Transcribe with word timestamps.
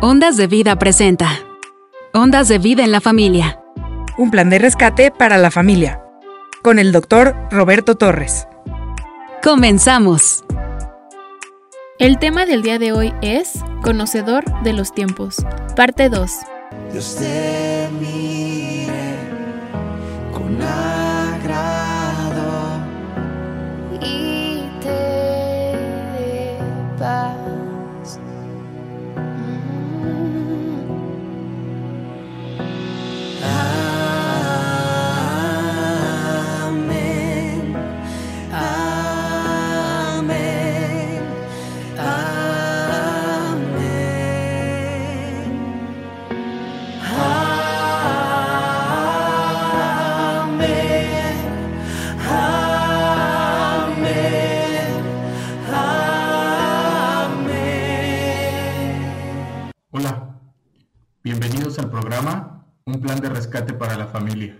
Ondas 0.00 0.36
de 0.36 0.46
Vida 0.46 0.78
presenta. 0.78 1.28
Ondas 2.14 2.46
de 2.46 2.58
Vida 2.58 2.84
en 2.84 2.92
la 2.92 3.00
Familia. 3.00 3.60
Un 4.16 4.30
plan 4.30 4.48
de 4.48 4.60
rescate 4.60 5.10
para 5.10 5.38
la 5.38 5.50
familia. 5.50 6.00
Con 6.62 6.78
el 6.78 6.92
doctor 6.92 7.34
Roberto 7.50 7.96
Torres. 7.96 8.46
Comenzamos. 9.42 10.44
El 11.98 12.20
tema 12.20 12.46
del 12.46 12.62
día 12.62 12.78
de 12.78 12.92
hoy 12.92 13.12
es 13.22 13.54
Conocedor 13.82 14.44
de 14.62 14.72
los 14.72 14.94
tiempos, 14.94 15.44
parte 15.74 16.08
2. 16.08 16.30
Dios 16.92 17.16
te 17.16 17.88
mire 18.00 18.37
programa 62.00 62.64
Un 62.84 63.00
plan 63.00 63.20
de 63.20 63.28
rescate 63.28 63.72
para 63.72 63.96
la 63.96 64.06
familia. 64.06 64.56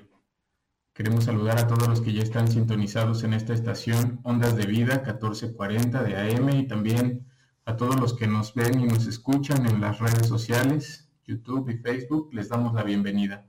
Queremos 0.93 1.23
saludar 1.25 1.61
a 1.61 1.69
todos 1.69 1.87
los 1.87 2.01
que 2.01 2.13
ya 2.13 2.23
están 2.23 2.51
sintonizados 2.51 3.23
en 3.23 3.33
esta 3.33 3.55
estación 3.55 4.19
Ondas 4.25 4.57
de 4.57 4.67
Vida 4.67 5.05
1440 5.07 6.03
de 6.03 6.17
AM 6.17 6.49
y 6.49 6.67
también 6.67 7.29
a 7.65 7.77
todos 7.77 8.01
los 8.01 8.15
que 8.15 8.27
nos 8.27 8.55
ven 8.55 8.81
y 8.81 8.87
nos 8.87 9.07
escuchan 9.07 9.67
en 9.67 9.81
las 9.81 10.01
redes 10.01 10.27
sociales, 10.27 11.13
YouTube 11.25 11.71
y 11.71 11.79
Facebook, 11.79 12.31
les 12.33 12.49
damos 12.49 12.75
la 12.75 12.83
bienvenida. 12.83 13.47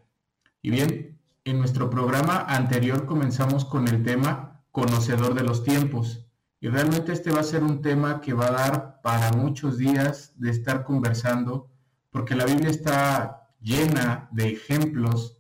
Y 0.61 0.71
bien, 0.71 1.19
en 1.45 1.59
nuestro 1.59 1.89
programa 1.89 2.45
anterior 2.47 3.05
comenzamos 3.05 3.63
con 3.65 3.87
el 3.87 4.03
tema 4.03 4.61
conocedor 4.71 5.33
de 5.33 5.43
los 5.43 5.63
tiempos. 5.63 6.25
Y 6.59 6.67
realmente 6.67 7.13
este 7.13 7.31
va 7.31 7.39
a 7.39 7.43
ser 7.43 7.63
un 7.63 7.81
tema 7.81 8.19
que 8.19 8.33
va 8.33 8.47
a 8.47 8.51
dar 8.51 8.99
para 9.01 9.31
muchos 9.31 9.77
días 9.77 10.33
de 10.35 10.49
estar 10.49 10.83
conversando, 10.83 11.69
porque 12.09 12.35
la 12.35 12.45
Biblia 12.45 12.69
está 12.69 13.47
llena 13.61 14.27
de 14.31 14.49
ejemplos 14.49 15.38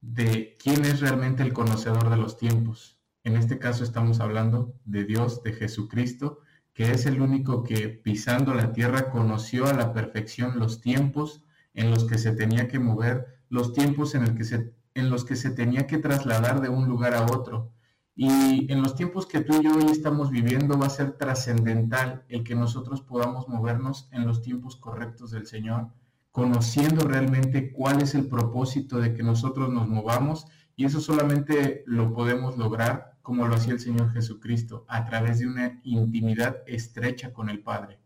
de 0.00 0.56
quién 0.58 0.84
es 0.84 1.00
realmente 1.00 1.42
el 1.42 1.52
conocedor 1.52 2.10
de 2.10 2.16
los 2.16 2.36
tiempos. 2.36 2.98
En 3.22 3.36
este 3.36 3.58
caso 3.58 3.84
estamos 3.84 4.20
hablando 4.20 4.74
de 4.84 5.04
Dios, 5.04 5.42
de 5.42 5.52
Jesucristo, 5.52 6.40
que 6.72 6.92
es 6.92 7.06
el 7.06 7.20
único 7.20 7.62
que 7.62 7.88
pisando 7.88 8.54
la 8.54 8.72
tierra 8.72 9.10
conoció 9.10 9.66
a 9.66 9.74
la 9.74 9.92
perfección 9.92 10.58
los 10.58 10.80
tiempos 10.80 11.44
en 11.74 11.90
los 11.90 12.04
que 12.04 12.18
se 12.18 12.32
tenía 12.32 12.68
que 12.68 12.78
mover, 12.78 13.40
los 13.48 13.72
tiempos 13.72 14.14
en, 14.14 14.34
que 14.36 14.44
se, 14.44 14.72
en 14.94 15.10
los 15.10 15.24
que 15.24 15.36
se 15.36 15.50
tenía 15.50 15.86
que 15.86 15.98
trasladar 15.98 16.60
de 16.60 16.68
un 16.68 16.88
lugar 16.88 17.14
a 17.14 17.24
otro. 17.24 17.72
Y 18.14 18.70
en 18.72 18.82
los 18.82 18.96
tiempos 18.96 19.26
que 19.26 19.40
tú 19.40 19.60
y 19.60 19.64
yo 19.64 19.74
hoy 19.74 19.90
estamos 19.90 20.30
viviendo 20.30 20.78
va 20.78 20.86
a 20.86 20.90
ser 20.90 21.12
trascendental 21.12 22.24
el 22.28 22.44
que 22.44 22.54
nosotros 22.54 23.00
podamos 23.00 23.48
movernos 23.48 24.08
en 24.12 24.26
los 24.26 24.42
tiempos 24.42 24.76
correctos 24.76 25.30
del 25.30 25.46
Señor, 25.46 25.88
conociendo 26.30 27.06
realmente 27.08 27.72
cuál 27.72 28.02
es 28.02 28.14
el 28.14 28.28
propósito 28.28 28.98
de 29.00 29.14
que 29.14 29.22
nosotros 29.22 29.68
nos 29.70 29.88
movamos 29.88 30.46
y 30.76 30.84
eso 30.84 31.00
solamente 31.00 31.82
lo 31.86 32.12
podemos 32.14 32.56
lograr 32.56 33.18
como 33.22 33.46
lo 33.46 33.54
hacía 33.56 33.74
el 33.74 33.80
Señor 33.80 34.12
Jesucristo, 34.12 34.84
a 34.88 35.04
través 35.04 35.38
de 35.40 35.46
una 35.46 35.80
intimidad 35.84 36.58
estrecha 36.66 37.32
con 37.32 37.50
el 37.50 37.62
Padre. 37.62 37.98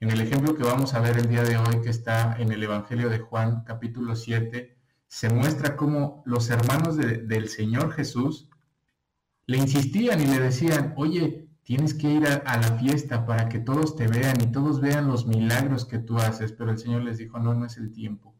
En 0.00 0.10
el 0.10 0.20
ejemplo 0.20 0.56
que 0.56 0.64
vamos 0.64 0.94
a 0.94 1.00
ver 1.00 1.18
el 1.18 1.28
día 1.28 1.42
de 1.44 1.56
hoy, 1.56 1.80
que 1.82 1.90
está 1.90 2.36
en 2.38 2.50
el 2.52 2.62
Evangelio 2.62 3.08
de 3.10 3.18
Juan, 3.20 3.62
capítulo 3.64 4.16
7, 4.16 4.76
se 5.06 5.28
muestra 5.28 5.76
cómo 5.76 6.22
los 6.26 6.50
hermanos 6.50 6.96
de- 6.96 7.18
del 7.18 7.48
Señor 7.48 7.92
Jesús 7.92 8.48
le 9.46 9.58
insistían 9.58 10.20
y 10.20 10.26
le 10.26 10.38
decían, 10.40 10.94
oye, 10.96 11.48
tienes 11.70 11.94
que 11.94 12.10
ir 12.10 12.26
a, 12.26 12.34
a 12.34 12.60
la 12.60 12.78
fiesta 12.78 13.24
para 13.24 13.48
que 13.48 13.60
todos 13.60 13.94
te 13.94 14.08
vean 14.08 14.40
y 14.40 14.50
todos 14.50 14.80
vean 14.80 15.06
los 15.06 15.28
milagros 15.28 15.84
que 15.84 16.00
tú 16.00 16.18
haces, 16.18 16.50
pero 16.50 16.72
el 16.72 16.78
Señor 16.78 17.04
les 17.04 17.18
dijo, 17.18 17.38
no, 17.38 17.54
no 17.54 17.64
es 17.64 17.76
el 17.76 17.92
tiempo, 17.92 18.34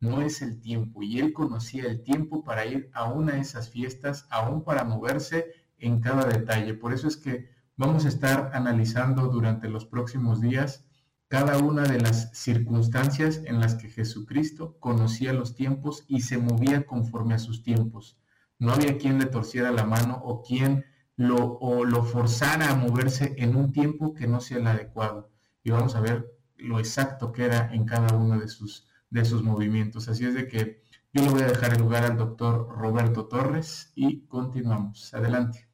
no 0.00 0.22
es 0.22 0.40
el 0.40 0.62
tiempo. 0.62 1.02
Y 1.02 1.18
él 1.18 1.34
conocía 1.34 1.84
el 1.84 2.02
tiempo 2.02 2.42
para 2.42 2.64
ir 2.64 2.88
a 2.94 3.04
una 3.04 3.34
de 3.34 3.40
esas 3.40 3.68
fiestas, 3.68 4.26
aún 4.30 4.64
para 4.64 4.84
moverse 4.84 5.52
en 5.76 6.00
cada 6.00 6.24
detalle. 6.24 6.72
Por 6.72 6.94
eso 6.94 7.06
es 7.06 7.18
que 7.18 7.50
vamos 7.76 8.06
a 8.06 8.08
estar 8.08 8.50
analizando 8.54 9.28
durante 9.28 9.68
los 9.68 9.84
próximos 9.84 10.40
días 10.40 10.86
cada 11.28 11.58
una 11.58 11.82
de 11.82 12.00
las 12.00 12.30
circunstancias 12.32 13.42
en 13.44 13.60
las 13.60 13.74
que 13.74 13.90
Jesucristo 13.90 14.78
conocía 14.80 15.34
los 15.34 15.54
tiempos 15.54 16.06
y 16.08 16.22
se 16.22 16.38
movía 16.38 16.86
conforme 16.86 17.34
a 17.34 17.38
sus 17.38 17.62
tiempos. 17.62 18.18
No 18.58 18.72
había 18.72 18.96
quien 18.96 19.18
le 19.18 19.26
torciera 19.26 19.70
la 19.70 19.84
mano 19.84 20.18
o 20.24 20.42
quien 20.42 20.86
lo, 21.20 21.58
o 21.58 21.84
lo 21.84 22.02
forzara 22.02 22.70
a 22.70 22.74
moverse 22.74 23.34
en 23.36 23.54
un 23.54 23.72
tiempo 23.72 24.14
que 24.14 24.26
no 24.26 24.40
sea 24.40 24.56
el 24.56 24.66
adecuado. 24.66 25.30
Y 25.62 25.70
vamos 25.70 25.94
a 25.94 26.00
ver 26.00 26.34
lo 26.56 26.78
exacto 26.78 27.30
que 27.30 27.44
era 27.44 27.70
en 27.74 27.84
cada 27.84 28.16
uno 28.16 28.40
de 28.40 28.48
sus, 28.48 28.88
de 29.10 29.26
sus 29.26 29.42
movimientos. 29.42 30.08
Así 30.08 30.24
es 30.24 30.32
de 30.32 30.48
que 30.48 30.82
yo 31.12 31.22
le 31.22 31.30
voy 31.30 31.42
a 31.42 31.48
dejar 31.48 31.74
el 31.74 31.80
lugar 31.80 32.04
al 32.04 32.16
doctor 32.16 32.68
Roberto 32.70 33.26
Torres 33.26 33.92
y 33.94 34.22
continuamos. 34.28 35.12
Adelante. 35.12 35.68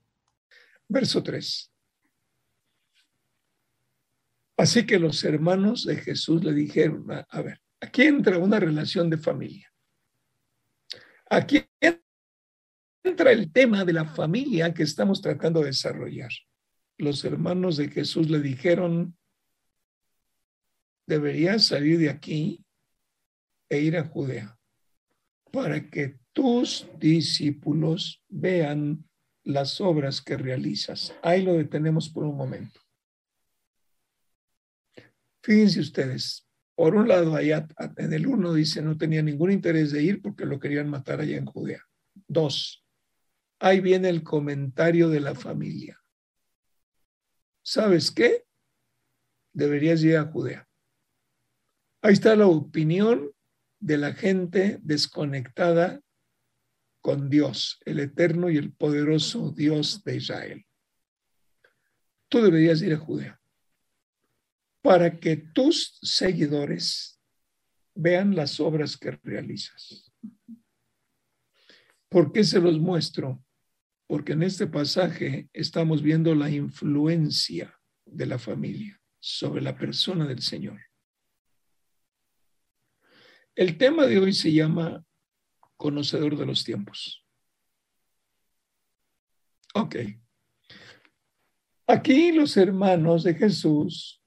Verso 0.89 1.23
3. 1.23 1.73
Así 4.57 4.85
que 4.85 4.99
los 4.99 5.23
hermanos 5.23 5.85
de 5.85 5.95
Jesús 5.95 6.43
le 6.43 6.55
dijeron, 6.55 7.09
a, 7.13 7.25
a 7.31 7.43
ver, 7.43 7.61
aquí 7.81 8.03
entra 8.03 8.39
una 8.39 8.59
relación 8.59 9.09
de 9.11 9.19
familia. 9.19 9.73
Aquí 11.31 11.65
entra 13.07 13.33
el 13.33 13.53
tema 13.53 13.85
de 13.85 13.93
la 13.93 14.05
familia 14.05 14.75
que 14.75 14.83
estamos 14.83 15.21
tratando 15.23 15.61
de 15.61 15.67
desarrollar. 15.67 16.31
Los 16.99 17.25
hermanos 17.25 17.77
de 17.77 17.89
Jesús 17.89 18.31
le 18.31 18.41
dijeron, 18.41 19.17
deberías 21.07 21.65
salir 21.67 21.99
de 21.99 22.11
aquí 22.11 22.65
e 23.69 23.81
ir 23.81 23.97
a 23.97 24.05
Judea 24.05 24.59
para 25.53 25.89
que 25.89 26.19
tus 26.33 26.89
discípulos 26.99 28.23
vean 28.29 29.05
las 29.45 29.81
obras 29.81 30.21
que 30.21 30.37
realizas. 30.37 31.15
Ahí 31.23 31.43
lo 31.43 31.55
detenemos 31.55 32.09
por 32.09 32.25
un 32.25 32.37
momento. 32.37 32.81
Fíjense 35.43 35.81
ustedes, 35.81 36.47
por 36.75 36.97
un 36.97 37.07
lado, 37.07 37.37
allá 37.37 37.67
en 37.97 38.13
el 38.13 38.27
uno 38.27 38.53
dice 38.53 38.83
no 38.83 38.99
tenía 38.99 39.23
ningún 39.23 39.53
interés 39.53 39.93
de 39.93 40.03
ir 40.03 40.21
porque 40.21 40.45
lo 40.45 40.59
querían 40.59 40.91
matar 40.91 41.21
allá 41.21 41.37
en 41.37 41.47
Judea. 41.47 41.81
Dos, 42.27 42.86
ahí 43.59 43.81
viene 43.81 44.09
el 44.09 44.23
comentario 44.23 45.09
de 45.09 45.21
la 45.21 45.35
familia. 45.35 46.01
¿Sabes 47.63 48.11
qué? 48.11 48.45
Deberías 49.53 50.03
ir 50.03 50.17
a 50.17 50.25
Judea. 50.25 50.69
Ahí 52.03 52.13
está 52.13 52.37
la 52.37 52.47
opinión 52.47 53.33
de 53.81 53.99
la 53.99 54.13
gente 54.13 54.79
desconectada 54.83 56.01
con 57.01 57.29
Dios, 57.31 57.81
el 57.85 58.01
eterno 58.01 58.51
y 58.51 58.57
el 58.57 58.73
poderoso 58.73 59.53
Dios 59.53 60.03
de 60.05 60.17
Israel. 60.17 60.67
Tú 62.29 62.43
deberías 62.43 62.83
ir 62.83 62.95
a 62.95 62.99
Judea 62.99 63.41
para 64.83 65.19
que 65.19 65.37
tus 65.37 65.99
seguidores 66.03 67.21
vean 67.95 68.37
las 68.37 68.61
obras 68.61 68.97
que 68.97 69.13
realizas. 69.23 70.13
¿Por 72.09 72.33
qué 72.33 72.45
se 72.45 72.61
los 72.61 72.79
muestro? 72.79 73.45
Porque 74.07 74.33
en 74.33 74.43
este 74.43 74.67
pasaje 74.67 75.49
estamos 75.53 76.03
viendo 76.03 76.35
la 76.35 76.51
influencia 76.51 77.77
de 78.05 78.27
la 78.27 78.39
familia 78.39 79.01
sobre 79.19 79.61
la 79.61 79.77
persona 79.77 80.27
del 80.27 80.41
Señor. 80.41 80.81
El 83.55 83.79
tema 83.79 84.07
de 84.07 84.19
hoy 84.19 84.33
se 84.33 84.53
llama 84.53 85.05
conocedor 85.77 86.37
de 86.37 86.47
los 86.47 86.63
tiempos. 86.63 87.25
Ok. 89.75 89.97
Aquí 91.89 92.33
los 92.33 92.57
hermanos 92.57 93.25
de 93.25 93.35
Jesús 93.35 94.23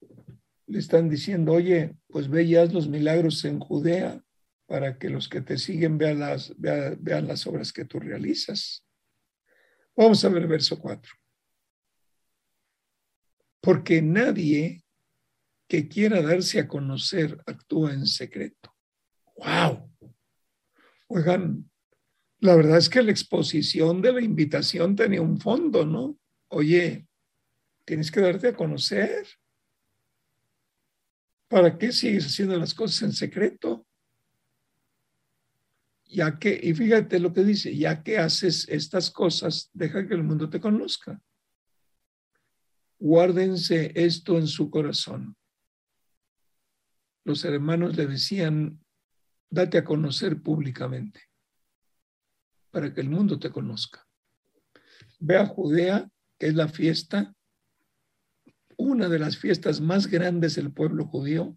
le 0.66 0.78
están 0.78 1.08
diciendo, 1.08 1.52
oye, 1.52 1.96
pues 2.08 2.28
ve 2.28 2.44
y 2.44 2.52
los 2.68 2.88
milagros 2.88 3.44
en 3.44 3.58
Judea 3.60 4.22
para 4.66 4.98
que 4.98 5.10
los 5.10 5.28
que 5.28 5.40
te 5.40 5.58
siguen 5.58 5.98
vean 5.98 6.20
las, 6.20 6.56
vea- 6.58 6.96
vean 6.98 7.26
las 7.26 7.46
obras 7.46 7.72
que 7.72 7.84
tú 7.84 7.98
realizas. 7.98 8.84
Vamos 10.00 10.24
a 10.24 10.30
ver 10.30 10.44
el 10.44 10.48
verso 10.48 10.78
4. 10.78 11.12
Porque 13.60 14.00
nadie 14.00 14.82
que 15.68 15.88
quiera 15.88 16.22
darse 16.22 16.58
a 16.58 16.66
conocer 16.66 17.38
actúa 17.44 17.92
en 17.92 18.06
secreto. 18.06 18.74
¡Wow! 19.36 19.92
Oigan, 21.08 21.70
la 22.38 22.56
verdad 22.56 22.78
es 22.78 22.88
que 22.88 23.02
la 23.02 23.10
exposición 23.10 24.00
de 24.00 24.14
la 24.14 24.22
invitación 24.22 24.96
tenía 24.96 25.20
un 25.20 25.38
fondo, 25.38 25.84
¿no? 25.84 26.18
Oye, 26.48 27.06
tienes 27.84 28.10
que 28.10 28.22
darte 28.22 28.48
a 28.48 28.56
conocer. 28.56 29.26
¿Para 31.46 31.76
qué 31.76 31.92
sigues 31.92 32.24
haciendo 32.24 32.56
las 32.56 32.72
cosas 32.72 33.02
en 33.02 33.12
secreto? 33.12 33.86
Ya 36.12 36.38
que, 36.38 36.58
y 36.60 36.74
fíjate 36.74 37.20
lo 37.20 37.32
que 37.32 37.44
dice, 37.44 37.76
ya 37.76 38.02
que 38.02 38.18
haces 38.18 38.68
estas 38.68 39.10
cosas, 39.10 39.70
deja 39.72 40.06
que 40.08 40.14
el 40.14 40.24
mundo 40.24 40.50
te 40.50 40.60
conozca. 40.60 41.20
Guárdense 42.98 43.92
esto 43.94 44.36
en 44.36 44.48
su 44.48 44.70
corazón. 44.70 45.36
Los 47.24 47.44
hermanos 47.44 47.96
le 47.96 48.06
decían, 48.06 48.84
date 49.50 49.78
a 49.78 49.84
conocer 49.84 50.42
públicamente 50.42 51.20
para 52.70 52.92
que 52.92 53.00
el 53.00 53.10
mundo 53.10 53.38
te 53.38 53.50
conozca. 53.50 54.04
Ve 55.20 55.36
a 55.36 55.46
Judea, 55.46 56.10
que 56.38 56.48
es 56.48 56.54
la 56.54 56.68
fiesta, 56.68 57.34
una 58.76 59.08
de 59.08 59.18
las 59.18 59.36
fiestas 59.36 59.80
más 59.80 60.08
grandes 60.08 60.56
del 60.56 60.72
pueblo 60.72 61.06
judío, 61.06 61.56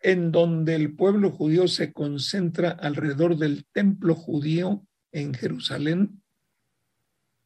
en 0.00 0.32
donde 0.32 0.74
el 0.74 0.94
pueblo 0.94 1.30
judío 1.30 1.68
se 1.68 1.92
concentra 1.92 2.70
alrededor 2.70 3.36
del 3.36 3.66
templo 3.72 4.14
judío 4.14 4.86
en 5.12 5.34
Jerusalén, 5.34 6.22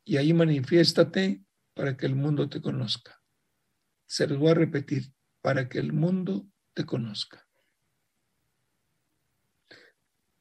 y 0.05 0.17
ahí 0.17 0.33
manifiéstate 0.33 1.45
para 1.75 1.97
que 1.97 2.07
el 2.07 2.17
mundo 2.17 2.49
te 2.49 2.61
conozca. 2.61 3.23
Se 4.07 4.27
los 4.27 4.39
voy 4.39 4.51
a 4.51 4.55
repetir, 4.55 5.13
para 5.41 5.69
que 5.69 5.79
el 5.79 5.93
mundo 5.93 6.49
te 6.75 6.85
conozca. 6.85 7.47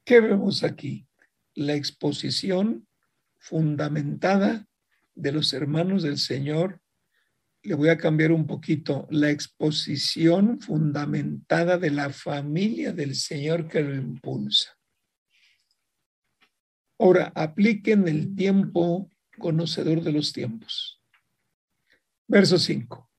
¿Qué 0.04 0.20
vemos 0.20 0.64
aquí? 0.64 1.06
La 1.54 1.74
exposición 1.74 2.88
fundamentada 3.38 4.66
de 5.14 5.32
los 5.32 5.52
hermanos 5.52 6.02
del 6.02 6.18
Señor. 6.18 6.79
Le 7.62 7.74
voy 7.74 7.90
a 7.90 7.98
cambiar 7.98 8.32
un 8.32 8.46
poquito. 8.46 9.06
La 9.10 9.30
exposición 9.30 10.60
fundamentada 10.60 11.78
de 11.78 11.90
la 11.90 12.10
familia 12.10 12.92
del 12.92 13.14
Señor 13.14 13.68
que 13.68 13.82
lo 13.82 13.94
impulsa. 13.94 14.76
Ahora, 16.98 17.32
apliquen 17.34 18.08
el 18.08 18.34
tiempo 18.34 19.10
conocedor 19.38 20.02
de 20.02 20.12
los 20.12 20.32
tiempos. 20.32 21.02
Verso 22.28 22.58
5. 22.58 23.10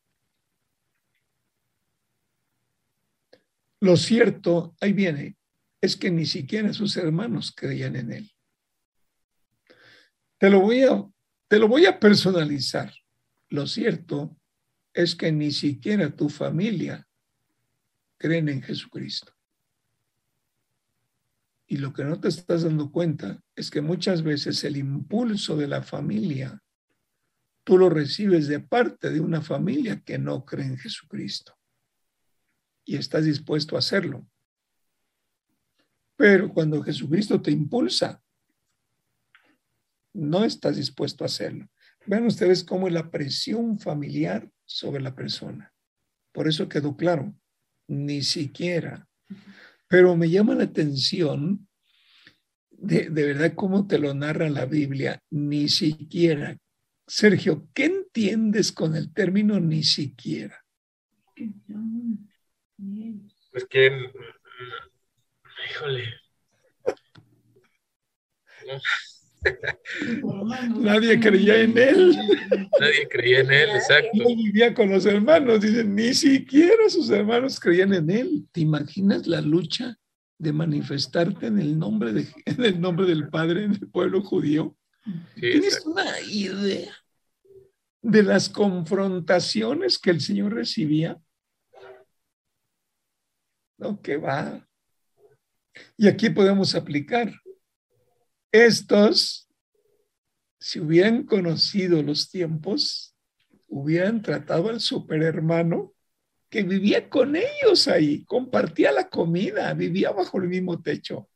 Lo 3.82 3.98
cierto, 3.98 4.76
ahí 4.80 4.94
viene, 4.94 5.36
es 5.82 5.98
que 5.98 6.12
ni 6.12 6.28
siquiera 6.28 6.72
sus 6.72 6.96
hermanos 6.96 7.52
creían 7.56 7.96
en 7.96 8.12
él. 8.12 8.32
Te 10.38 10.50
lo 10.50 10.62
voy 10.62 10.84
a, 10.84 11.04
te 11.48 11.58
lo 11.58 11.68
voy 11.68 11.88
a 11.88 12.00
personalizar. 12.00 12.94
Lo 13.52 13.68
cierto 13.68 14.38
es 14.94 15.14
que 15.14 15.30
ni 15.34 15.52
siquiera 15.52 16.16
tu 16.16 16.30
familia 16.30 17.06
creen 18.18 18.48
en 18.48 18.62
Jesucristo. 18.62 19.34
Y 21.68 21.78
lo 21.78 21.92
que 21.92 22.06
no 22.06 22.18
te 22.18 22.30
estás 22.30 22.64
dando 22.64 22.92
cuenta 22.94 23.44
es 23.54 23.70
que 23.70 23.82
muchas 23.82 24.24
veces 24.24 24.64
el 24.64 24.78
impulso 24.78 25.58
de 25.58 25.68
la 25.68 25.84
familia, 25.84 26.64
tú 27.66 27.78
lo 27.78 27.90
recibes 27.90 28.48
de 28.48 28.62
parte 28.62 29.10
de 29.10 29.20
una 29.20 29.42
familia 29.42 30.00
que 30.00 30.18
no 30.18 30.46
cree 30.46 30.68
en 30.68 30.78
Jesucristo. 30.78 31.54
Y 32.86 32.96
estás 32.96 33.26
dispuesto 33.26 33.76
a 33.76 33.80
hacerlo. 33.80 34.26
Pero 36.16 36.54
cuando 36.54 36.82
Jesucristo 36.82 37.42
te 37.42 37.52
impulsa, 37.52 38.24
no 40.14 40.46
estás 40.46 40.78
dispuesto 40.78 41.26
a 41.26 41.28
hacerlo. 41.28 41.70
Vean 42.06 42.26
ustedes 42.26 42.64
cómo 42.64 42.88
es 42.88 42.94
la 42.94 43.12
presión 43.12 43.78
familiar 43.80 44.50
sobre 44.66 45.02
la 45.02 45.16
persona. 45.16 45.74
Por 46.32 46.48
eso 46.48 46.68
quedó 46.68 46.96
claro, 46.96 47.36
ni 47.88 48.22
siquiera. 48.24 49.08
Pero 49.88 50.16
me 50.16 50.30
llama 50.30 50.56
la 50.56 50.64
atención 50.64 51.68
de, 52.70 53.10
de 53.10 53.26
verdad 53.26 53.54
cómo 53.54 53.88
te 53.88 54.00
lo 54.00 54.14
narra 54.14 54.50
la 54.50 54.66
Biblia, 54.66 55.22
ni 55.30 55.70
siquiera. 55.70 56.58
Sergio, 57.06 57.68
¿qué 57.74 57.86
entiendes 57.86 58.72
con 58.72 58.96
el 58.96 59.14
término 59.14 59.60
ni 59.60 59.84
siquiera? 59.84 60.64
Pues 63.52 63.66
que, 63.70 63.92
mm, 63.92 64.14
híjole. 65.70 66.06
Nadie 70.80 71.20
creía 71.20 71.62
en 71.62 71.78
él. 71.78 72.16
Nadie 72.80 73.08
creía 73.10 73.40
en 73.42 73.52
él, 73.52 73.70
exacto. 73.72 74.10
No 74.14 74.36
vivía 74.36 74.74
con 74.74 74.90
los 74.90 75.06
hermanos, 75.06 75.62
dicen, 75.62 75.96
ni 75.96 76.14
siquiera 76.14 76.90
sus 76.90 77.10
hermanos 77.10 77.60
creían 77.60 77.94
en 77.94 78.10
él. 78.10 78.48
¿Te 78.52 78.62
imaginas 78.62 79.26
la 79.28 79.42
lucha 79.42 79.98
de 80.38 80.54
manifestarte 80.54 81.48
en 81.48 81.60
el 81.60 81.78
nombre, 81.78 82.14
de, 82.14 82.28
en 82.46 82.64
el 82.64 82.80
nombre 82.80 83.06
del 83.06 83.30
Padre 83.30 83.64
en 83.66 83.72
el 83.74 83.90
pueblo 83.90 84.22
judío? 84.22 84.76
Sí, 85.36 85.42
¿Tienes 85.42 85.78
exacto. 85.78 85.92
una 85.92 86.20
idea 86.22 86.94
de 88.04 88.24
las 88.24 88.50
confrontaciones 88.50 89.98
que 89.98 90.12
el 90.12 90.22
Señor 90.22 90.54
recibía? 90.54 91.20
No, 93.78 94.00
que 94.00 94.18
va. 94.18 94.68
Y 95.98 96.08
aquí 96.08 96.30
podemos 96.30 96.76
aplicar. 96.76 97.34
Estos, 98.52 99.50
si 100.60 100.80
hubieran 100.80 101.24
conocido 101.24 102.04
los 102.04 102.30
tiempos, 102.30 103.16
hubieran 103.68 104.22
tratado 104.22 104.70
al 104.70 104.82
superhermano 104.82 105.94
que 106.50 106.64
vivía 106.64 107.10
con 107.10 107.38
ellos 107.38 107.88
ahí, 107.88 108.26
compartía 108.26 108.92
la 108.92 109.10
comida, 109.10 109.74
vivía 109.74 110.12
bajo 110.12 110.38
el 110.38 110.50
mismo 110.50 110.82
techo. 110.82 111.30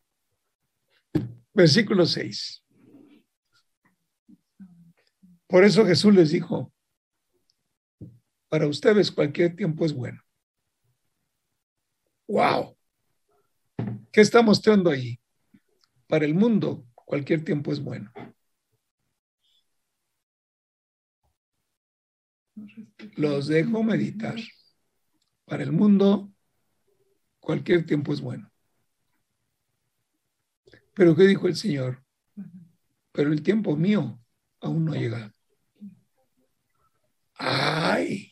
Versículo 1.53 2.05
6. 2.05 2.65
Por 5.47 5.63
eso 5.63 5.85
Jesús 5.85 6.13
les 6.13 6.31
dijo, 6.31 6.73
para 8.49 8.67
ustedes 8.67 9.09
cualquier 9.09 9.55
tiempo 9.55 9.85
es 9.85 9.93
bueno. 9.93 10.21
¡Wow! 12.27 12.77
¿Qué 14.11 14.19
está 14.19 14.41
mostrando 14.41 14.89
ahí? 14.89 15.17
Para 16.07 16.25
el 16.25 16.33
mundo, 16.33 16.85
cualquier 17.05 17.45
tiempo 17.45 17.71
es 17.71 17.79
bueno. 17.79 18.11
Los 23.15 23.47
dejo 23.47 23.83
meditar. 23.83 24.35
Para 25.45 25.63
el 25.63 25.71
mundo, 25.71 26.31
cualquier 27.39 27.85
tiempo 27.85 28.13
es 28.13 28.21
bueno. 28.21 28.51
Pero 30.93 31.15
¿qué 31.15 31.23
dijo 31.23 31.47
el 31.47 31.55
Señor? 31.55 32.03
Pero 33.11 33.31
el 33.31 33.43
tiempo 33.43 33.75
mío 33.75 34.19
aún 34.59 34.85
no 34.85 34.93
ha 34.93 34.97
llegado. 34.97 35.31
¡Ay! 37.37 38.31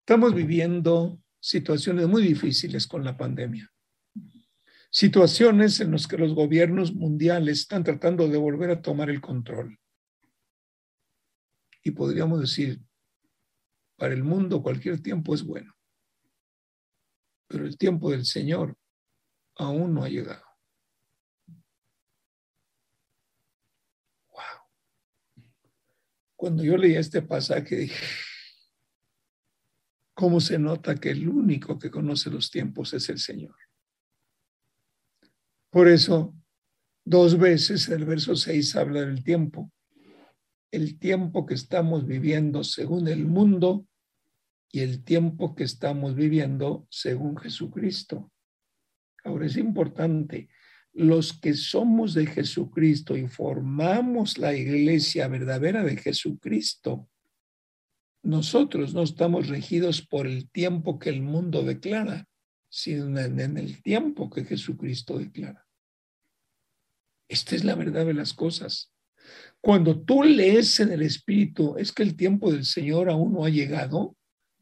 Estamos 0.00 0.34
viviendo 0.34 1.20
situaciones 1.40 2.06
muy 2.06 2.22
difíciles 2.22 2.86
con 2.86 3.04
la 3.04 3.16
pandemia. 3.16 3.70
Situaciones 4.98 5.78
en 5.80 5.92
las 5.92 6.06
que 6.06 6.16
los 6.16 6.34
gobiernos 6.34 6.94
mundiales 6.94 7.58
están 7.58 7.84
tratando 7.84 8.28
de 8.28 8.38
volver 8.38 8.70
a 8.70 8.80
tomar 8.80 9.10
el 9.10 9.20
control. 9.20 9.78
Y 11.84 11.90
podríamos 11.90 12.40
decir, 12.40 12.80
para 13.98 14.14
el 14.14 14.24
mundo 14.24 14.62
cualquier 14.62 15.02
tiempo 15.02 15.34
es 15.34 15.44
bueno, 15.44 15.76
pero 17.46 17.66
el 17.66 17.76
tiempo 17.76 18.10
del 18.10 18.24
Señor 18.24 18.74
aún 19.56 19.92
no 19.92 20.02
ha 20.02 20.08
llegado. 20.08 20.46
Cuando 26.36 26.64
yo 26.64 26.74
leía 26.78 27.00
este 27.00 27.20
pasaje 27.20 27.76
dije, 27.76 28.02
¿cómo 30.14 30.40
se 30.40 30.58
nota 30.58 30.94
que 30.94 31.10
el 31.10 31.28
único 31.28 31.78
que 31.78 31.90
conoce 31.90 32.30
los 32.30 32.50
tiempos 32.50 32.94
es 32.94 33.10
el 33.10 33.18
Señor? 33.18 33.65
Por 35.76 35.88
eso, 35.88 36.34
dos 37.04 37.36
veces 37.36 37.90
el 37.90 38.06
verso 38.06 38.34
6 38.34 38.76
habla 38.76 39.02
del 39.02 39.22
tiempo 39.22 39.70
el 40.70 40.98
tiempo 40.98 41.44
que 41.44 41.52
estamos 41.52 42.06
viviendo 42.06 42.64
según 42.64 43.08
el 43.08 43.26
mundo 43.26 43.86
y 44.72 44.80
el 44.80 45.04
tiempo 45.04 45.54
que 45.54 45.64
estamos 45.64 46.14
viviendo 46.14 46.86
según 46.88 47.36
Jesucristo. 47.36 48.32
Ahora 49.22 49.44
es 49.44 49.58
importante, 49.58 50.48
los 50.94 51.38
que 51.38 51.52
somos 51.52 52.14
de 52.14 52.24
Jesucristo 52.24 53.14
y 53.14 53.28
formamos 53.28 54.38
la 54.38 54.54
iglesia 54.54 55.28
verdadera 55.28 55.84
de 55.84 55.98
Jesucristo, 55.98 57.06
nosotros 58.22 58.94
no 58.94 59.02
estamos 59.02 59.48
regidos 59.48 60.00
por 60.00 60.26
el 60.26 60.48
tiempo 60.48 60.98
que 60.98 61.10
el 61.10 61.20
mundo 61.20 61.64
declara, 61.64 62.26
sino 62.70 63.18
en 63.18 63.58
el 63.58 63.82
tiempo 63.82 64.30
que 64.30 64.42
Jesucristo 64.46 65.18
declara. 65.18 65.65
Esta 67.28 67.56
es 67.56 67.64
la 67.64 67.74
verdad 67.74 68.06
de 68.06 68.14
las 68.14 68.32
cosas. 68.32 68.92
Cuando 69.60 70.00
tú 70.00 70.22
lees 70.22 70.78
en 70.80 70.92
el 70.92 71.02
Espíritu, 71.02 71.76
es 71.76 71.92
que 71.92 72.02
el 72.02 72.16
tiempo 72.16 72.52
del 72.52 72.64
Señor 72.64 73.10
aún 73.10 73.32
no 73.32 73.44
ha 73.44 73.48
llegado. 73.48 74.16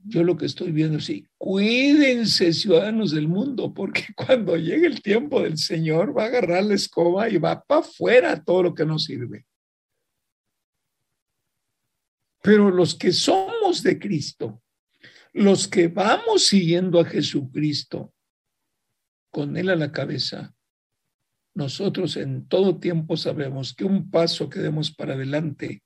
Yo 0.06 0.22
lo 0.22 0.36
que 0.36 0.46
estoy 0.46 0.72
viendo 0.72 0.98
es, 0.98 1.04
sí, 1.04 1.26
cuídense 1.38 2.52
ciudadanos 2.52 3.10
del 3.10 3.28
mundo, 3.28 3.72
porque 3.72 4.06
cuando 4.16 4.56
llegue 4.56 4.86
el 4.86 5.02
tiempo 5.02 5.42
del 5.42 5.58
Señor 5.58 6.16
va 6.16 6.24
a 6.24 6.26
agarrar 6.26 6.64
la 6.64 6.74
escoba 6.74 7.28
y 7.28 7.36
va 7.38 7.62
para 7.62 7.80
afuera 7.80 8.42
todo 8.42 8.62
lo 8.62 8.74
que 8.74 8.86
no 8.86 8.98
sirve. 8.98 9.46
Pero 12.42 12.70
los 12.70 12.94
que 12.94 13.12
somos 13.12 13.82
de 13.82 13.98
Cristo, 13.98 14.62
los 15.32 15.66
que 15.66 15.88
vamos 15.88 16.46
siguiendo 16.46 17.00
a 17.00 17.04
Jesucristo, 17.04 18.12
con 19.30 19.56
Él 19.56 19.70
a 19.70 19.76
la 19.76 19.90
cabeza, 19.90 20.54
nosotros 21.54 22.16
en 22.16 22.46
todo 22.48 22.78
tiempo 22.78 23.16
sabemos 23.16 23.74
que 23.74 23.84
un 23.84 24.10
paso 24.10 24.48
que 24.48 24.58
demos 24.58 24.92
para 24.92 25.14
adelante 25.14 25.82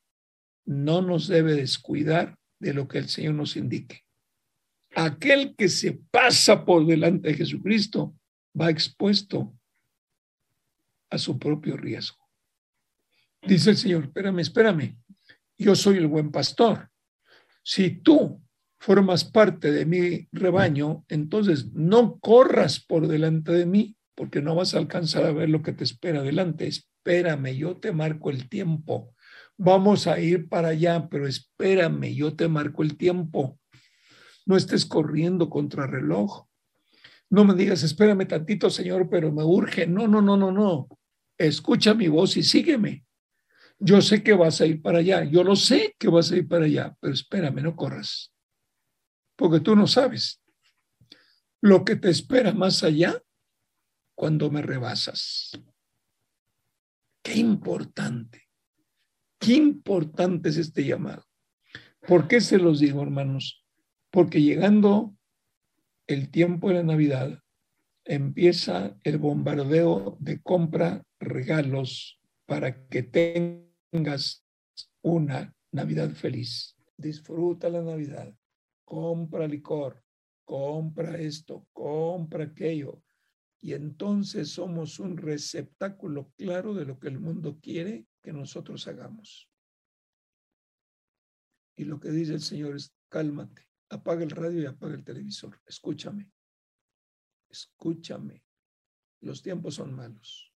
no 0.65 1.03
nos 1.03 1.29
debe 1.29 1.55
descuidar 1.55 2.37
de 2.59 2.75
lo 2.75 2.89
que 2.89 2.99
el 2.99 3.09
Señor 3.09 3.35
nos 3.35 3.57
indique. 3.57 4.05
Aquel 4.95 5.55
que 5.55 5.69
se 5.69 5.93
pasa 6.11 6.65
por 6.65 6.87
delante 6.87 7.29
de 7.29 7.35
Jesucristo 7.35 8.15
va 8.59 8.71
expuesto 8.71 9.55
a 11.11 11.19
su 11.19 11.39
propio 11.39 11.77
riesgo. 11.77 12.19
Dice 13.43 13.71
el 13.71 13.77
Señor, 13.77 14.05
espérame, 14.05 14.41
espérame, 14.41 14.99
yo 15.57 15.75
soy 15.75 15.99
el 15.99 16.07
buen 16.07 16.31
pastor. 16.31 16.91
Si 17.63 17.91
tú 17.91 18.43
formas 18.79 19.25
parte 19.25 19.71
de 19.71 19.85
mi 19.85 20.29
rebaño, 20.33 21.05
entonces 21.09 21.73
no 21.73 22.19
corras 22.19 22.81
por 22.81 23.07
delante 23.07 23.53
de 23.53 23.67
mí, 23.67 23.98
porque 24.19 24.43
no 24.43 24.57
vas 24.57 24.75
a 24.75 24.79
alcanzar 24.79 25.25
a 25.27 25.31
ver 25.31 25.49
lo 25.49 25.63
que 25.63 25.73
te 25.73 25.85
espera 25.85 26.19
adelante. 26.19 26.67
Espérame, 26.67 27.55
yo 27.55 27.77
te 27.77 27.93
marco 27.93 28.31
el 28.31 28.49
tiempo. 28.49 29.15
Vamos 29.57 30.09
a 30.09 30.19
ir 30.19 30.49
para 30.49 30.69
allá, 30.71 31.09
pero 31.09 31.29
espérame, 31.29 32.13
yo 32.13 32.35
te 32.35 32.49
marco 32.49 32.83
el 32.83 32.97
tiempo. 32.97 33.61
No 34.45 34.57
estés 34.57 34.85
corriendo 34.87 35.49
contra 35.49 35.87
reloj. 35.87 36.49
No 37.31 37.45
me 37.45 37.55
digas, 37.55 37.85
espérame 37.85 38.27
tantito, 38.27 38.71
Señor, 38.71 39.09
pero 39.09 39.31
me 39.31 39.45
urge. 39.45 39.87
No, 39.87 40.09
no, 40.09 40.21
no, 40.21 40.37
no, 40.37 40.51
no. 40.51 40.89
Escucha 41.39 41.95
mi 41.95 42.09
voz 42.09 42.37
y 42.37 42.43
sígueme. 42.43 43.05
Yo 43.79 44.03
sé 44.03 44.25
que 44.25 44.33
vas 44.33 44.61
a 44.61 44.67
ir 44.67 44.83
para 44.83 44.99
allá, 44.99 45.23
yo 45.23 45.45
lo 45.45 45.55
sé 45.55 45.95
que 45.97 46.09
vas 46.09 46.33
a 46.33 46.37
ir 46.37 46.49
para 46.49 46.65
allá, 46.65 46.97
pero 46.99 47.15
espérame, 47.15 47.63
no 47.63 47.77
corras, 47.77 48.35
porque 49.37 49.61
tú 49.61 49.77
no 49.77 49.87
sabes 49.87 50.43
lo 51.61 51.85
que 51.85 51.95
te 51.95 52.11
espera 52.11 52.53
más 52.53 52.83
allá 52.83 53.23
cuando 54.19 54.51
me 54.51 54.63
rebasas. 54.63 55.53
Qué 57.23 57.37
importante, 57.37 58.49
qué 59.39 59.55
importante 59.55 60.49
es 60.49 60.57
este 60.57 60.85
llamado. 60.85 61.23
¿Por 62.05 62.27
qué 62.27 62.41
se 62.41 62.59
los 62.59 62.81
digo, 62.81 63.01
hermanos? 63.01 63.65
Porque 64.11 64.43
llegando 64.43 65.15
el 66.09 66.33
tiempo 66.33 66.67
de 66.67 66.75
la 66.75 66.83
Navidad, 66.83 67.45
empieza 68.05 68.99
el 69.05 69.19
bombardeo 69.19 70.17
de 70.19 70.43
compra, 70.43 71.05
regalos, 71.21 72.21
para 72.45 72.89
que 72.89 73.05
tengas 73.05 74.45
una 75.01 75.55
Navidad 75.71 76.11
feliz. 76.11 76.77
Disfruta 76.97 77.69
la 77.69 77.83
Navidad. 77.83 78.35
Compra 78.85 79.47
licor, 79.47 80.03
compra 80.45 81.19
esto, 81.19 81.69
compra 81.73 82.47
aquello. 82.47 83.01
Y 83.61 83.75
entonces 83.75 84.51
somos 84.51 85.01
un 85.01 85.17
receptáculo 85.17 86.33
claro 86.37 86.75
de 86.75 86.85
lo 86.85 86.99
que 86.99 87.09
el 87.09 87.19
mundo 87.19 87.59
quiere 87.61 88.07
que 88.23 88.33
nosotros 88.33 88.87
hagamos. 88.87 89.51
Y 91.77 91.85
lo 91.85 91.99
que 91.99 92.11
dice 92.11 92.35
el 92.35 92.41
Señor 92.41 92.77
es, 92.77 92.95
cálmate, 93.09 93.67
apaga 93.89 94.23
el 94.23 94.31
radio 94.31 94.63
y 94.63 94.67
apaga 94.67 94.95
el 94.95 95.05
televisor. 95.05 95.61
Escúchame, 95.67 96.31
escúchame. 97.49 98.45
Los 99.21 99.43
tiempos 99.43 99.75
son 99.75 99.95
malos. 99.95 100.53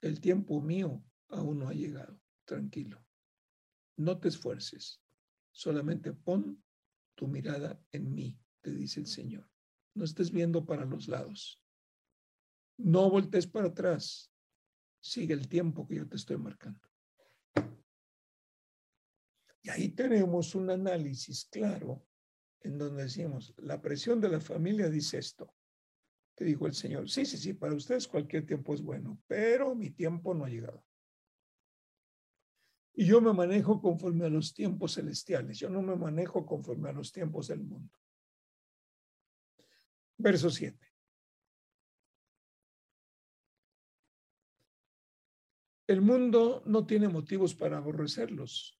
El 0.00 0.20
tiempo 0.20 0.60
mío 0.60 1.04
aún 1.28 1.58
no 1.58 1.68
ha 1.68 1.74
llegado. 1.74 2.20
Tranquilo. 2.44 3.04
No 3.96 4.18
te 4.18 4.28
esfuerces. 4.28 5.02
Solamente 5.52 6.12
pon 6.12 6.62
tu 7.14 7.28
mirada 7.28 7.80
en 7.92 8.14
mí, 8.14 8.38
te 8.60 8.72
dice 8.72 9.00
el 9.00 9.06
Señor. 9.06 9.48
No 9.94 10.04
estés 10.04 10.30
viendo 10.30 10.64
para 10.64 10.84
los 10.84 11.08
lados. 11.08 11.60
No 12.78 13.10
voltees 13.10 13.46
para 13.46 13.68
atrás. 13.68 14.32
Sigue 15.00 15.34
el 15.34 15.48
tiempo 15.48 15.86
que 15.86 15.96
yo 15.96 16.08
te 16.08 16.16
estoy 16.16 16.36
marcando. 16.38 16.80
Y 19.62 19.68
ahí 19.68 19.90
tenemos 19.90 20.54
un 20.54 20.70
análisis 20.70 21.46
claro 21.46 22.06
en 22.62 22.78
donde 22.78 23.04
decimos, 23.04 23.54
la 23.58 23.80
presión 23.80 24.20
de 24.20 24.28
la 24.28 24.40
familia 24.40 24.88
dice 24.88 25.18
esto. 25.18 25.54
Te 26.34 26.44
dijo 26.44 26.66
el 26.66 26.74
Señor, 26.74 27.08
sí, 27.08 27.24
sí, 27.24 27.36
sí, 27.36 27.54
para 27.54 27.74
ustedes 27.74 28.06
cualquier 28.08 28.46
tiempo 28.46 28.74
es 28.74 28.82
bueno, 28.82 29.20
pero 29.26 29.74
mi 29.74 29.90
tiempo 29.90 30.34
no 30.34 30.44
ha 30.44 30.48
llegado. 30.48 30.84
Y 32.94 33.06
yo 33.06 33.20
me 33.20 33.32
manejo 33.32 33.80
conforme 33.80 34.26
a 34.26 34.30
los 34.30 34.52
tiempos 34.52 34.94
celestiales, 34.94 35.58
yo 35.58 35.70
no 35.70 35.82
me 35.82 35.96
manejo 35.96 36.44
conforme 36.44 36.90
a 36.90 36.92
los 36.92 37.12
tiempos 37.12 37.48
del 37.48 37.62
mundo. 37.62 37.94
Verso 40.20 40.50
7. 40.50 40.78
El 45.86 46.02
mundo 46.02 46.62
no 46.66 46.86
tiene 46.86 47.08
motivos 47.08 47.54
para 47.54 47.78
aborrecerlos. 47.78 48.78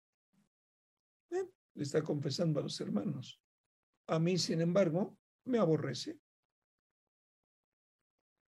Eh, 1.30 1.48
le 1.74 1.82
está 1.82 2.02
confesando 2.02 2.60
a 2.60 2.62
los 2.62 2.78
hermanos. 2.80 3.40
A 4.06 4.18
mí, 4.18 4.36
sin 4.36 4.60
embargo, 4.60 5.16
me 5.44 5.58
aborrece. 5.58 6.20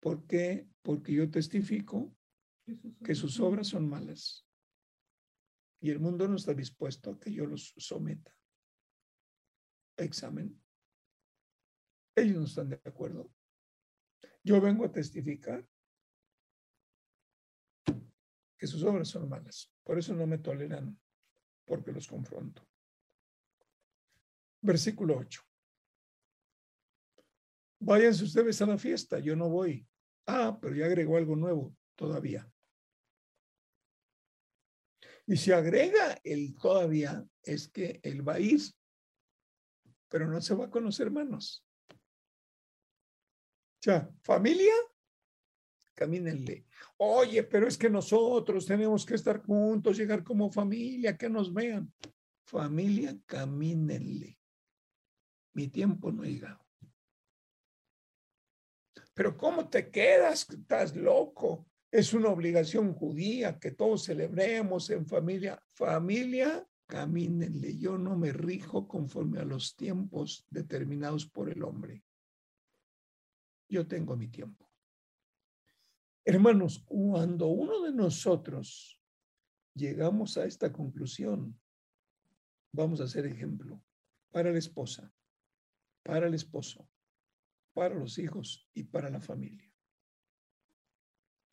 ¿Por 0.00 0.26
qué? 0.26 0.68
Porque 0.82 1.14
yo 1.14 1.30
testifico 1.30 2.14
que 3.02 3.14
sus 3.14 3.40
obras 3.40 3.68
son 3.68 3.88
malas 3.88 4.46
y 5.80 5.90
el 5.90 6.00
mundo 6.00 6.28
no 6.28 6.36
está 6.36 6.52
dispuesto 6.52 7.12
a 7.12 7.18
que 7.18 7.32
yo 7.32 7.46
los 7.46 7.72
someta 7.78 8.36
examen. 9.96 10.63
Ellos 12.16 12.36
no 12.36 12.44
están 12.44 12.68
de 12.68 12.80
acuerdo. 12.84 13.30
Yo 14.42 14.60
vengo 14.60 14.84
a 14.84 14.92
testificar 14.92 15.66
que 18.58 18.66
sus 18.66 18.82
obras 18.84 19.08
son 19.08 19.28
malas. 19.28 19.72
Por 19.82 19.98
eso 19.98 20.14
no 20.14 20.26
me 20.26 20.38
toleran, 20.38 20.98
porque 21.64 21.92
los 21.92 22.06
confronto. 22.06 22.66
Versículo 24.60 25.18
8. 25.18 25.42
Váyanse 27.80 28.24
ustedes 28.24 28.62
a 28.62 28.66
la 28.66 28.78
fiesta, 28.78 29.18
yo 29.18 29.36
no 29.36 29.48
voy. 29.48 29.86
Ah, 30.26 30.58
pero 30.60 30.74
ya 30.74 30.86
agregó 30.86 31.16
algo 31.16 31.36
nuevo 31.36 31.76
todavía. 31.96 32.50
Y 35.26 35.36
se 35.36 35.54
agrega 35.54 36.18
el 36.22 36.54
todavía, 36.56 37.26
es 37.42 37.68
que 37.68 38.00
él 38.02 38.26
va 38.26 38.34
a 38.34 38.40
ir, 38.40 38.60
pero 40.08 40.28
no 40.28 40.40
se 40.40 40.54
va 40.54 40.70
con 40.70 40.84
los 40.84 41.00
hermanos. 41.00 41.63
O 43.84 43.90
sea, 43.90 44.10
familia, 44.22 44.72
camínenle. 45.94 46.66
Oye, 46.96 47.42
pero 47.42 47.68
es 47.68 47.76
que 47.76 47.90
nosotros 47.90 48.64
tenemos 48.64 49.04
que 49.04 49.14
estar 49.14 49.42
juntos, 49.42 49.98
llegar 49.98 50.24
como 50.24 50.50
familia, 50.50 51.18
que 51.18 51.28
nos 51.28 51.52
vean. 51.52 51.92
Familia, 52.46 53.14
camínenle. 53.26 54.38
Mi 55.52 55.68
tiempo 55.68 56.10
no 56.10 56.22
ha 56.22 56.26
llegado. 56.26 56.64
Pero 59.12 59.36
¿cómo 59.36 59.68
te 59.68 59.90
quedas? 59.90 60.48
Estás 60.48 60.96
loco 60.96 61.66
es 61.94 62.12
una 62.12 62.30
obligación 62.30 62.92
judía 62.92 63.60
que 63.60 63.70
todos 63.70 64.06
celebremos 64.06 64.90
en 64.90 65.06
familia. 65.06 65.62
Familia, 65.74 66.66
camínenle. 66.88 67.78
Yo 67.78 67.98
no 67.98 68.16
me 68.16 68.32
rijo 68.32 68.88
conforme 68.88 69.38
a 69.38 69.44
los 69.44 69.76
tiempos 69.76 70.44
determinados 70.50 71.26
por 71.26 71.50
el 71.50 71.62
hombre. 71.62 72.02
Yo 73.68 73.86
tengo 73.86 74.16
mi 74.16 74.28
tiempo. 74.28 74.68
Hermanos, 76.24 76.82
cuando 76.86 77.48
uno 77.48 77.82
de 77.82 77.92
nosotros 77.92 79.00
llegamos 79.74 80.36
a 80.38 80.46
esta 80.46 80.72
conclusión, 80.72 81.60
vamos 82.72 83.00
a 83.00 83.06
ser 83.06 83.26
ejemplo 83.26 83.82
para 84.30 84.50
la 84.50 84.58
esposa, 84.58 85.12
para 86.02 86.26
el 86.26 86.34
esposo, 86.34 86.88
para 87.74 87.94
los 87.94 88.18
hijos 88.18 88.68
y 88.72 88.84
para 88.84 89.10
la 89.10 89.20
familia. 89.20 89.70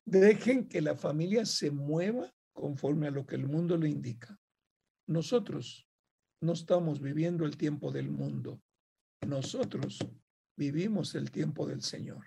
Dejen 0.05 0.67
que 0.67 0.81
la 0.81 0.95
familia 0.95 1.45
se 1.45 1.69
mueva 1.71 2.33
conforme 2.53 3.07
a 3.07 3.11
lo 3.11 3.25
que 3.25 3.35
el 3.35 3.47
mundo 3.47 3.77
le 3.77 3.89
indica. 3.89 4.39
Nosotros 5.07 5.87
no 6.41 6.53
estamos 6.53 7.01
viviendo 7.01 7.45
el 7.45 7.57
tiempo 7.57 7.91
del 7.91 8.09
mundo. 8.09 8.61
Nosotros 9.25 9.99
vivimos 10.61 11.15
el 11.15 11.31
tiempo 11.31 11.65
del 11.65 11.81
Señor. 11.81 12.23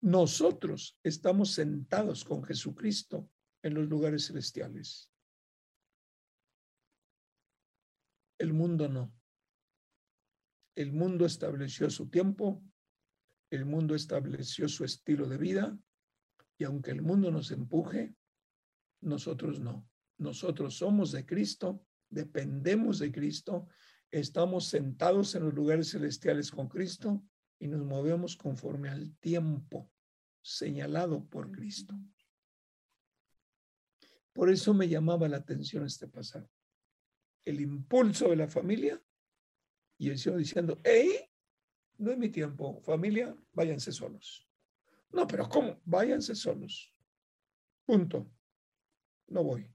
Nosotros 0.00 0.98
estamos 1.04 1.52
sentados 1.52 2.24
con 2.24 2.42
Jesucristo 2.42 3.30
en 3.62 3.74
los 3.74 3.88
lugares 3.88 4.26
celestiales. 4.26 5.08
El 8.38 8.52
mundo 8.52 8.88
no. 8.88 9.14
El 10.74 10.92
mundo 10.92 11.26
estableció 11.26 11.88
su 11.90 12.08
tiempo, 12.08 12.60
el 13.50 13.64
mundo 13.64 13.94
estableció 13.94 14.68
su 14.68 14.84
estilo 14.84 15.28
de 15.28 15.38
vida 15.38 15.78
y 16.58 16.64
aunque 16.64 16.90
el 16.90 17.02
mundo 17.02 17.30
nos 17.30 17.52
empuje, 17.52 18.16
nosotros 19.00 19.60
no. 19.60 19.88
Nosotros 20.16 20.76
somos 20.76 21.12
de 21.12 21.24
Cristo, 21.24 21.86
dependemos 22.10 22.98
de 22.98 23.12
Cristo, 23.12 23.68
estamos 24.10 24.66
sentados 24.66 25.34
en 25.34 25.44
los 25.44 25.54
lugares 25.54 25.90
celestiales 25.90 26.50
con 26.50 26.68
Cristo 26.68 27.22
y 27.58 27.68
nos 27.68 27.84
movemos 27.84 28.36
conforme 28.36 28.88
al 28.88 29.16
tiempo 29.18 29.90
señalado 30.40 31.26
por 31.26 31.50
Cristo. 31.50 31.94
Por 34.32 34.50
eso 34.50 34.72
me 34.72 34.88
llamaba 34.88 35.28
la 35.28 35.38
atención 35.38 35.84
este 35.84 36.06
pasaje. 36.06 36.48
El 37.44 37.60
impulso 37.60 38.30
de 38.30 38.36
la 38.36 38.48
familia 38.48 39.02
y 39.98 40.10
el 40.10 40.18
Señor 40.18 40.38
diciendo, 40.38 40.78
hey, 40.84 41.28
no 41.96 42.12
es 42.12 42.18
mi 42.18 42.28
tiempo, 42.28 42.80
familia, 42.82 43.36
váyanse 43.52 43.90
solos. 43.90 44.48
No, 45.10 45.26
pero 45.26 45.48
¿cómo? 45.48 45.80
Váyanse 45.84 46.34
solos. 46.34 46.94
Punto. 47.84 48.30
No 49.26 49.42
voy. 49.42 49.68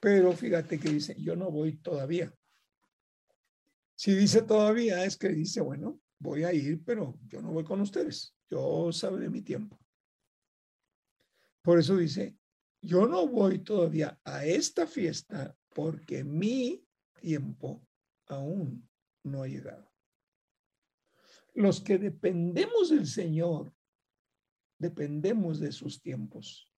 Pero 0.00 0.32
fíjate 0.32 0.80
que 0.80 0.88
dice, 0.88 1.14
yo 1.18 1.36
no 1.36 1.50
voy 1.50 1.76
todavía. 1.76 2.34
Si 4.00 4.14
dice 4.14 4.40
todavía, 4.40 5.04
es 5.04 5.18
que 5.18 5.28
dice, 5.28 5.60
bueno, 5.60 6.00
voy 6.18 6.44
a 6.44 6.54
ir, 6.54 6.82
pero 6.86 7.18
yo 7.28 7.42
no 7.42 7.52
voy 7.52 7.64
con 7.64 7.82
ustedes. 7.82 8.34
Yo 8.48 8.90
sabré 8.92 9.28
mi 9.28 9.42
tiempo. 9.42 9.78
Por 11.60 11.78
eso 11.78 11.98
dice, 11.98 12.34
yo 12.80 13.06
no 13.06 13.28
voy 13.28 13.58
todavía 13.58 14.18
a 14.24 14.46
esta 14.46 14.86
fiesta 14.86 15.54
porque 15.68 16.24
mi 16.24 16.82
tiempo 17.20 17.86
aún 18.28 18.88
no 19.22 19.42
ha 19.42 19.48
llegado. 19.48 19.92
Los 21.52 21.82
que 21.82 21.98
dependemos 21.98 22.88
del 22.88 23.06
Señor 23.06 23.70
dependemos 24.78 25.60
de 25.60 25.72
sus 25.72 26.00
tiempos. 26.00 26.72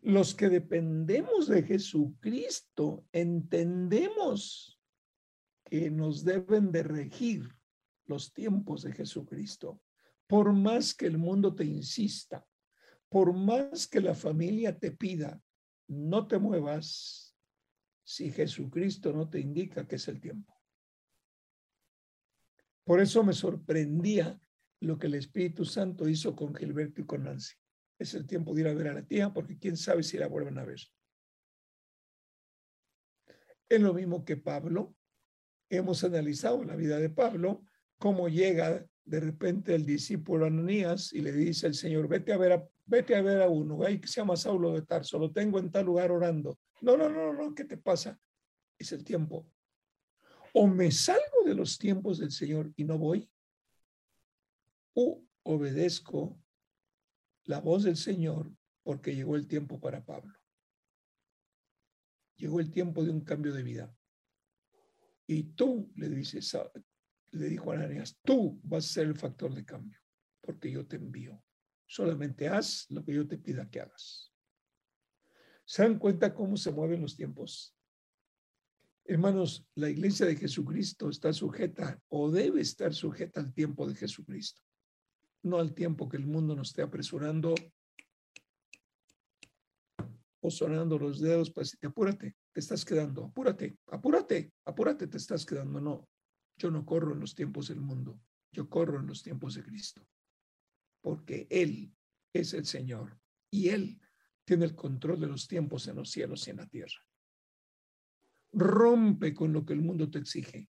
Los 0.00 0.34
que 0.34 0.48
dependemos 0.48 1.48
de 1.48 1.64
Jesucristo 1.64 3.04
entendemos 3.12 4.79
que 5.70 5.90
nos 5.90 6.24
deben 6.24 6.72
de 6.72 6.82
regir 6.82 7.48
los 8.06 8.32
tiempos 8.32 8.82
de 8.82 8.92
Jesucristo. 8.92 9.80
Por 10.26 10.52
más 10.52 10.94
que 10.94 11.06
el 11.06 11.16
mundo 11.16 11.54
te 11.54 11.64
insista, 11.64 12.44
por 13.08 13.32
más 13.32 13.86
que 13.86 14.00
la 14.00 14.14
familia 14.14 14.76
te 14.78 14.90
pida, 14.90 15.40
no 15.88 16.26
te 16.26 16.38
muevas 16.38 17.36
si 18.04 18.30
Jesucristo 18.32 19.12
no 19.12 19.30
te 19.30 19.40
indica 19.40 19.86
que 19.86 19.96
es 19.96 20.08
el 20.08 20.20
tiempo. 20.20 20.60
Por 22.84 23.00
eso 23.00 23.22
me 23.22 23.32
sorprendía 23.32 24.40
lo 24.80 24.98
que 24.98 25.06
el 25.06 25.14
Espíritu 25.14 25.64
Santo 25.64 26.08
hizo 26.08 26.34
con 26.34 26.54
Gilberto 26.54 27.00
y 27.00 27.06
con 27.06 27.24
Nancy. 27.24 27.54
Es 27.98 28.14
el 28.14 28.26
tiempo 28.26 28.54
de 28.54 28.62
ir 28.62 28.68
a 28.68 28.74
ver 28.74 28.88
a 28.88 28.94
la 28.94 29.06
tía 29.06 29.32
porque 29.32 29.58
quién 29.58 29.76
sabe 29.76 30.02
si 30.02 30.18
la 30.18 30.26
vuelven 30.26 30.58
a 30.58 30.64
ver. 30.64 30.80
Es 33.68 33.80
lo 33.80 33.94
mismo 33.94 34.24
que 34.24 34.36
Pablo. 34.36 34.96
Hemos 35.70 36.04
analizado 36.04 36.62
la 36.64 36.76
vida 36.76 36.98
de 36.98 37.08
Pablo, 37.08 37.62
cómo 37.96 38.28
llega 38.28 38.84
de 39.04 39.20
repente 39.20 39.74
el 39.74 39.86
discípulo 39.86 40.46
Ananías 40.46 41.12
y 41.12 41.20
le 41.20 41.32
dice 41.32 41.66
al 41.66 41.74
Señor, 41.74 42.08
vete 42.08 42.32
a 42.32 42.36
ver 42.36 42.52
a, 42.52 42.68
vete 42.86 43.14
a, 43.14 43.22
ver 43.22 43.40
a 43.40 43.48
uno, 43.48 43.78
que 43.78 44.06
se 44.06 44.20
llama 44.20 44.36
Saulo 44.36 44.72
de 44.72 44.82
Tarso, 44.82 45.18
lo 45.18 45.32
tengo 45.32 45.58
en 45.58 45.70
tal 45.70 45.86
lugar 45.86 46.10
orando. 46.10 46.58
No, 46.80 46.96
no, 46.96 47.08
no, 47.08 47.32
no, 47.32 47.54
¿qué 47.54 47.64
te 47.64 47.76
pasa? 47.76 48.18
Es 48.78 48.92
el 48.92 49.04
tiempo. 49.04 49.46
O 50.52 50.66
me 50.66 50.90
salgo 50.90 51.44
de 51.44 51.54
los 51.54 51.78
tiempos 51.78 52.18
del 52.18 52.32
Señor 52.32 52.72
y 52.76 52.84
no 52.84 52.98
voy, 52.98 53.30
o 54.94 55.22
obedezco 55.44 56.36
la 57.44 57.60
voz 57.60 57.84
del 57.84 57.96
Señor 57.96 58.52
porque 58.82 59.14
llegó 59.14 59.36
el 59.36 59.46
tiempo 59.46 59.80
para 59.80 60.04
Pablo. 60.04 60.34
Llegó 62.36 62.60
el 62.60 62.70
tiempo 62.70 63.04
de 63.04 63.10
un 63.10 63.20
cambio 63.20 63.52
de 63.52 63.62
vida. 63.62 63.94
Y 65.30 65.44
tú, 65.54 65.92
le 65.94 66.08
dices, 66.08 66.56
le 67.30 67.48
dijo 67.48 67.70
a 67.70 67.76
Ananías, 67.76 68.18
tú 68.24 68.58
vas 68.64 68.84
a 68.84 68.92
ser 68.94 69.06
el 69.06 69.14
factor 69.14 69.54
de 69.54 69.64
cambio, 69.64 69.96
porque 70.40 70.72
yo 70.72 70.84
te 70.86 70.96
envío. 70.96 71.40
Solamente 71.86 72.48
haz 72.48 72.86
lo 72.90 73.04
que 73.04 73.14
yo 73.14 73.28
te 73.28 73.38
pida 73.38 73.70
que 73.70 73.80
hagas. 73.80 74.32
¿Se 75.64 75.82
dan 75.82 76.00
cuenta 76.00 76.34
cómo 76.34 76.56
se 76.56 76.72
mueven 76.72 77.02
los 77.02 77.14
tiempos? 77.14 77.76
Hermanos, 79.04 79.64
la 79.76 79.88
iglesia 79.88 80.26
de 80.26 80.34
Jesucristo 80.34 81.08
está 81.08 81.32
sujeta 81.32 82.02
o 82.08 82.30
debe 82.30 82.60
estar 82.60 82.92
sujeta 82.92 83.38
al 83.38 83.52
tiempo 83.52 83.86
de 83.86 83.94
Jesucristo 83.94 84.62
no 85.42 85.58
al 85.58 85.74
tiempo 85.74 86.08
que 86.08 86.16
el 86.16 86.26
mundo 86.26 86.54
nos 86.54 86.68
esté 86.68 86.82
apresurando 86.82 87.54
o 90.40 90.50
sonando 90.50 90.98
los 90.98 91.20
dedos 91.20 91.50
para 91.50 91.64
decirte, 91.64 91.86
apúrate, 91.86 92.36
te 92.52 92.60
estás 92.60 92.84
quedando, 92.84 93.24
apúrate, 93.24 93.78
apúrate, 93.86 94.52
apúrate, 94.64 95.06
te 95.06 95.16
estás 95.16 95.46
quedando. 95.46 95.80
No, 95.80 96.08
yo 96.56 96.70
no 96.70 96.84
corro 96.84 97.12
en 97.12 97.20
los 97.20 97.34
tiempos 97.34 97.68
del 97.68 97.80
mundo, 97.80 98.20
yo 98.52 98.68
corro 98.68 98.98
en 98.98 99.06
los 99.06 99.22
tiempos 99.22 99.54
de 99.54 99.62
Cristo, 99.62 100.06
porque 101.00 101.46
Él 101.50 101.94
es 102.32 102.54
el 102.54 102.66
Señor 102.66 103.18
y 103.50 103.68
Él 103.68 104.00
tiene 104.44 104.64
el 104.64 104.74
control 104.74 105.20
de 105.20 105.28
los 105.28 105.46
tiempos 105.46 105.86
en 105.86 105.96
los 105.96 106.10
cielos 106.10 106.46
y 106.46 106.50
en 106.50 106.56
la 106.56 106.66
tierra. 106.66 107.00
Rompe 108.52 109.32
con 109.32 109.52
lo 109.52 109.64
que 109.64 109.74
el 109.74 109.80
mundo 109.80 110.10
te 110.10 110.18
exige. 110.18 110.68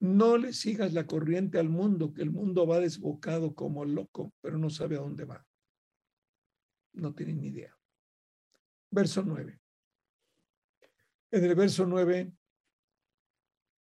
No 0.00 0.36
le 0.36 0.52
sigas 0.52 0.94
la 0.94 1.06
corriente 1.06 1.58
al 1.58 1.68
mundo, 1.68 2.12
que 2.12 2.22
el 2.22 2.30
mundo 2.30 2.66
va 2.66 2.80
desbocado 2.80 3.54
como 3.54 3.84
loco, 3.84 4.32
pero 4.40 4.58
no 4.58 4.70
sabe 4.70 4.96
a 4.96 5.00
dónde 5.00 5.26
va. 5.26 5.46
No 6.94 7.14
tiene 7.14 7.34
ni 7.34 7.48
idea. 7.48 7.78
Verso 8.90 9.22
9. 9.22 9.61
En 11.32 11.44
el 11.44 11.54
verso 11.54 11.86
9, 11.86 12.30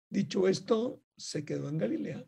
dicho 0.08 0.46
esto, 0.46 1.02
se 1.16 1.44
quedó 1.44 1.68
en 1.68 1.78
Galilea. 1.78 2.24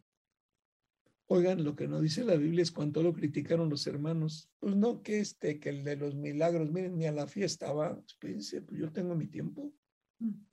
Oigan, 1.27 1.63
lo 1.63 1.77
que 1.77 1.87
no 1.87 2.01
dice 2.01 2.25
la 2.25 2.35
Biblia 2.35 2.63
es 2.63 2.73
cuánto 2.73 3.05
lo 3.05 3.15
criticaron 3.15 3.71
los 3.71 3.87
hermanos. 3.87 4.51
Pues 4.59 4.75
no 4.75 5.01
que 5.01 5.21
este, 5.21 5.61
que 5.61 5.69
el 5.69 5.85
de 5.85 5.95
los 5.95 6.17
milagros, 6.17 6.73
miren, 6.73 6.99
ni 6.99 7.07
a 7.07 7.13
la 7.13 7.29
fiesta 7.29 7.73
va. 7.73 8.03
Espérense, 8.05 8.63
pues 8.63 8.81
yo 8.81 8.93
tengo 8.93 9.15
mi 9.15 9.29
tiempo. 9.29 9.73
Mm. 10.19 10.45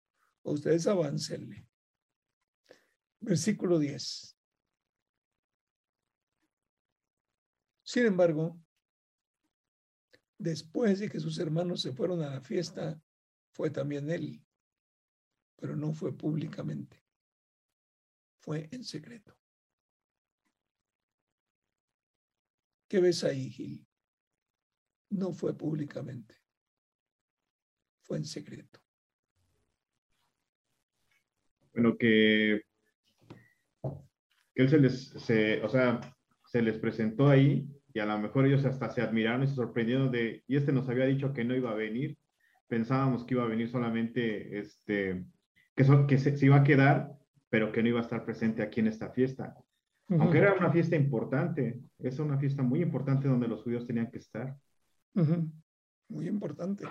ustedes 0.43 0.85
avancenle. 0.85 1.67
Versículo 3.19 3.79
10. 3.79 4.37
Sin 7.83 8.05
embargo, 8.05 8.61
después 10.37 10.99
de 10.99 11.09
que 11.09 11.19
sus 11.19 11.39
hermanos 11.39 11.81
se 11.81 11.91
fueron 11.91 12.21
a 12.21 12.29
la 12.29 12.41
fiesta, 12.41 13.01
fue 13.51 13.71
también 13.71 14.09
él, 14.11 14.41
pero 15.59 15.75
no 15.75 15.93
fue 15.93 16.15
públicamente, 16.15 17.03
fue 18.39 18.69
en 18.71 18.83
secreto. 18.83 19.35
¿Qué 22.87 22.99
ves 22.99 23.23
ahí, 23.23 23.49
Gil? 23.49 23.87
No 25.09 25.31
fue 25.33 25.55
públicamente, 25.55 26.35
fue 28.03 28.17
en 28.17 28.25
secreto. 28.25 28.79
Bueno, 31.73 31.97
que 31.97 32.63
que 34.59 34.63
él 34.63 34.69
se 34.69 34.77
les, 34.77 35.07
se, 35.09 35.61
o 35.63 35.69
sea, 35.69 36.01
se 36.45 36.61
les 36.61 36.77
presentó 36.77 37.29
ahí 37.29 37.65
y 37.93 37.99
a 37.99 38.05
lo 38.05 38.19
mejor 38.19 38.45
ellos 38.45 38.65
hasta 38.65 38.89
se 38.89 39.01
admiraron 39.01 39.43
y 39.43 39.47
se 39.47 39.55
sorprendieron 39.55 40.11
de, 40.11 40.43
y 40.47 40.57
este 40.57 40.73
nos 40.73 40.89
había 40.89 41.05
dicho 41.05 41.33
que 41.33 41.45
no 41.45 41.55
iba 41.55 41.71
a 41.71 41.75
venir, 41.75 42.17
pensábamos 42.67 43.23
que 43.23 43.35
iba 43.35 43.43
a 43.43 43.47
venir 43.47 43.69
solamente, 43.69 44.59
este, 44.59 45.25
que, 45.79 46.05
que 46.07 46.17
se, 46.17 46.45
iba 46.45 46.57
a 46.57 46.63
quedar, 46.63 47.17
pero 47.49 47.71
que 47.71 47.81
no 47.81 47.89
iba 47.89 47.99
a 47.99 48.03
estar 48.03 48.25
presente 48.25 48.61
aquí 48.61 48.81
en 48.81 48.87
esta 48.87 49.09
fiesta. 49.11 49.55
Aunque 50.09 50.39
era 50.39 50.53
una 50.53 50.71
fiesta 50.71 50.95
importante, 50.95 51.79
es 51.99 52.17
una 52.19 52.37
fiesta 52.37 52.63
muy 52.63 52.81
importante 52.81 53.27
donde 53.27 53.47
los 53.47 53.61
judíos 53.61 53.85
tenían 53.85 54.09
que 54.09 54.17
estar. 54.17 54.57
Muy 55.13 56.27
importante. 56.27 56.85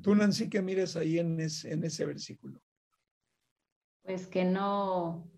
Tú, 0.00 0.14
Nancy, 0.14 0.48
¿qué 0.48 0.62
miras 0.62 0.96
ahí 0.96 1.18
en 1.18 1.38
ese, 1.38 1.72
en 1.72 1.84
ese 1.84 2.06
versículo? 2.06 2.60
Pues 4.02 4.26
que 4.26 4.44
no, 4.46 5.30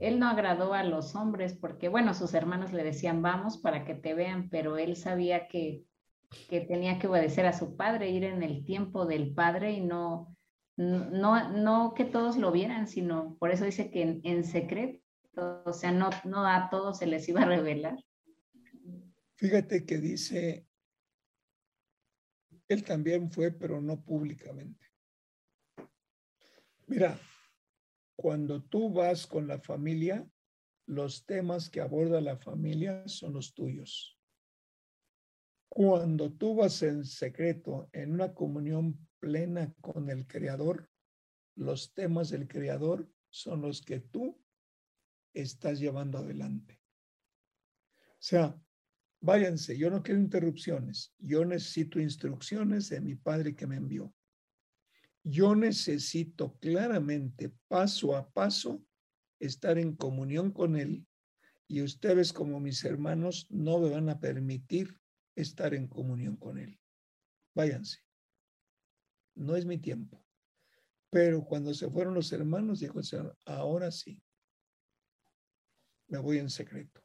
él 0.00 0.18
no 0.18 0.28
agradó 0.28 0.74
a 0.74 0.82
los 0.82 1.14
hombres 1.14 1.54
porque, 1.54 1.88
bueno, 1.88 2.12
sus 2.12 2.34
hermanos 2.34 2.72
le 2.72 2.82
decían, 2.82 3.22
vamos 3.22 3.58
para 3.58 3.84
que 3.84 3.94
te 3.94 4.14
vean, 4.14 4.50
pero 4.50 4.76
él 4.76 4.96
sabía 4.96 5.46
que, 5.46 5.84
que 6.48 6.60
tenía 6.60 6.98
que 6.98 7.06
obedecer 7.06 7.46
a 7.46 7.52
su 7.52 7.76
padre, 7.76 8.10
ir 8.10 8.24
en 8.24 8.42
el 8.42 8.64
tiempo 8.64 9.06
del 9.06 9.32
padre 9.32 9.72
y 9.72 9.80
no, 9.80 10.36
no, 10.80 11.52
no 11.52 11.92
que 11.94 12.06
todos 12.06 12.38
lo 12.38 12.50
vieran, 12.52 12.88
sino 12.88 13.36
por 13.38 13.50
eso 13.50 13.66
dice 13.66 13.90
que 13.90 14.20
en, 14.24 14.44
secreto, 14.44 15.02
o 15.66 15.74
sea, 15.74 15.92
no, 15.92 16.08
no 16.24 16.46
a 16.46 16.70
todos 16.70 16.98
se 16.98 17.06
les 17.06 17.28
iba 17.28 17.42
a 17.42 17.44
revelar. 17.44 18.02
Fíjate 19.34 19.84
que 19.84 19.98
dice, 19.98 20.66
él 22.66 22.82
también 22.82 23.30
fue, 23.30 23.50
pero 23.50 23.82
no 23.82 24.02
públicamente. 24.02 24.86
Mira, 26.86 27.20
cuando 28.16 28.62
tú 28.62 28.90
vas 28.90 29.26
con 29.26 29.46
la 29.46 29.58
familia, 29.58 30.26
los 30.86 31.26
temas 31.26 31.68
que 31.68 31.82
aborda 31.82 32.22
la 32.22 32.38
familia 32.38 33.06
son 33.06 33.34
los 33.34 33.52
tuyos. 33.52 34.18
Cuando 35.68 36.32
tú 36.32 36.56
vas 36.56 36.82
en 36.82 37.04
secreto, 37.04 37.90
en 37.92 38.12
una 38.12 38.32
comunión 38.32 38.98
plena 39.20 39.72
con 39.80 40.10
el 40.10 40.26
Creador, 40.26 40.90
los 41.54 41.92
temas 41.94 42.30
del 42.30 42.48
Creador 42.48 43.08
son 43.28 43.62
los 43.62 43.82
que 43.82 44.00
tú 44.00 44.42
estás 45.32 45.78
llevando 45.78 46.18
adelante. 46.18 46.80
O 48.12 48.22
sea, 48.22 48.60
váyanse, 49.20 49.78
yo 49.78 49.90
no 49.90 50.02
quiero 50.02 50.20
interrupciones, 50.20 51.14
yo 51.18 51.44
necesito 51.44 52.00
instrucciones 52.00 52.88
de 52.88 53.00
mi 53.00 53.14
Padre 53.14 53.54
que 53.54 53.66
me 53.66 53.76
envió. 53.76 54.12
Yo 55.22 55.54
necesito 55.54 56.56
claramente, 56.58 57.52
paso 57.68 58.16
a 58.16 58.30
paso, 58.30 58.82
estar 59.38 59.78
en 59.78 59.94
comunión 59.94 60.50
con 60.50 60.76
Él 60.76 61.06
y 61.68 61.82
ustedes 61.82 62.32
como 62.32 62.58
mis 62.58 62.84
hermanos 62.84 63.46
no 63.50 63.78
me 63.78 63.90
van 63.90 64.08
a 64.08 64.18
permitir 64.18 64.98
estar 65.36 65.74
en 65.74 65.86
comunión 65.86 66.36
con 66.36 66.58
Él. 66.58 66.78
Váyanse. 67.54 68.00
No 69.40 69.56
es 69.56 69.64
mi 69.64 69.78
tiempo. 69.78 70.22
Pero 71.08 71.44
cuando 71.44 71.72
se 71.72 71.88
fueron 71.88 72.14
los 72.14 72.30
hermanos, 72.30 72.80
dijo 72.80 72.98
el 72.98 73.04
Señor, 73.04 73.36
ahora 73.46 73.90
sí, 73.90 74.22
me 76.08 76.18
voy 76.18 76.38
en 76.38 76.50
secreto. 76.50 77.02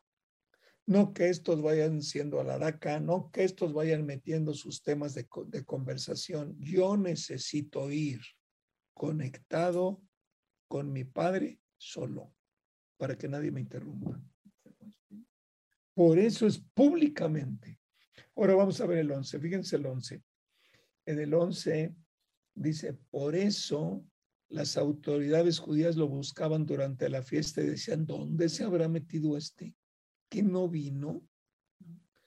No 0.85 1.13
que 1.13 1.29
estos 1.29 1.61
vayan 1.61 2.01
siendo 2.01 2.39
alaraca, 2.39 2.99
no 2.99 3.31
que 3.31 3.45
estos 3.45 3.73
vayan 3.73 4.05
metiendo 4.05 4.53
sus 4.53 4.83
temas 4.83 5.15
de, 5.15 5.27
de 5.47 5.63
conversación. 5.63 6.55
Yo 6.59 6.97
necesito 6.97 7.89
ir 7.89 8.19
conectado 8.93 10.03
con 10.67 10.91
mi 10.91 11.05
Padre 11.05 11.61
solo, 11.77 12.35
para 12.97 13.17
que 13.17 13.29
nadie 13.29 13.51
me 13.51 13.61
interrumpa. 13.61 14.21
Por 15.93 16.19
eso 16.19 16.45
es 16.45 16.59
públicamente. 16.59 17.79
Ahora 18.35 18.55
vamos 18.55 18.81
a 18.81 18.85
ver 18.85 18.97
el 18.97 19.11
11. 19.11 19.39
Fíjense 19.39 19.77
el 19.77 19.85
11. 19.85 20.21
En 21.05 21.19
el 21.19 21.33
11 21.33 21.95
dice, 22.55 22.93
por 23.11 23.35
eso 23.35 24.03
las 24.49 24.77
autoridades 24.77 25.59
judías 25.59 25.95
lo 25.95 26.07
buscaban 26.07 26.65
durante 26.65 27.09
la 27.09 27.21
fiesta 27.21 27.61
y 27.61 27.67
decían, 27.67 28.05
¿dónde 28.05 28.49
se 28.49 28.63
habrá 28.63 28.87
metido 28.87 29.37
este? 29.37 29.75
que 30.29 30.43
no 30.43 30.67
vino? 30.67 31.25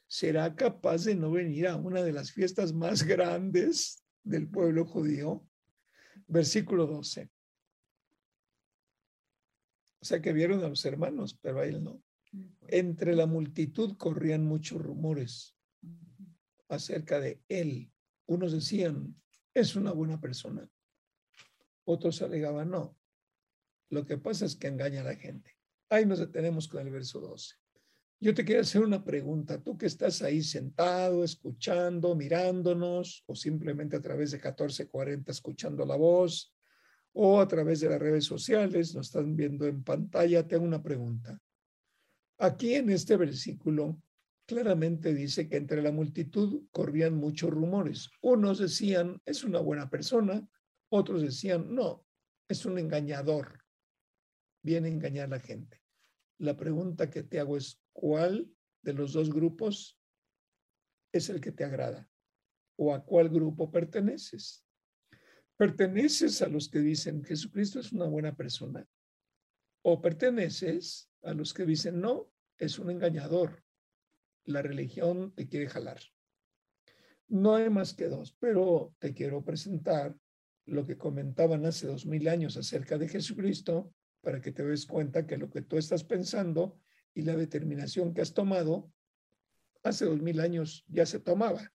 ¿Será 0.07 0.55
capaz 0.55 1.05
de 1.05 1.15
no 1.15 1.31
venir 1.31 1.69
a 1.69 1.77
una 1.77 2.03
de 2.03 2.13
las 2.13 2.33
fiestas 2.33 2.73
más 2.73 3.03
grandes 3.03 4.03
del 4.23 4.49
pueblo 4.49 4.87
judío? 4.87 5.47
Versículo 6.27 6.87
12. 6.87 7.31
O 10.01 10.05
sea 10.05 10.23
que 10.23 10.33
vieron 10.33 10.65
a 10.65 10.69
los 10.69 10.85
hermanos, 10.85 11.39
pero 11.43 11.61
a 11.61 11.67
él 11.67 11.83
no. 11.83 12.03
Entre 12.69 13.15
la 13.15 13.27
multitud 13.27 13.97
corrían 13.97 14.45
muchos 14.45 14.81
rumores 14.81 15.55
acerca 16.69 17.21
de 17.21 17.43
él. 17.49 17.91
Unos 18.27 18.53
decían, 18.53 19.21
es 19.55 19.77
una 19.77 19.93
buena 19.93 20.21
persona. 20.21 20.69
Otros 21.85 22.21
alegaban, 22.23 22.71
no. 22.71 22.97
Lo 23.91 24.05
que 24.05 24.19
pasa 24.19 24.45
es 24.45 24.57
que 24.57 24.69
engaña 24.69 25.01
a 25.01 25.05
la 25.05 25.17
gente. 25.17 25.57
Ahí 25.89 26.05
nos 26.05 26.19
detenemos 26.19 26.69
con 26.69 26.87
el 26.87 26.93
verso 26.93 27.21
12. 27.21 27.55
Yo 28.21 28.35
te 28.35 28.45
quiero 28.45 28.63
hacer 28.63 28.83
una 28.83 29.05
pregunta. 29.05 29.63
Tú 29.63 29.79
que 29.79 29.87
estás 29.87 30.23
ahí 30.23 30.43
sentado, 30.43 31.23
escuchando, 31.23 32.15
mirándonos, 32.15 33.23
o 33.27 33.35
simplemente 33.35 33.97
a 33.97 34.03
través 34.03 34.33
de 34.33 34.39
1440 34.39 35.31
escuchando 35.31 35.87
la 35.87 35.97
voz, 35.97 36.53
o 37.13 37.41
a 37.41 37.49
través 37.49 37.81
de 37.81 37.89
las 37.89 38.01
redes 38.01 38.25
sociales, 38.25 38.95
nos 38.95 39.07
están 39.07 39.35
viendo 39.35 39.67
en 39.67 39.83
pantalla, 39.83 40.47
tengo 40.47 40.65
una 40.65 40.83
pregunta. 40.83 41.41
Aquí 42.39 42.75
en 42.75 42.91
este 42.91 43.17
versículo 43.17 44.01
claramente 44.49 45.13
dice 45.13 45.47
que 45.47 45.59
entre 45.59 45.83
la 45.83 45.93
multitud 45.93 46.67
corrían 46.71 47.15
muchos 47.15 47.51
rumores. 47.51 48.11
Unos 48.23 48.59
decían, 48.59 49.21
es 49.27 49.45
una 49.45 49.61
buena 49.61 49.91
persona, 49.91 50.49
otros 50.91 51.21
decían, 51.21 51.75
no, 51.75 52.07
es 52.49 52.65
un 52.65 52.79
engañador, 52.79 53.63
viene 54.65 54.89
a 54.89 54.93
engañar 54.93 55.27
a 55.27 55.37
la 55.37 55.41
gente. 55.41 55.83
La 56.39 56.57
pregunta 56.57 57.11
que 57.11 57.23
te 57.23 57.39
hago 57.39 57.59
es, 57.59 57.83
¿cuál 57.93 58.51
de 58.83 58.95
los 58.95 59.13
dos 59.13 59.29
grupos 59.29 60.01
es 61.13 61.29
el 61.29 61.43
que 61.43 61.53
te 61.53 61.65
agrada? 61.65 62.09
¿O 62.79 62.95
a 62.95 63.05
cuál 63.05 63.29
grupo 63.29 63.71
perteneces? 63.71 64.65
¿Perteneces 65.59 66.41
a 66.41 66.49
los 66.49 66.71
que 66.71 66.79
dicen 66.79 67.23
Jesucristo 67.23 67.81
es 67.81 67.93
una 67.93 68.07
buena 68.07 68.35
persona? 68.35 68.89
¿O 69.83 70.01
perteneces 70.01 71.11
a 71.23 71.35
los 71.35 71.53
que 71.53 71.67
dicen 71.67 72.01
no, 72.01 72.33
es 72.57 72.79
un 72.79 72.91
engañador? 72.91 73.63
La 74.49 74.63
religión 74.63 75.35
te 75.35 75.47
quiere 75.47 75.69
jalar. 75.69 76.01
No 77.27 77.57
hay 77.57 77.69
más 77.69 77.93
que 77.93 78.09
dos, 78.09 78.35
pero 78.41 78.95
te 78.99 79.13
quiero 79.13 79.45
presentar 79.45 80.17
lo 80.65 80.87
que 80.87 80.97
comentaban 80.97 81.67
hace 81.67 81.87
dos 81.87 82.07
mil 82.07 82.27
años 82.29 82.57
acerca 82.57 82.97
de 82.97 83.09
Jesucristo 83.09 83.93
para 84.23 84.41
que 84.41 84.51
te 84.51 84.65
des 84.65 84.87
cuenta 84.87 85.27
que 85.27 85.37
lo 85.37 85.51
que 85.51 85.61
tú 85.61 85.77
estás 85.77 86.03
pensando 86.03 86.81
y 87.13 87.23
la 87.23 87.37
determinación 87.37 88.15
que 88.15 88.23
has 88.23 88.33
tomado 88.33 88.91
hace 89.83 90.07
dos 90.07 90.23
mil 90.23 90.41
años 90.41 90.83
ya 90.89 91.05
se 91.05 91.21
tomaba. 91.21 91.71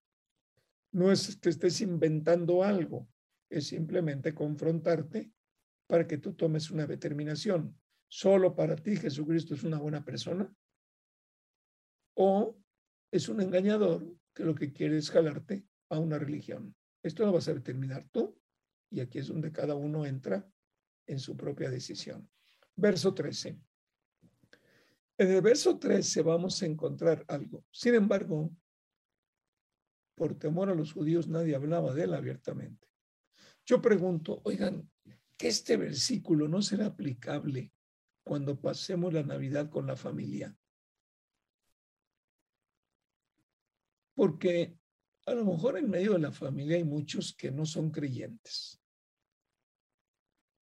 No 0.90 1.12
es 1.12 1.36
que 1.36 1.50
estés 1.50 1.80
inventando 1.80 2.64
algo, 2.64 3.08
es 3.50 3.68
simplemente 3.68 4.34
confrontarte 4.34 5.30
para 5.86 6.08
que 6.08 6.18
tú 6.18 6.34
tomes 6.34 6.72
una 6.72 6.88
determinación. 6.88 7.78
¿Solo 8.08 8.56
para 8.56 8.74
ti 8.74 8.96
Jesucristo 8.96 9.54
es 9.54 9.62
una 9.62 9.78
buena 9.78 10.04
persona? 10.04 10.52
¿O 12.14 12.56
es 13.14 13.28
un 13.28 13.40
engañador 13.40 14.04
que 14.34 14.42
lo 14.42 14.56
que 14.56 14.72
quiere 14.72 14.96
es 14.96 15.08
jalarte 15.08 15.64
a 15.88 16.00
una 16.00 16.18
religión? 16.18 16.74
Esto 17.00 17.24
lo 17.24 17.30
vas 17.30 17.46
a 17.46 17.54
determinar 17.54 18.08
tú 18.10 18.36
y 18.90 18.98
aquí 18.98 19.20
es 19.20 19.28
donde 19.28 19.52
cada 19.52 19.76
uno 19.76 20.04
entra 20.04 20.50
en 21.06 21.20
su 21.20 21.36
propia 21.36 21.70
decisión. 21.70 22.28
Verso 22.74 23.14
13. 23.14 23.56
En 25.16 25.30
el 25.30 25.40
verso 25.42 25.78
13 25.78 26.22
vamos 26.22 26.60
a 26.60 26.66
encontrar 26.66 27.24
algo. 27.28 27.64
Sin 27.70 27.94
embargo, 27.94 28.50
por 30.16 30.36
temor 30.36 30.70
a 30.70 30.74
los 30.74 30.92
judíos 30.92 31.28
nadie 31.28 31.54
hablaba 31.54 31.94
de 31.94 32.04
él 32.04 32.14
abiertamente. 32.14 32.88
Yo 33.64 33.80
pregunto, 33.80 34.40
oigan, 34.42 34.90
¿que 35.36 35.46
este 35.46 35.76
versículo 35.76 36.48
no 36.48 36.62
será 36.62 36.86
aplicable 36.86 37.72
cuando 38.24 38.60
pasemos 38.60 39.12
la 39.12 39.22
Navidad 39.22 39.70
con 39.70 39.86
la 39.86 39.94
familia? 39.94 40.56
Porque 44.14 44.78
a 45.26 45.34
lo 45.34 45.44
mejor 45.44 45.78
en 45.78 45.90
medio 45.90 46.12
de 46.12 46.20
la 46.20 46.32
familia 46.32 46.76
hay 46.76 46.84
muchos 46.84 47.34
que 47.34 47.50
no 47.50 47.66
son 47.66 47.90
creyentes. 47.90 48.80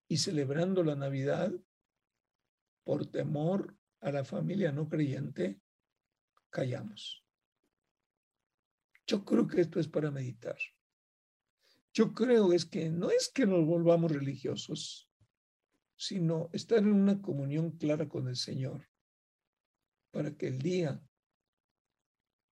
Y 0.08 0.18
celebrando 0.18 0.82
la 0.84 0.94
Navidad, 0.94 1.52
por 2.84 3.06
temor 3.06 3.76
a 4.00 4.10
la 4.10 4.24
familia 4.24 4.72
no 4.72 4.88
creyente, 4.88 5.60
callamos. 6.50 7.24
Yo 9.06 9.24
creo 9.24 9.46
que 9.46 9.60
esto 9.60 9.80
es 9.80 9.88
para 9.88 10.10
meditar. 10.10 10.58
Yo 11.94 12.14
creo 12.14 12.52
es 12.52 12.64
que 12.64 12.88
no 12.88 13.10
es 13.10 13.30
que 13.30 13.46
nos 13.46 13.66
volvamos 13.66 14.10
religiosos, 14.10 15.10
sino 15.96 16.48
estar 16.52 16.78
en 16.78 16.92
una 16.92 17.20
comunión 17.20 17.72
clara 17.72 18.08
con 18.08 18.28
el 18.28 18.36
Señor, 18.36 18.88
para 20.10 20.34
que 20.36 20.48
el 20.48 20.58
día 20.58 21.02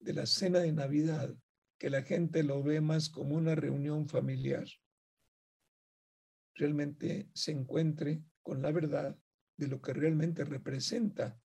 de 0.00 0.14
la 0.14 0.26
cena 0.26 0.58
de 0.58 0.72
Navidad, 0.72 1.34
que 1.78 1.90
la 1.90 2.02
gente 2.02 2.42
lo 2.42 2.62
ve 2.62 2.80
más 2.80 3.08
como 3.08 3.36
una 3.36 3.54
reunión 3.54 4.08
familiar, 4.08 4.66
realmente 6.54 7.30
se 7.32 7.52
encuentre 7.52 8.22
con 8.42 8.62
la 8.62 8.72
verdad 8.72 9.16
de 9.56 9.68
lo 9.68 9.80
que 9.80 9.92
realmente 9.92 10.44
representa 10.44 11.40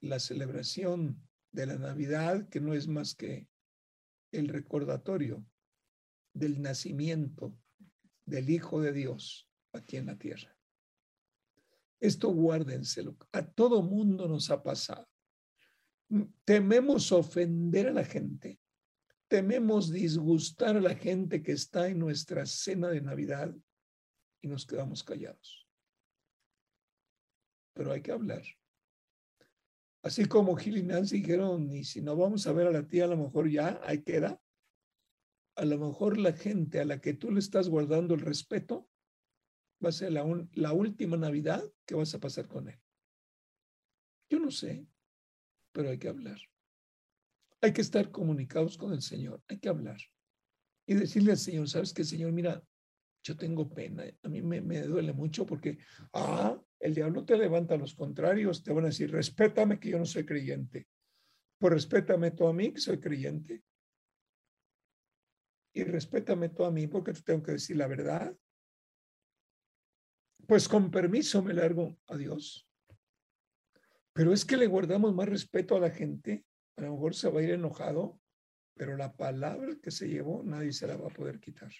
la 0.00 0.18
celebración 0.18 1.26
de 1.52 1.66
la 1.66 1.76
Navidad, 1.76 2.48
que 2.48 2.60
no 2.60 2.74
es 2.74 2.88
más 2.88 3.14
que 3.14 3.48
el 4.32 4.48
recordatorio 4.48 5.44
del 6.32 6.60
nacimiento 6.60 7.58
del 8.26 8.50
Hijo 8.50 8.80
de 8.80 8.92
Dios 8.92 9.48
aquí 9.72 9.96
en 9.96 10.06
la 10.06 10.18
tierra. 10.18 10.56
Esto 12.00 12.28
guárdenselo. 12.28 13.16
A 13.32 13.46
todo 13.46 13.82
mundo 13.82 14.28
nos 14.28 14.50
ha 14.50 14.62
pasado. 14.62 15.08
Tememos 16.44 17.12
ofender 17.12 17.88
a 17.88 17.92
la 17.92 18.04
gente. 18.04 18.60
Tememos 19.28 19.90
disgustar 19.90 20.76
a 20.76 20.80
la 20.80 20.94
gente 20.94 21.42
que 21.42 21.52
está 21.52 21.88
en 21.88 21.98
nuestra 21.98 22.46
cena 22.46 22.88
de 22.88 23.00
Navidad 23.00 23.54
y 24.42 24.48
nos 24.48 24.66
quedamos 24.66 25.02
callados. 25.02 25.66
Pero 27.74 27.92
hay 27.92 28.02
que 28.02 28.12
hablar. 28.12 28.42
Así 30.02 30.26
como 30.26 30.54
Gil 30.54 30.76
y 30.76 30.82
Nancy 30.82 31.20
dijeron, 31.20 31.70
y 31.72 31.84
si 31.84 32.02
no 32.02 32.14
vamos 32.14 32.46
a 32.46 32.52
ver 32.52 32.66
a 32.66 32.70
la 32.70 32.86
tía, 32.86 33.04
a 33.04 33.08
lo 33.08 33.16
mejor 33.16 33.48
ya, 33.48 33.80
ahí 33.84 34.02
queda. 34.02 34.40
A 35.56 35.64
lo 35.64 35.78
mejor 35.78 36.18
la 36.18 36.34
gente 36.34 36.80
a 36.80 36.84
la 36.84 37.00
que 37.00 37.14
tú 37.14 37.30
le 37.30 37.38
estás 37.38 37.68
guardando 37.70 38.14
el 38.14 38.20
respeto 38.20 38.88
va 39.82 39.88
a 39.88 39.92
ser 39.92 40.12
la, 40.12 40.24
la 40.52 40.72
última 40.74 41.16
Navidad 41.16 41.64
que 41.86 41.94
vas 41.94 42.14
a 42.14 42.20
pasar 42.20 42.46
con 42.46 42.68
él. 42.68 42.78
Yo 44.28 44.38
no 44.38 44.50
sé, 44.50 44.86
pero 45.74 45.90
hay 45.90 45.98
que 45.98 46.08
hablar. 46.08 46.38
Hay 47.60 47.72
que 47.72 47.80
estar 47.80 48.10
comunicados 48.10 48.78
con 48.78 48.92
el 48.92 49.02
Señor, 49.02 49.42
hay 49.48 49.58
que 49.58 49.68
hablar. 49.68 49.98
Y 50.86 50.94
decirle 50.94 51.32
al 51.32 51.38
Señor, 51.38 51.68
¿sabes 51.68 51.92
qué, 51.92 52.04
Señor? 52.04 52.32
Mira, 52.32 52.62
yo 53.24 53.36
tengo 53.36 53.68
pena, 53.72 54.04
a 54.22 54.28
mí 54.28 54.40
me, 54.42 54.82
duele 54.82 55.12
mucho 55.12 55.44
porque, 55.44 55.78
ah, 56.12 56.60
el 56.78 56.94
diablo 56.94 57.24
te 57.24 57.36
levanta 57.36 57.76
los 57.76 57.94
contrarios, 57.94 58.62
te 58.62 58.72
van 58.72 58.84
a 58.84 58.88
decir, 58.88 59.10
respétame 59.10 59.80
que 59.80 59.90
yo 59.90 59.98
no 59.98 60.04
soy 60.04 60.24
creyente. 60.24 60.86
Pues 61.58 61.72
respétame 61.72 62.30
tú 62.30 62.46
a 62.46 62.52
mí 62.52 62.72
que 62.72 62.80
soy 62.80 63.00
creyente. 63.00 63.64
Y 65.74 65.82
respétame 65.84 66.50
tú 66.50 66.64
a 66.64 66.70
mí 66.70 66.86
porque 66.86 67.14
te 67.14 67.22
tengo 67.22 67.42
que 67.42 67.52
decir 67.52 67.76
la 67.76 67.88
verdad. 67.88 68.36
Pues 70.46 70.68
con 70.68 70.90
permiso 70.90 71.42
me 71.42 71.54
largo 71.54 71.98
a 72.06 72.16
Dios. 72.16 72.68
Pero 74.14 74.32
es 74.32 74.44
que 74.44 74.56
le 74.56 74.68
guardamos 74.68 75.14
más 75.14 75.28
respeto 75.28 75.76
a 75.76 75.80
la 75.80 75.90
gente. 75.90 76.46
A 76.76 76.82
lo 76.82 76.92
mejor 76.92 77.14
se 77.14 77.28
va 77.28 77.40
a 77.40 77.42
ir 77.42 77.50
enojado, 77.50 78.20
pero 78.74 78.96
la 78.96 79.14
palabra 79.16 79.76
que 79.82 79.90
se 79.90 80.08
llevó 80.08 80.42
nadie 80.44 80.72
se 80.72 80.86
la 80.86 80.96
va 80.96 81.08
a 81.08 81.12
poder 81.12 81.40
quitar. 81.40 81.72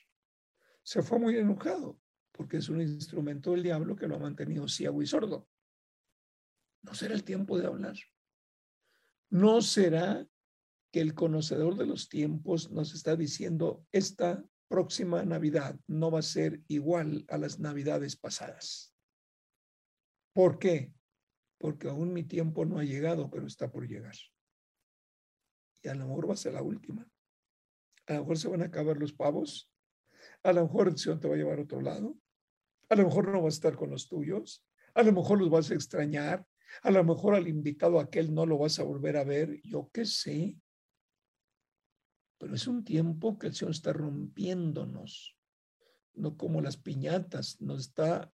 Se 0.83 1.03
fue 1.03 1.18
muy 1.18 1.37
enojado 1.37 1.99
porque 2.33 2.57
es 2.57 2.68
un 2.68 2.81
instrumento 2.81 3.53
del 3.53 3.62
diablo 3.62 3.94
que 3.94 4.09
lo 4.09 4.16
ha 4.16 4.18
mantenido 4.18 4.66
ciego 4.66 5.01
y 5.01 5.07
sordo. 5.07 5.49
No 6.83 6.94
será 6.94 7.14
el 7.14 7.23
tiempo 7.23 7.57
de 7.57 7.66
hablar. 7.66 7.97
No 9.31 9.62
será 9.62 10.27
que 10.92 11.01
el 11.01 11.14
conocedor 11.14 11.77
de 11.77 11.87
los 11.87 12.09
tiempos 12.09 12.70
nos 12.70 12.94
está 12.94 13.16
diciendo 13.16 13.87
esta 13.92 14.44
próxima 14.68 15.25
Navidad 15.25 15.79
no 15.87 16.11
va 16.11 16.18
a 16.18 16.23
ser 16.23 16.62
igual 16.66 17.25
a 17.29 17.38
las 17.38 17.61
Navidades 17.61 18.16
pasadas. 18.16 18.92
¿Por 20.33 20.59
qué? 20.59 20.92
Porque 21.64 21.88
aún 21.88 22.12
mi 22.12 22.24
tiempo 22.24 22.66
no 22.66 22.79
ha 22.79 22.85
llegado, 22.85 23.31
pero 23.31 23.46
está 23.46 23.72
por 23.72 23.88
llegar. 23.88 24.14
Y 25.83 25.88
a 25.88 25.94
lo 25.94 26.07
mejor 26.07 26.29
va 26.29 26.35
a 26.35 26.37
ser 26.37 26.53
la 26.53 26.61
última. 26.61 27.09
A 28.07 28.12
lo 28.12 28.20
mejor 28.20 28.37
se 28.37 28.48
van 28.48 28.61
a 28.61 28.66
acabar 28.66 28.98
los 28.98 29.14
pavos. 29.14 29.72
A 30.42 30.53
lo 30.53 30.64
mejor 30.64 30.88
el 30.88 30.98
Señor 30.98 31.20
te 31.20 31.29
va 31.29 31.37
a 31.37 31.38
llevar 31.38 31.59
a 31.59 31.62
otro 31.62 31.81
lado. 31.81 32.18
A 32.90 32.96
lo 32.96 33.05
mejor 33.05 33.33
no 33.33 33.40
vas 33.40 33.55
a 33.55 33.57
estar 33.57 33.77
con 33.77 33.88
los 33.88 34.11
tuyos. 34.11 34.62
A 34.92 35.03
lo 35.03 35.12
mejor 35.14 35.38
los 35.38 35.48
vas 35.48 35.70
a 35.70 35.74
extrañar. 35.74 36.46
A 36.83 36.90
lo 36.90 37.03
mejor 37.03 37.35
al 37.35 37.48
invitado 37.48 37.98
aquel 37.98 38.35
no 38.35 38.44
lo 38.44 38.59
vas 38.59 38.79
a 38.79 38.83
volver 38.83 39.16
a 39.16 39.24
ver. 39.24 39.62
Yo 39.62 39.88
qué 39.90 40.05
sé. 40.05 40.59
Pero 42.37 42.57
es 42.57 42.66
un 42.66 42.85
tiempo 42.85 43.38
que 43.38 43.46
el 43.46 43.55
Señor 43.55 43.72
está 43.72 43.94
rompiéndonos. 43.94 45.35
No 46.12 46.37
como 46.37 46.61
las 46.61 46.77
piñatas. 46.77 47.59
Nos 47.62 47.81
está 47.81 48.31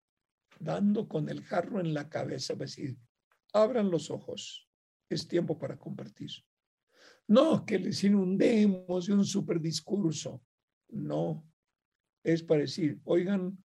dando 0.60 1.08
con 1.08 1.28
el 1.28 1.42
jarro 1.42 1.80
en 1.80 1.92
la 1.92 2.08
cabeza. 2.08 2.52
A 2.52 2.56
decir, 2.56 2.96
abran 3.62 3.90
los 3.90 4.10
ojos. 4.10 4.68
Es 5.08 5.26
tiempo 5.28 5.58
para 5.58 5.78
compartir. 5.78 6.30
No 7.28 7.64
que 7.64 7.78
les 7.78 8.02
inundemos 8.04 9.06
de 9.06 9.14
un 9.14 9.24
super 9.24 9.60
discurso. 9.60 10.42
No. 10.88 11.46
Es 12.22 12.42
para 12.42 12.62
decir, 12.62 13.00
oigan, 13.04 13.56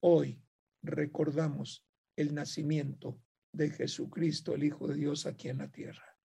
Hoy 0.00 0.40
recordamos 0.82 1.84
el 2.14 2.32
nacimiento 2.32 3.20
de 3.52 3.70
Jesucristo, 3.70 4.54
el 4.54 4.62
Hijo 4.62 4.86
de 4.86 4.94
Dios, 4.94 5.26
aquí 5.26 5.48
en 5.48 5.58
la 5.58 5.70
tierra. 5.70 6.16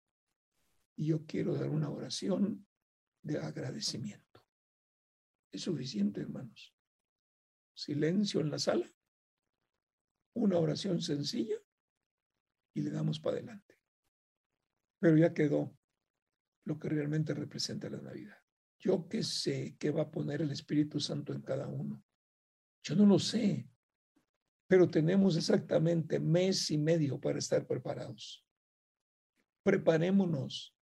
Y 0.96 1.06
yo 1.06 1.26
quiero 1.26 1.54
dar 1.54 1.70
una 1.70 1.90
oración 1.90 2.66
de 3.22 3.38
agradecimiento. 3.38 4.44
Es 5.50 5.62
suficiente, 5.62 6.20
hermanos. 6.20 6.72
Silencio 7.74 8.40
en 8.40 8.50
la 8.50 8.60
sala, 8.60 8.88
una 10.34 10.58
oración 10.58 11.00
sencilla 11.00 11.56
y 12.74 12.82
le 12.82 12.90
damos 12.90 13.20
para 13.20 13.36
adelante. 13.36 13.74
Pero 15.00 15.16
ya 15.16 15.32
quedó 15.32 15.74
lo 16.64 16.78
que 16.78 16.88
realmente 16.88 17.32
representa 17.32 17.88
la 17.88 18.00
Navidad. 18.00 18.36
Yo 18.78 19.08
qué 19.08 19.22
sé 19.22 19.76
qué 19.78 19.90
va 19.90 20.02
a 20.02 20.10
poner 20.10 20.42
el 20.42 20.50
Espíritu 20.50 21.00
Santo 21.00 21.32
en 21.32 21.42
cada 21.42 21.68
uno. 21.68 22.02
Yo 22.82 22.94
no 22.96 23.06
lo 23.06 23.18
sé, 23.18 23.68
pero 24.66 24.90
tenemos 24.90 25.36
exactamente 25.36 26.18
mes 26.18 26.70
y 26.70 26.78
medio 26.78 27.18
para 27.20 27.38
estar 27.38 27.66
preparados. 27.66 28.44
Preparémonos. 29.62 30.76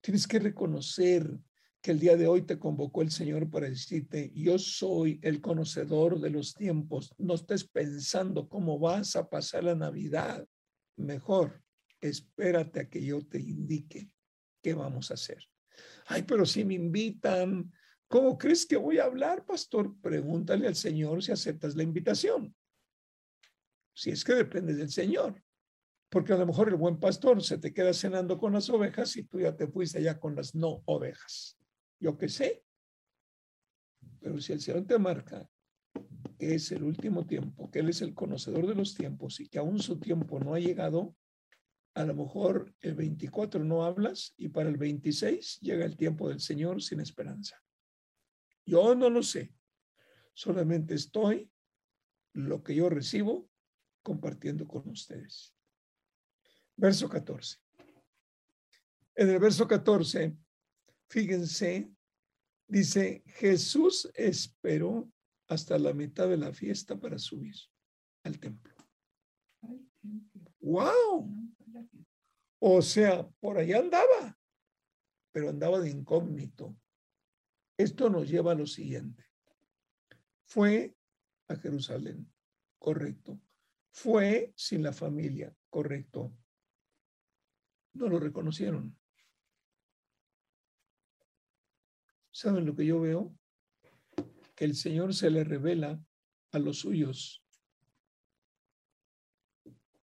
Tienes 0.00 0.26
que 0.26 0.38
reconocer 0.38 1.38
que 1.82 1.90
el 1.90 1.98
día 1.98 2.16
de 2.16 2.26
hoy 2.26 2.42
te 2.42 2.58
convocó 2.58 3.02
el 3.02 3.10
Señor 3.10 3.50
para 3.50 3.68
decirte, 3.68 4.32
yo 4.34 4.58
soy 4.58 5.20
el 5.22 5.42
conocedor 5.42 6.18
de 6.18 6.30
los 6.30 6.54
tiempos. 6.54 7.14
No 7.18 7.34
estés 7.34 7.64
pensando 7.64 8.48
cómo 8.48 8.78
vas 8.78 9.16
a 9.16 9.28
pasar 9.28 9.64
la 9.64 9.74
Navidad. 9.74 10.46
Mejor, 10.96 11.62
espérate 12.00 12.80
a 12.80 12.88
que 12.88 13.04
yo 13.04 13.26
te 13.26 13.38
indique 13.38 14.10
qué 14.62 14.74
vamos 14.74 15.10
a 15.10 15.14
hacer. 15.14 15.42
Ay, 16.06 16.22
pero 16.22 16.46
si 16.46 16.64
me 16.64 16.74
invitan, 16.74 17.72
¿Cómo 18.14 18.38
crees 18.38 18.64
que 18.64 18.76
voy 18.76 18.98
a 18.98 19.06
hablar, 19.06 19.44
pastor? 19.44 20.00
Pregúntale 20.00 20.68
al 20.68 20.76
Señor 20.76 21.20
si 21.20 21.32
aceptas 21.32 21.74
la 21.74 21.82
invitación. 21.82 22.54
Si 23.92 24.10
es 24.10 24.22
que 24.22 24.34
depende 24.34 24.72
del 24.72 24.90
Señor. 24.90 25.42
Porque 26.08 26.32
a 26.32 26.36
lo 26.36 26.46
mejor 26.46 26.68
el 26.68 26.76
buen 26.76 27.00
pastor 27.00 27.42
se 27.42 27.58
te 27.58 27.74
queda 27.74 27.92
cenando 27.92 28.38
con 28.38 28.52
las 28.52 28.70
ovejas 28.70 29.16
y 29.16 29.24
tú 29.24 29.40
ya 29.40 29.56
te 29.56 29.66
fuiste 29.66 29.98
allá 29.98 30.20
con 30.20 30.36
las 30.36 30.54
no 30.54 30.82
ovejas. 30.84 31.58
Yo 31.98 32.16
qué 32.16 32.28
sé. 32.28 32.64
Pero 34.20 34.38
si 34.38 34.52
el 34.52 34.60
Señor 34.60 34.86
te 34.86 34.96
marca 34.96 35.50
que 36.38 36.54
es 36.54 36.72
el 36.72 36.82
último 36.82 37.26
tiempo, 37.26 37.70
que 37.70 37.80
Él 37.80 37.88
es 37.88 38.02
el 38.02 38.14
conocedor 38.14 38.66
de 38.66 38.74
los 38.74 38.94
tiempos 38.94 39.40
y 39.40 39.48
que 39.48 39.58
aún 39.58 39.78
su 39.80 39.98
tiempo 39.98 40.38
no 40.40 40.54
ha 40.54 40.58
llegado, 40.58 41.16
a 41.94 42.04
lo 42.04 42.14
mejor 42.14 42.74
el 42.80 42.94
24 42.94 43.62
no 43.62 43.84
hablas 43.84 44.34
y 44.36 44.48
para 44.48 44.68
el 44.68 44.76
26 44.76 45.60
llega 45.60 45.84
el 45.84 45.96
tiempo 45.96 46.28
del 46.28 46.40
Señor 46.40 46.82
sin 46.82 47.00
esperanza. 47.00 47.62
Yo 48.66 48.94
no 48.94 49.10
lo 49.10 49.22
sé. 49.22 49.54
Solamente 50.32 50.94
estoy 50.94 51.50
lo 52.32 52.62
que 52.62 52.74
yo 52.74 52.88
recibo 52.88 53.48
compartiendo 54.02 54.66
con 54.66 54.88
ustedes. 54.88 55.54
Verso 56.76 57.08
14. 57.08 57.58
En 59.14 59.30
el 59.30 59.38
verso 59.38 59.68
14, 59.68 60.36
fíjense, 61.08 61.88
dice, 62.66 63.22
Jesús 63.26 64.10
esperó 64.14 65.08
hasta 65.48 65.78
la 65.78 65.92
mitad 65.92 66.28
de 66.28 66.36
la 66.36 66.52
fiesta 66.52 66.98
para 66.98 67.18
subir 67.18 67.54
al 68.22 68.38
templo. 68.38 68.74
¡Wow! 70.60 71.30
O 72.60 72.82
sea, 72.82 73.28
por 73.40 73.58
allá 73.58 73.78
andaba, 73.78 74.38
pero 75.30 75.50
andaba 75.50 75.80
de 75.80 75.90
incógnito. 75.90 76.76
Esto 77.76 78.08
nos 78.08 78.28
lleva 78.28 78.52
a 78.52 78.54
lo 78.54 78.66
siguiente. 78.66 79.24
Fue 80.44 80.96
a 81.48 81.56
Jerusalén, 81.56 82.32
correcto. 82.78 83.40
Fue 83.90 84.52
sin 84.56 84.82
la 84.82 84.92
familia, 84.92 85.54
correcto. 85.68 86.36
No 87.92 88.08
lo 88.08 88.18
reconocieron. 88.18 88.98
¿Saben 92.30 92.66
lo 92.66 92.74
que 92.74 92.86
yo 92.86 93.00
veo? 93.00 93.36
Que 94.54 94.64
el 94.64 94.74
Señor 94.74 95.14
se 95.14 95.30
le 95.30 95.44
revela 95.44 96.00
a 96.52 96.58
los 96.58 96.78
suyos. 96.78 97.42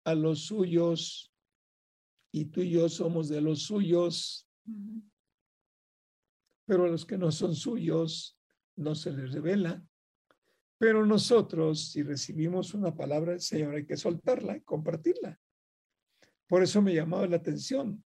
A 0.04 0.14
los 0.14 0.46
suyos. 0.46 1.32
Y 2.32 2.46
tú 2.46 2.62
y 2.62 2.70
yo 2.70 2.88
somos 2.88 3.28
de 3.28 3.40
los 3.40 3.62
suyos 3.62 4.48
pero 6.72 6.84
a 6.84 6.88
los 6.88 7.04
que 7.04 7.18
no 7.18 7.30
son 7.30 7.54
suyos 7.54 8.38
no 8.76 8.94
se 8.94 9.12
les 9.12 9.32
revela. 9.32 9.84
Pero 10.78 11.04
nosotros, 11.06 11.90
si 11.90 12.02
recibimos 12.02 12.74
una 12.74 12.94
palabra 12.94 13.32
del 13.32 13.40
Señor, 13.40 13.74
hay 13.74 13.86
que 13.86 13.96
soltarla 13.96 14.56
y 14.56 14.62
compartirla. 14.62 15.38
Por 16.48 16.62
eso 16.62 16.82
me 16.82 16.94
llamaba 16.94 17.26
la 17.26 17.36
atención. 17.36 18.02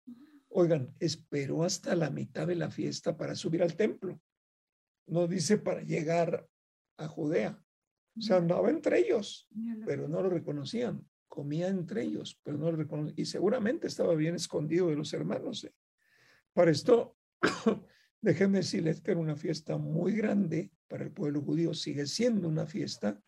Oigan, 0.49 0.95
esperó 1.01 1.65
hasta 1.65 1.97
la 1.97 2.11
mitad 2.11 2.47
de 2.47 2.57
la 2.57 2.71
fiesta 2.71 3.17
para 3.17 3.35
subir 3.35 3.63
al 3.63 3.77
templo. 3.77 4.21
No 5.11 5.27
dice 5.27 5.59
para 5.59 5.83
llegar 5.83 6.49
a 6.97 7.09
Judea. 7.09 7.63
O 8.17 8.21
sea, 8.21 8.37
andaba 8.37 8.71
entre 8.71 8.99
ellos, 8.99 9.49
pero 9.87 10.09
no 10.09 10.23
lo 10.23 10.31
reconocían. 10.31 11.07
Comía 11.29 11.69
entre 11.69 12.03
ellos, 12.03 12.41
pero 12.43 12.59
no 12.59 12.71
lo 12.71 12.77
reconocían. 12.77 13.15
Y 13.17 13.25
seguramente 13.25 13.87
estaba 13.87 14.15
bien 14.15 14.35
escondido 14.35 14.89
de 14.89 14.97
los 14.97 15.13
hermanos. 15.13 15.65
¿eh? 15.65 15.73
Para 16.53 16.71
esto, 16.71 17.17
déjenme 18.21 18.59
decirles 18.59 19.01
que 19.01 19.13
era 19.13 19.21
una 19.21 19.37
fiesta 19.37 19.79
muy 19.79 20.13
grande 20.13 20.73
para 20.89 21.05
el 21.05 21.13
pueblo 21.13 21.41
judío. 21.41 21.75
Sigue 21.75 22.07
siendo 22.07 22.49
una 22.49 22.67
fiesta. 22.67 23.21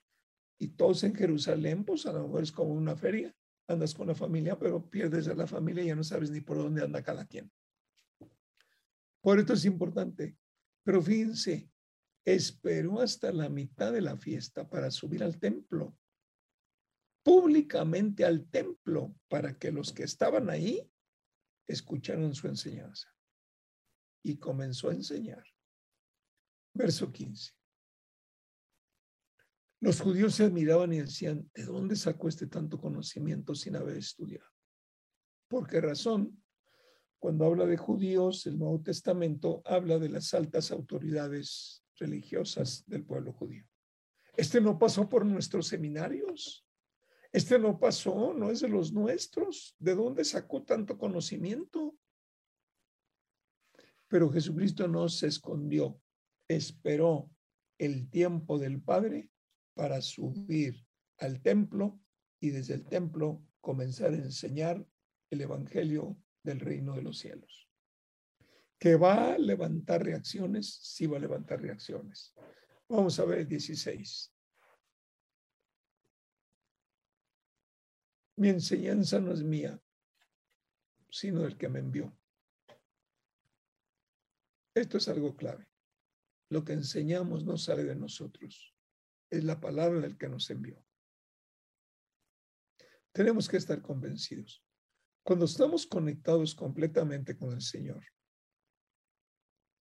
Y 0.58 0.68
todos 0.68 1.02
en 1.04 1.14
Jerusalén, 1.14 1.84
pues 1.84 2.06
a 2.06 2.12
lo 2.12 2.24
mejor 2.24 2.42
es 2.42 2.52
como 2.52 2.72
una 2.72 2.96
feria. 2.96 3.34
Andas 3.68 3.94
con 3.94 4.08
la 4.08 4.14
familia, 4.14 4.58
pero 4.58 4.88
pierdes 4.90 5.28
a 5.28 5.34
la 5.34 5.46
familia 5.46 5.84
y 5.84 5.86
ya 5.86 5.96
no 5.96 6.04
sabes 6.04 6.30
ni 6.30 6.40
por 6.40 6.58
dónde 6.58 6.82
anda 6.82 7.02
cada 7.02 7.24
quien. 7.24 7.50
Por 9.20 9.38
esto 9.38 9.54
es 9.54 9.64
importante. 9.64 10.36
Pero 10.84 11.00
fíjense, 11.00 11.71
esperó 12.24 13.00
hasta 13.00 13.32
la 13.32 13.48
mitad 13.48 13.92
de 13.92 14.00
la 14.00 14.16
fiesta 14.16 14.68
para 14.68 14.90
subir 14.90 15.22
al 15.22 15.38
templo, 15.38 15.96
públicamente 17.22 18.24
al 18.24 18.48
templo, 18.48 19.14
para 19.28 19.58
que 19.58 19.72
los 19.72 19.92
que 19.92 20.04
estaban 20.04 20.50
ahí 20.50 20.88
escucharan 21.66 22.34
su 22.34 22.48
enseñanza. 22.48 23.08
Y 24.24 24.36
comenzó 24.36 24.90
a 24.90 24.94
enseñar. 24.94 25.44
Verso 26.74 27.10
15. 27.10 27.52
Los 29.80 30.00
judíos 30.00 30.36
se 30.36 30.44
admiraban 30.44 30.92
y 30.92 31.00
decían, 31.00 31.50
¿de 31.54 31.64
dónde 31.64 31.96
sacó 31.96 32.28
este 32.28 32.46
tanto 32.46 32.80
conocimiento 32.80 33.54
sin 33.54 33.74
haber 33.74 33.96
estudiado? 33.96 34.48
¿Por 35.48 35.66
qué 35.66 35.80
razón? 35.80 36.40
Cuando 37.18 37.44
habla 37.44 37.66
de 37.66 37.76
judíos, 37.76 38.46
el 38.46 38.58
Nuevo 38.58 38.80
Testamento 38.80 39.60
habla 39.64 39.98
de 39.98 40.08
las 40.08 40.32
altas 40.34 40.70
autoridades 40.70 41.81
religiosas 41.96 42.84
del 42.86 43.04
pueblo 43.04 43.32
judío. 43.32 43.64
Este 44.36 44.60
no 44.60 44.78
pasó 44.78 45.08
por 45.08 45.26
nuestros 45.26 45.66
seminarios. 45.66 46.66
Este 47.32 47.58
no 47.58 47.78
pasó, 47.78 48.34
no 48.34 48.50
es 48.50 48.60
de 48.60 48.68
los 48.68 48.92
nuestros. 48.92 49.74
¿De 49.78 49.94
dónde 49.94 50.24
sacó 50.24 50.62
tanto 50.62 50.98
conocimiento? 50.98 51.96
Pero 54.08 54.30
Jesucristo 54.30 54.88
no 54.88 55.08
se 55.08 55.28
escondió, 55.28 55.98
esperó 56.46 57.30
el 57.78 58.10
tiempo 58.10 58.58
del 58.58 58.82
Padre 58.82 59.30
para 59.74 60.02
subir 60.02 60.86
al 61.18 61.40
templo 61.40 61.98
y 62.38 62.50
desde 62.50 62.74
el 62.74 62.84
templo 62.84 63.42
comenzar 63.60 64.12
a 64.12 64.16
enseñar 64.16 64.86
el 65.30 65.40
Evangelio 65.40 66.18
del 66.42 66.60
reino 66.60 66.94
de 66.94 67.02
los 67.02 67.18
cielos. 67.18 67.61
Que 68.82 68.96
va 68.96 69.34
a 69.34 69.38
levantar 69.38 70.02
reacciones, 70.02 70.74
sí 70.82 71.06
va 71.06 71.16
a 71.16 71.20
levantar 71.20 71.62
reacciones. 71.62 72.34
Vamos 72.88 73.16
a 73.20 73.24
ver 73.24 73.38
el 73.38 73.46
16. 73.46 74.34
Mi 78.38 78.48
enseñanza 78.48 79.20
no 79.20 79.30
es 79.32 79.44
mía, 79.44 79.80
sino 81.08 81.42
del 81.42 81.56
que 81.56 81.68
me 81.68 81.78
envió. 81.78 82.12
Esto 84.74 84.98
es 84.98 85.06
algo 85.06 85.36
clave. 85.36 85.68
Lo 86.48 86.64
que 86.64 86.72
enseñamos 86.72 87.44
no 87.44 87.56
sale 87.58 87.84
de 87.84 87.94
nosotros, 87.94 88.74
es 89.30 89.44
la 89.44 89.60
palabra 89.60 90.00
del 90.00 90.18
que 90.18 90.28
nos 90.28 90.50
envió. 90.50 90.84
Tenemos 93.12 93.48
que 93.48 93.58
estar 93.58 93.80
convencidos. 93.80 94.66
Cuando 95.22 95.44
estamos 95.44 95.86
conectados 95.86 96.56
completamente 96.56 97.36
con 97.36 97.52
el 97.52 97.60
Señor, 97.60 98.04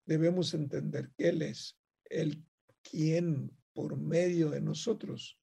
debemos 0.06 0.54
entender 0.54 1.10
que 1.16 1.28
Él 1.28 1.42
es 1.42 1.78
el 2.04 2.44
quien 2.82 3.56
por 3.72 3.96
medio 3.96 4.50
de 4.50 4.60
nosotros 4.60 5.38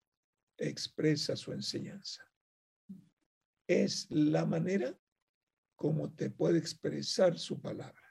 expresa 0.58 1.36
su 1.36 1.52
enseñanza. 1.52 2.24
Es 3.68 4.08
la 4.10 4.46
manera 4.46 4.98
como 5.76 6.12
te 6.12 6.30
puede 6.30 6.60
expresar 6.60 7.38
su 7.38 7.62
palabra. 7.62 8.04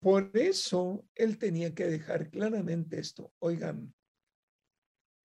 Por 0.00 0.30
eso 0.34 1.08
Él 1.14 1.38
tenía 1.38 1.74
que 1.74 1.86
dejar 1.86 2.30
claramente 2.30 2.98
esto. 2.98 3.32
Oigan, 3.38 3.94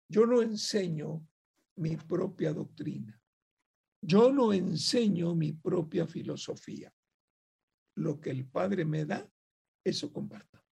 yo 0.09 0.25
no 0.25 0.41
enseño 0.41 1.27
mi 1.75 1.97
propia 1.97 2.53
doctrina. 2.53 3.21
Yo 4.01 4.31
no 4.31 4.53
enseño 4.53 5.35
mi 5.35 5.53
propia 5.53 6.07
filosofía. 6.07 6.93
Lo 7.97 8.21
que 8.21 8.29
el 8.29 8.45
Padre 8.45 8.85
me 8.85 9.05
da, 9.05 9.27
eso 9.83 10.13
comparto. 10.13 10.63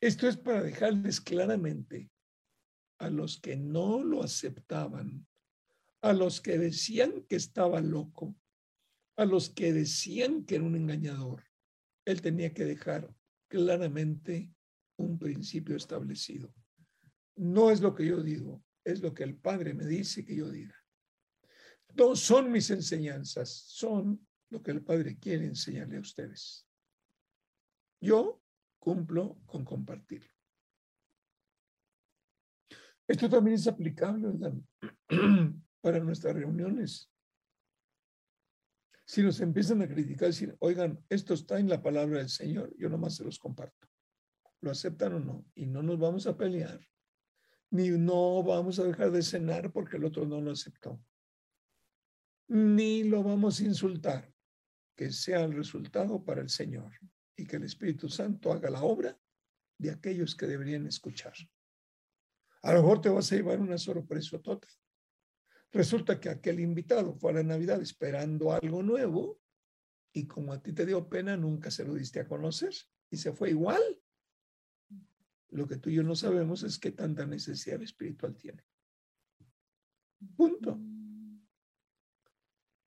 Esto 0.00 0.28
es 0.28 0.36
para 0.36 0.60
dejarles 0.60 1.20
claramente 1.20 2.10
a 2.98 3.10
los 3.10 3.40
que 3.40 3.56
no 3.56 4.02
lo 4.02 4.24
aceptaban, 4.24 5.24
a 6.02 6.12
los 6.12 6.40
que 6.40 6.58
decían 6.58 7.24
que 7.28 7.36
estaba 7.36 7.80
loco, 7.80 8.34
a 9.16 9.24
los 9.24 9.48
que 9.50 9.72
decían 9.72 10.44
que 10.44 10.56
era 10.56 10.64
un 10.64 10.74
engañador. 10.74 11.44
Él 12.04 12.20
tenía 12.20 12.52
que 12.52 12.64
dejar 12.64 13.14
claramente 13.48 14.52
un 14.96 15.16
principio 15.16 15.76
establecido. 15.76 16.52
No 17.36 17.70
es 17.70 17.80
lo 17.80 17.94
que 17.94 18.04
yo 18.04 18.20
digo, 18.20 18.64
es 18.82 19.00
lo 19.00 19.14
que 19.14 19.22
el 19.22 19.36
Padre 19.36 19.74
me 19.74 19.86
dice 19.86 20.24
que 20.24 20.34
yo 20.34 20.50
diga. 20.50 20.74
No 21.94 22.16
son 22.16 22.50
mis 22.50 22.68
enseñanzas, 22.70 23.48
son 23.48 24.26
lo 24.50 24.62
que 24.62 24.70
el 24.70 24.82
Padre 24.82 25.18
quiere 25.18 25.46
enseñarle 25.46 25.96
a 25.96 26.00
ustedes. 26.00 26.66
Yo 28.00 28.42
cumplo 28.78 29.38
con 29.46 29.64
compartirlo. 29.64 30.30
Esto 33.08 33.28
también 33.28 33.54
es 33.54 33.66
aplicable 33.66 34.28
para 35.80 36.00
nuestras 36.00 36.34
reuniones. 36.34 37.10
Si 39.04 39.22
nos 39.22 39.40
empiezan 39.40 39.82
a 39.82 39.88
criticar, 39.88 40.28
decir, 40.28 40.56
oigan, 40.58 41.04
esto 41.08 41.34
está 41.34 41.60
en 41.60 41.68
la 41.68 41.80
palabra 41.80 42.18
del 42.18 42.28
Señor, 42.28 42.74
yo 42.76 42.88
nomás 42.88 43.14
se 43.14 43.24
los 43.24 43.38
comparto. 43.38 43.86
¿Lo 44.60 44.72
aceptan 44.72 45.14
o 45.14 45.20
no? 45.20 45.46
Y 45.54 45.66
no 45.66 45.82
nos 45.82 45.98
vamos 45.98 46.26
a 46.26 46.36
pelear, 46.36 46.80
ni 47.70 47.90
no 47.90 48.42
vamos 48.42 48.80
a 48.80 48.84
dejar 48.84 49.12
de 49.12 49.22
cenar 49.22 49.72
porque 49.72 49.96
el 49.96 50.04
otro 50.04 50.26
no 50.26 50.40
lo 50.40 50.50
aceptó 50.50 51.00
ni 52.48 53.04
lo 53.04 53.22
vamos 53.22 53.60
a 53.60 53.64
insultar. 53.64 54.32
Que 54.96 55.12
sea 55.12 55.44
el 55.44 55.54
resultado 55.54 56.24
para 56.24 56.40
el 56.40 56.48
Señor 56.48 56.92
y 57.36 57.46
que 57.46 57.56
el 57.56 57.64
Espíritu 57.64 58.08
Santo 58.08 58.52
haga 58.52 58.70
la 58.70 58.82
obra 58.82 59.16
de 59.78 59.90
aquellos 59.90 60.34
que 60.34 60.46
deberían 60.46 60.86
escuchar. 60.86 61.34
A 62.62 62.72
lo 62.72 62.80
mejor 62.80 63.00
te 63.00 63.10
vas 63.10 63.30
a 63.30 63.36
llevar 63.36 63.60
una 63.60 63.78
sorpresa 63.78 64.40
total. 64.40 64.70
Resulta 65.70 66.18
que 66.18 66.30
aquel 66.30 66.60
invitado 66.60 67.14
fue 67.14 67.32
a 67.32 67.34
la 67.34 67.42
Navidad 67.42 67.80
esperando 67.82 68.52
algo 68.52 68.82
nuevo 68.82 69.38
y 70.12 70.26
como 70.26 70.52
a 70.52 70.62
ti 70.62 70.72
te 70.72 70.86
dio 70.86 71.08
pena, 71.08 71.36
nunca 71.36 71.70
se 71.70 71.84
lo 71.84 71.94
diste 71.94 72.20
a 72.20 72.26
conocer 72.26 72.72
y 73.10 73.18
se 73.18 73.32
fue 73.32 73.50
igual. 73.50 73.82
Lo 75.50 75.68
que 75.68 75.76
tú 75.76 75.90
y 75.90 75.96
yo 75.96 76.02
no 76.02 76.16
sabemos 76.16 76.62
es 76.62 76.78
qué 76.78 76.92
tanta 76.92 77.26
necesidad 77.26 77.82
espiritual 77.82 78.34
tiene. 78.34 78.64
Punto. 80.34 80.80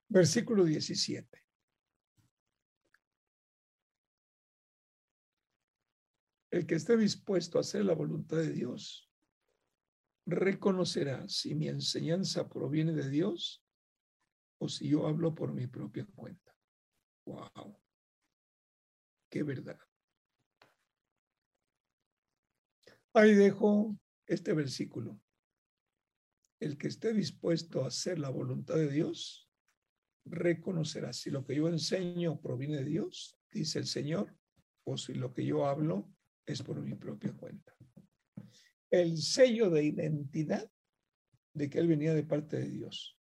Versículo 0.07 0.65
17. 0.65 1.48
El 6.51 6.65
que 6.65 6.75
esté 6.75 6.97
dispuesto 6.97 7.57
a 7.57 7.61
hacer 7.61 7.85
la 7.85 7.93
voluntad 7.93 8.37
de 8.37 8.51
Dios 8.51 9.09
reconocerá 10.25 11.27
si 11.27 11.55
mi 11.55 11.67
enseñanza 11.67 12.49
proviene 12.49 12.93
de 12.93 13.09
Dios 13.09 13.63
o 14.59 14.67
si 14.67 14.89
yo 14.89 15.07
hablo 15.07 15.35
por 15.35 15.53
mi 15.53 15.67
propia 15.67 16.05
cuenta. 16.15 16.55
Wow. 17.25 17.79
Qué 19.29 19.43
verdad. 19.43 19.79
Ahí 23.13 23.33
dejo 23.33 23.97
este 24.25 24.53
versículo. 24.53 25.19
El 26.59 26.77
que 26.77 26.87
esté 26.87 27.13
dispuesto 27.13 27.83
a 27.83 27.87
hacer 27.87 28.19
la 28.19 28.29
voluntad 28.29 28.75
de 28.75 28.89
Dios 28.89 29.49
reconocerás 30.25 31.17
si 31.17 31.29
lo 31.29 31.45
que 31.45 31.55
yo 31.55 31.67
enseño 31.69 32.39
proviene 32.39 32.77
de 32.77 32.85
Dios, 32.85 33.39
dice 33.51 33.79
el 33.79 33.87
Señor, 33.87 34.35
o 34.83 34.97
si 34.97 35.13
lo 35.13 35.33
que 35.33 35.45
yo 35.45 35.65
hablo 35.65 36.11
es 36.51 36.63
por 36.63 36.81
mi 36.81 36.95
propia 36.95 37.33
cuenta. 37.33 37.75
El 38.89 39.17
sello 39.17 39.69
de 39.69 39.83
identidad 39.83 40.69
de 41.53 41.69
que 41.69 41.79
él 41.79 41.87
venía 41.87 42.13
de 42.13 42.23
parte 42.23 42.57
de 42.57 42.69
Dios. 42.69 43.17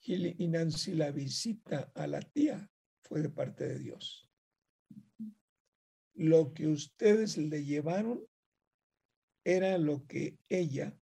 Y 0.00 0.48
Nancy, 0.48 0.94
la 0.94 1.10
visita 1.10 1.92
a 1.94 2.06
la 2.06 2.22
tía 2.22 2.70
fue 3.02 3.20
de 3.20 3.28
parte 3.28 3.68
de 3.68 3.78
Dios. 3.78 4.30
Lo 6.14 6.54
que 6.54 6.66
ustedes 6.66 7.36
le 7.36 7.64
llevaron 7.64 8.26
era 9.44 9.76
lo 9.76 10.06
que 10.06 10.38
ella 10.48 10.98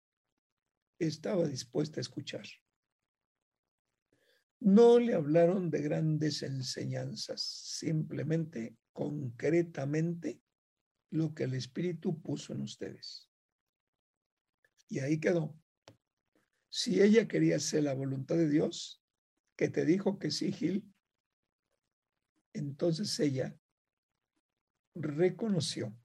estaba 0.98 1.46
dispuesta 1.46 2.00
a 2.00 2.02
escuchar. 2.02 2.46
No 4.60 4.98
le 4.98 5.14
hablaron 5.14 5.70
de 5.70 5.82
grandes 5.82 6.42
enseñanzas, 6.42 7.42
simplemente, 7.42 8.76
concretamente, 8.92 10.40
lo 11.14 11.32
que 11.32 11.44
el 11.44 11.54
Espíritu 11.54 12.20
puso 12.20 12.52
en 12.52 12.62
ustedes. 12.62 13.30
Y 14.88 14.98
ahí 14.98 15.20
quedó. 15.20 15.56
Si 16.68 17.00
ella 17.00 17.28
quería 17.28 17.56
hacer 17.56 17.84
la 17.84 17.94
voluntad 17.94 18.34
de 18.34 18.48
Dios, 18.48 19.00
que 19.56 19.68
te 19.68 19.84
dijo 19.84 20.18
que 20.18 20.32
sí, 20.32 20.50
Gil, 20.50 20.92
entonces 22.52 23.18
ella 23.20 23.56
reconoció 24.96 25.96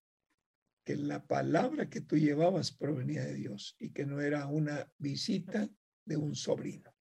que 0.85 0.95
la 0.95 1.25
palabra 1.25 1.89
que 1.89 2.01
tú 2.01 2.15
llevabas 2.15 2.71
provenía 2.71 3.25
de 3.25 3.33
Dios 3.33 3.75
y 3.79 3.91
que 3.91 4.05
no 4.05 4.21
era 4.21 4.45
una 4.45 4.93
visita 4.99 5.67
de 6.05 6.17
un 6.17 6.35
sobrino. 6.35 6.95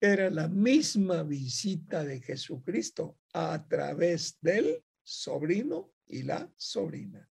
Era 0.00 0.30
la 0.30 0.48
misma 0.48 1.22
visita 1.22 2.02
de 2.02 2.22
Jesucristo 2.22 3.18
a 3.34 3.68
través 3.68 4.38
del 4.40 4.82
sobrino 5.02 5.91
y 6.06 6.22
la 6.22 6.52
sobrina. 6.56 7.28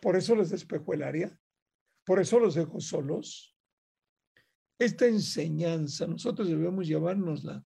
Por 0.00 0.16
eso 0.16 0.34
les 0.36 0.50
despejó 0.50 0.94
el 0.94 1.02
área, 1.02 1.38
por 2.04 2.20
eso 2.20 2.38
los 2.38 2.54
dejó 2.54 2.80
solos. 2.80 3.56
Esta 4.78 5.06
enseñanza 5.06 6.06
nosotros 6.06 6.48
debemos 6.48 6.86
llevárnosla, 6.86 7.64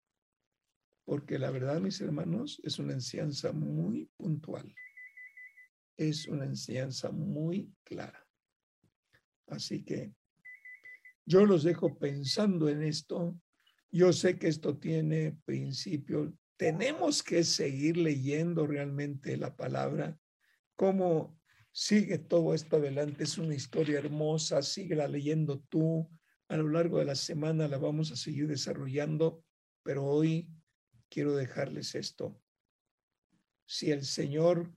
porque 1.06 1.40
la 1.40 1.52
verdad, 1.52 1.80
mis 1.80 2.02
hermanos, 2.02 2.60
es 2.64 2.80
una 2.80 2.94
enseñanza 2.94 3.54
muy 3.54 4.10
puntual. 4.18 4.76
Es 5.96 6.28
una 6.28 6.46
enseñanza 6.46 7.12
muy 7.12 7.74
clara. 7.84 8.28
Así 9.48 9.84
que 9.84 10.14
yo 11.26 11.46
los 11.46 11.64
dejo 11.64 11.98
pensando 11.98 12.70
en 12.70 12.84
esto. 12.84 13.40
Yo 13.90 14.14
sé 14.14 14.38
que 14.38 14.48
esto 14.48 14.78
tiene 14.78 15.38
principio. 15.46 16.34
Tenemos 16.58 17.24
que 17.24 17.44
seguir 17.44 17.98
leyendo 17.98 18.68
realmente 18.68 19.38
la 19.38 19.56
palabra. 19.56 20.18
Cómo 20.78 21.38
sigue 21.72 22.20
todo 22.20 22.54
esto 22.54 22.78
adelante. 22.78 23.24
Es 23.24 23.38
una 23.40 23.56
historia 23.56 23.98
hermosa. 23.98 24.62
Síguela 24.62 25.08
leyendo 25.08 25.60
tú. 25.60 26.10
A 26.48 26.56
lo 26.56 26.70
largo 26.70 27.00
de 27.00 27.06
la 27.06 27.16
semana 27.16 27.68
la 27.68 27.80
vamos 27.80 28.12
a 28.12 28.16
seguir 28.16 28.48
desarrollando. 28.48 29.44
Pero 29.84 30.06
hoy 30.06 30.50
quiero 31.10 31.36
dejarles 31.36 31.96
esto. 31.96 32.40
Si 33.66 33.92
el 33.92 34.06
Señor, 34.06 34.72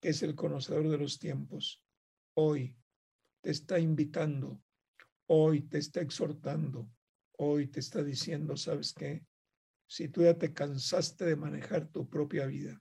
que 0.00 0.10
es 0.10 0.22
el 0.22 0.36
conocedor 0.36 0.88
de 0.88 0.96
los 0.98 1.18
tiempos, 1.18 1.84
hoy 2.34 2.78
te 3.40 3.50
está 3.50 3.80
invitando, 3.80 4.62
hoy 5.26 5.62
te 5.62 5.78
está 5.78 6.00
exhortando, 6.00 6.88
hoy 7.32 7.66
te 7.66 7.80
está 7.80 8.02
diciendo, 8.04 8.56
¿sabes 8.56 8.94
qué? 8.94 9.26
Si 9.86 10.08
tú 10.08 10.22
ya 10.22 10.38
te 10.38 10.54
cansaste 10.54 11.24
de 11.24 11.36
manejar 11.36 11.88
tu 11.88 12.08
propia 12.08 12.46
vida, 12.46 12.80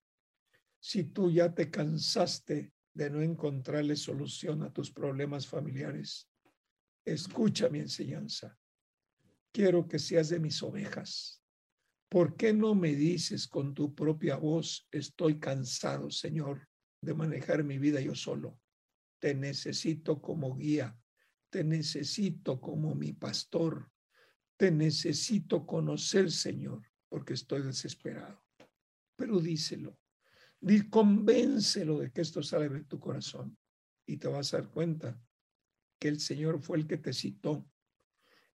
si 0.82 1.05
tú 1.05 1.32
ya 1.32 1.53
te 1.53 1.71
cansaste 1.71 2.73
de 2.93 3.09
no 3.09 3.21
encontrarle 3.21 3.95
solución 3.95 4.63
a 4.63 4.73
tus 4.73 4.91
problemas 4.91 5.47
familiares, 5.47 6.29
escucha 7.05 7.69
mi 7.69 7.79
enseñanza. 7.79 8.57
Quiero 9.53 9.88
que 9.88 9.99
seas 9.99 10.27
de 10.27 10.39
mis 10.39 10.61
ovejas 10.61 11.41
¿Por 12.11 12.36
qué 12.36 12.51
no 12.51 12.75
me 12.75 12.93
dices 12.93 13.47
con 13.47 13.73
tu 13.73 13.95
propia 13.95 14.36
voz, 14.36 14.86
estoy 14.91 15.39
cansado, 15.39 16.11
Señor, 16.11 16.67
de 17.01 17.13
manejar 17.13 17.63
mi 17.63 17.79
vida 17.79 18.01
yo 18.01 18.15
solo? 18.15 18.59
Te 19.17 19.34
necesito 19.34 20.21
como 20.21 20.57
guía, 20.57 20.99
te 21.49 21.63
necesito 21.63 22.59
como 22.59 22.95
mi 22.95 23.13
pastor, 23.13 23.89
te 24.57 24.71
necesito 24.71 25.65
conocer, 25.65 26.29
Señor, 26.29 26.82
porque 27.07 27.34
estoy 27.34 27.61
desesperado. 27.61 28.43
Pero 29.15 29.39
díselo, 29.39 29.97
convéncelo 30.89 31.99
de 31.99 32.12
que 32.12 32.22
esto 32.22 32.43
sale 32.43 32.70
de 32.70 32.84
tu 32.84 32.99
corazón 32.99 33.57
y 34.05 34.18
te 34.18 34.28
vas 34.28 34.53
a 34.53 34.57
dar 34.57 34.70
cuenta 34.70 35.20
que 35.99 36.07
el 36.07 36.20
Señor 36.20 36.62
fue 36.62 36.78
el 36.78 36.88
que 36.88 36.97
te 36.97 37.14
citó 37.14 37.68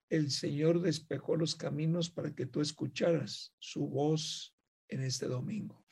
el 0.09 0.31
Señor 0.31 0.81
despejó 0.81 1.35
los 1.35 1.55
caminos 1.55 2.09
para 2.09 2.33
que 2.33 2.45
tú 2.45 2.61
escucharas 2.61 3.53
su 3.59 3.87
voz 3.87 4.55
en 4.87 5.03
este 5.03 5.27
domingo. 5.27 5.85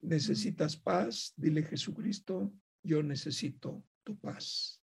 ¿Necesitas 0.00 0.76
paz? 0.76 1.34
Dile 1.36 1.62
Jesucristo, 1.62 2.52
yo 2.82 3.02
necesito 3.02 3.84
tu 4.02 4.18
paz. 4.18 4.82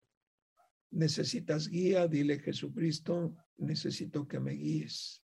¿Necesitas 0.91 1.69
guía? 1.69 2.07
Dile 2.07 2.39
Jesucristo, 2.39 3.35
necesito 3.57 4.29
que 4.29 4.39
me 4.39 4.53
guíes. 4.53 5.25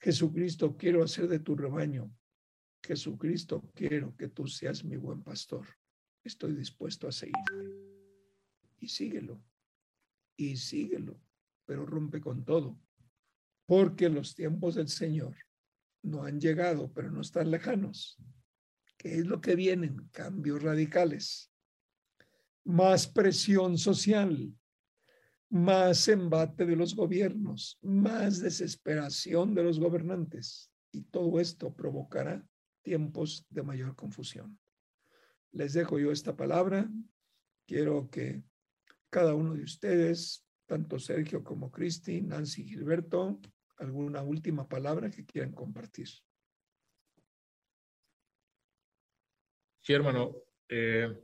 Jesucristo, 0.00 0.76
quiero 0.76 1.02
hacer 1.02 1.28
de 1.28 1.38
tu 1.38 1.56
rebaño. 1.56 2.14
Jesucristo, 2.82 3.62
quiero 3.74 4.16
que 4.16 4.28
tú 4.28 4.46
seas 4.46 4.84
mi 4.84 4.96
buen 4.96 5.22
pastor. 5.22 5.66
Estoy 6.24 6.54
dispuesto 6.54 7.08
a 7.08 7.12
seguirte. 7.12 7.52
Y 8.80 8.88
síguelo 8.88 9.40
y 10.36 10.56
síguelo, 10.56 11.20
pero 11.64 11.86
rompe 11.86 12.20
con 12.20 12.44
todo, 12.44 12.78
porque 13.66 14.08
los 14.08 14.34
tiempos 14.34 14.74
del 14.74 14.88
Señor 14.88 15.36
no 16.02 16.24
han 16.24 16.40
llegado, 16.40 16.92
pero 16.92 17.10
no 17.10 17.20
están 17.20 17.50
lejanos. 17.50 18.18
¿Qué 18.96 19.18
es 19.18 19.26
lo 19.26 19.40
que 19.40 19.54
vienen? 19.54 20.08
Cambios 20.10 20.62
radicales, 20.62 21.52
más 22.64 23.06
presión 23.06 23.78
social, 23.78 24.52
más 25.50 26.08
embate 26.08 26.66
de 26.66 26.76
los 26.76 26.94
gobiernos, 26.96 27.78
más 27.82 28.40
desesperación 28.40 29.54
de 29.54 29.62
los 29.62 29.78
gobernantes. 29.78 30.72
Y 30.90 31.02
todo 31.04 31.40
esto 31.40 31.74
provocará 31.74 32.44
tiempos 32.82 33.46
de 33.48 33.62
mayor 33.62 33.94
confusión. 33.96 34.58
Les 35.52 35.72
dejo 35.72 35.98
yo 35.98 36.12
esta 36.12 36.36
palabra. 36.36 36.88
Quiero 37.66 38.10
que 38.10 38.42
cada 39.10 39.34
uno 39.34 39.54
de 39.54 39.62
ustedes, 39.62 40.46
tanto 40.66 40.98
Sergio 40.98 41.44
como 41.44 41.70
Cristi, 41.70 42.22
Nancy, 42.22 42.64
Gilberto, 42.64 43.40
alguna 43.76 44.22
última 44.22 44.68
palabra 44.68 45.10
que 45.10 45.24
quieran 45.24 45.52
compartir. 45.52 46.08
Sí, 49.82 49.92
hermano. 49.92 50.34
Eh, 50.68 51.14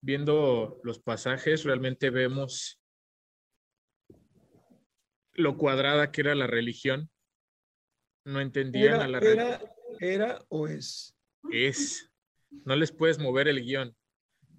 viendo 0.00 0.80
los 0.84 1.00
pasajes, 1.00 1.64
realmente 1.64 2.10
vemos 2.10 2.80
lo 5.34 5.58
cuadrada 5.58 6.10
que 6.10 6.22
era 6.22 6.34
la 6.34 6.46
religión. 6.46 7.10
No 8.24 8.40
entendían 8.40 8.94
era, 8.94 9.04
a 9.04 9.08
la 9.08 9.20
religión. 9.20 9.75
Era, 10.00 10.38
o 10.48 10.68
es. 10.68 11.14
Es. 11.50 12.10
No 12.64 12.76
les 12.76 12.92
puedes 12.92 13.18
mover 13.18 13.48
el 13.48 13.62
guion 13.62 13.94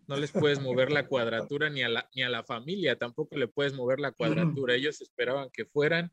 no 0.08 0.16
les 0.16 0.32
puedes 0.32 0.62
mover 0.62 0.92
la 0.92 1.08
cuadratura 1.08 1.70
ni 1.70 1.84
a 1.84 1.90
la, 1.90 2.10
ni 2.16 2.24
a 2.24 2.30
la 2.30 2.44
familia, 2.44 2.98
tampoco 2.98 3.38
le 3.38 3.48
puedes 3.48 3.74
mover 3.74 4.00
la 4.00 4.14
cuadratura. 4.14 4.74
Ellos 4.74 5.02
esperaban 5.02 5.50
que 5.52 5.66
fueran, 5.66 6.12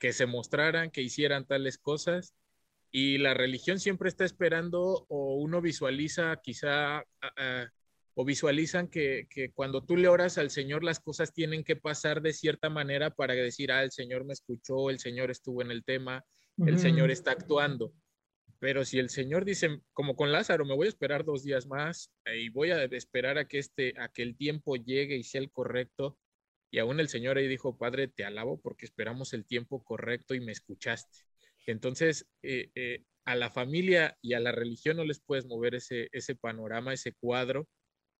que 0.00 0.12
se 0.12 0.26
mostraran, 0.26 0.90
que 0.90 1.02
hicieran 1.02 1.46
tales 1.46 1.78
cosas. 1.78 2.34
Y 2.90 3.18
la 3.18 3.32
religión 3.32 3.78
siempre 3.78 4.08
está 4.08 4.24
esperando 4.24 5.06
o 5.08 5.36
uno 5.36 5.62
visualiza 5.62 6.36
quizá 6.42 7.04
o 8.14 8.24
visualizan 8.24 8.88
que, 8.88 9.26
que, 9.30 9.52
cuando 9.52 9.82
tú 9.82 9.96
le 9.96 10.08
oras 10.08 10.36
al 10.36 10.50
Señor 10.50 10.84
las 10.84 11.00
cosas 11.00 11.32
tienen 11.32 11.64
que 11.64 11.76
pasar 11.76 12.20
de 12.20 12.34
cierta 12.34 12.68
manera 12.68 13.10
para 13.14 13.34
decir, 13.34 13.72
ah, 13.72 13.82
el 13.82 13.92
Señor 13.92 14.24
me 14.24 14.34
escuchó, 14.34 14.90
el 14.90 14.98
Señor 14.98 15.30
estuvo 15.30 15.62
en 15.62 15.70
el 15.70 15.84
tema, 15.84 16.22
el 16.58 16.78
Señor 16.78 17.10
está 17.10 17.30
actuando. 17.30 17.94
Pero 18.62 18.84
si 18.84 19.00
el 19.00 19.10
Señor 19.10 19.44
dice, 19.44 19.80
como 19.92 20.14
con 20.14 20.30
Lázaro, 20.30 20.64
me 20.64 20.76
voy 20.76 20.86
a 20.86 20.90
esperar 20.90 21.24
dos 21.24 21.42
días 21.42 21.66
más 21.66 22.12
y 22.32 22.48
voy 22.48 22.70
a 22.70 22.84
esperar 22.84 23.36
a 23.36 23.48
que, 23.48 23.58
este, 23.58 23.92
a 23.98 24.08
que 24.08 24.22
el 24.22 24.36
tiempo 24.36 24.76
llegue 24.76 25.16
y 25.16 25.24
sea 25.24 25.40
el 25.40 25.50
correcto, 25.50 26.16
y 26.70 26.78
aún 26.78 27.00
el 27.00 27.08
Señor 27.08 27.38
ahí 27.38 27.48
dijo, 27.48 27.76
Padre, 27.76 28.06
te 28.06 28.24
alabo 28.24 28.60
porque 28.60 28.84
esperamos 28.84 29.32
el 29.32 29.46
tiempo 29.46 29.82
correcto 29.82 30.32
y 30.36 30.40
me 30.40 30.52
escuchaste. 30.52 31.24
Entonces, 31.66 32.28
eh, 32.44 32.70
eh, 32.76 33.02
a 33.24 33.34
la 33.34 33.50
familia 33.50 34.16
y 34.22 34.34
a 34.34 34.38
la 34.38 34.52
religión 34.52 34.96
no 34.96 35.04
les 35.04 35.18
puedes 35.18 35.44
mover 35.46 35.74
ese, 35.74 36.08
ese 36.12 36.36
panorama, 36.36 36.94
ese 36.94 37.14
cuadro, 37.14 37.68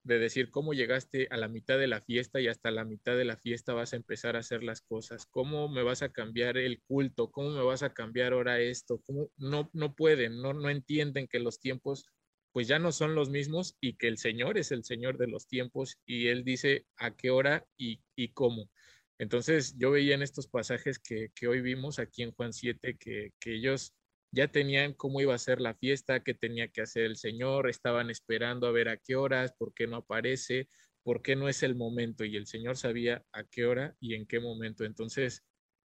de 0.04 0.18
decir 0.18 0.50
cómo 0.50 0.74
llegaste 0.74 1.28
a 1.30 1.36
la 1.36 1.48
mitad 1.48 1.78
de 1.78 1.86
la 1.86 2.00
fiesta 2.00 2.40
y 2.40 2.48
hasta 2.48 2.70
la 2.70 2.84
mitad 2.84 3.16
de 3.16 3.24
la 3.24 3.36
fiesta 3.36 3.72
vas 3.72 3.92
a 3.92 3.96
empezar 3.96 4.36
a 4.36 4.40
hacer 4.40 4.62
las 4.62 4.80
cosas, 4.80 5.26
cómo 5.26 5.68
me 5.68 5.82
vas 5.82 6.02
a 6.02 6.10
cambiar 6.12 6.56
el 6.56 6.80
culto, 6.82 7.30
cómo 7.30 7.50
me 7.50 7.62
vas 7.62 7.82
a 7.82 7.94
cambiar 7.94 8.32
ahora 8.32 8.60
esto, 8.60 9.00
no, 9.36 9.70
no 9.72 9.94
pueden, 9.94 10.40
no, 10.40 10.52
no 10.52 10.70
entienden 10.70 11.28
que 11.28 11.38
los 11.38 11.60
tiempos 11.60 12.06
pues 12.52 12.68
ya 12.68 12.78
no 12.78 12.92
son 12.92 13.14
los 13.14 13.30
mismos 13.30 13.76
y 13.80 13.94
que 13.94 14.08
el 14.08 14.18
Señor 14.18 14.58
es 14.58 14.72
el 14.72 14.84
Señor 14.84 15.16
de 15.16 15.26
los 15.26 15.46
tiempos 15.46 15.98
y 16.04 16.28
Él 16.28 16.44
dice 16.44 16.84
a 16.96 17.16
qué 17.16 17.30
hora 17.30 17.66
y, 17.78 18.02
y 18.14 18.28
cómo. 18.32 18.70
Entonces 19.18 19.76
yo 19.78 19.90
veía 19.92 20.14
en 20.14 20.22
estos 20.22 20.48
pasajes 20.48 20.98
que, 20.98 21.30
que 21.34 21.48
hoy 21.48 21.60
vimos 21.60 21.98
aquí 21.98 22.22
en 22.22 22.32
Juan 22.32 22.52
7 22.52 22.96
que, 22.98 23.32
que 23.38 23.54
ellos 23.54 23.94
ya 24.32 24.48
tenían 24.48 24.94
cómo 24.94 25.20
iba 25.20 25.34
a 25.34 25.38
ser 25.38 25.60
la 25.60 25.74
fiesta, 25.74 26.24
qué 26.24 26.34
tenía 26.34 26.68
que 26.68 26.80
hacer 26.80 27.04
el 27.04 27.16
Señor, 27.16 27.68
estaban 27.68 28.10
esperando 28.10 28.66
a 28.66 28.72
ver 28.72 28.88
a 28.88 28.96
qué 28.96 29.14
horas, 29.14 29.52
por 29.52 29.74
qué 29.74 29.86
no 29.86 29.96
aparece, 29.96 30.68
por 31.02 31.22
qué 31.22 31.36
no 31.36 31.48
es 31.48 31.62
el 31.62 31.76
momento 31.76 32.24
y 32.24 32.36
el 32.36 32.46
Señor 32.46 32.76
sabía 32.76 33.24
a 33.32 33.44
qué 33.44 33.66
hora 33.66 33.94
y 34.00 34.14
en 34.14 34.26
qué 34.26 34.40
momento. 34.40 34.84
Entonces, 34.84 35.44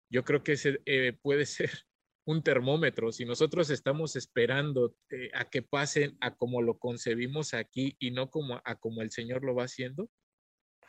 yo 0.10 0.24
creo 0.24 0.43
que 0.43 0.54
ese 0.54 0.80
eh, 0.86 1.14
puede 1.22 1.45
ser 1.45 1.72
un 2.26 2.41
termómetro. 2.41 3.12
Si 3.12 3.26
nosotros 3.26 3.70
estamos 3.70 4.16
esperando 4.16 4.95
eh, 5.10 5.30
a 5.34 5.50
que 5.50 5.62
pasen 5.62 6.18
a 6.22 6.36
como 6.36 6.62
lo 6.62 6.78
concebimos 6.78 7.54
aquí 7.54 7.95
y 8.00 8.12
no 8.12 8.30
como 8.30 8.62
a 8.64 8.76
como 8.76 9.02
el 9.02 9.12
Señor 9.12 9.43
lo 9.43 9.56
va 9.56 9.64
haciendo, 9.64 10.10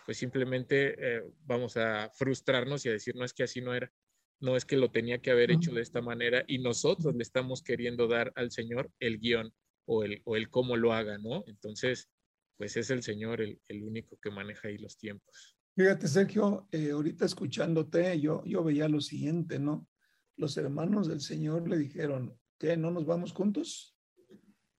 pues 0.07 0.17
simplemente 0.17 0.95
eh, 0.99 1.23
vamos 1.45 1.77
a 1.77 2.11
frustrarnos 2.11 2.87
y 2.87 2.89
a 2.89 2.93
decir, 2.93 3.15
no 3.17 3.25
es 3.25 3.35
que 3.35 3.43
así 3.43 3.61
no 3.61 3.75
era, 3.75 3.93
no 4.41 4.57
es 4.57 4.65
que 4.65 4.77
lo 4.77 4.91
tenía 4.91 5.19
que 5.19 5.31
haber 5.31 5.51
hecho 5.51 5.73
de 5.73 5.83
esta 5.83 6.01
manera 6.01 6.45
y 6.47 6.59
nosotros 6.59 7.15
le 7.15 7.23
estamos 7.23 7.63
queriendo 7.63 8.07
dar 8.07 8.33
al 8.37 8.51
Señor 8.51 8.91
el 9.01 9.19
guion 9.19 9.53
o 9.87 10.05
el, 10.05 10.23
o 10.25 10.37
el 10.37 10.49
cómo 10.51 10.77
lo 10.77 10.93
haga, 10.93 11.19
¿no? 11.19 11.45
Entonces, 11.47 12.09
pues 12.57 12.77
es 12.77 12.91
el 12.91 13.03
Señor 13.03 13.41
el, 13.41 13.61
el 13.69 13.83
único 13.83 14.19
que 14.21 14.31
maneja 14.31 14.69
ahí 14.69 14.79
los 14.79 14.97
tiempos. 14.97 15.57
Fíjate, 15.75 16.09
Sergio, 16.09 16.69
eh, 16.73 16.91
ahorita 16.91 17.25
escuchándote, 17.25 18.21
yo, 18.21 18.45
yo 18.45 18.65
veía 18.65 18.89
lo 18.89 19.01
siguiente, 19.01 19.59
¿no? 19.59 19.89
Los 20.37 20.57
hermanos 20.57 21.09
del 21.09 21.21
Señor 21.21 21.69
le 21.69 21.79
dijeron, 21.79 22.37
¿qué? 22.59 22.77
¿No 22.77 22.91
nos 22.91 23.07
vamos 23.07 23.33
juntos? 23.33 23.97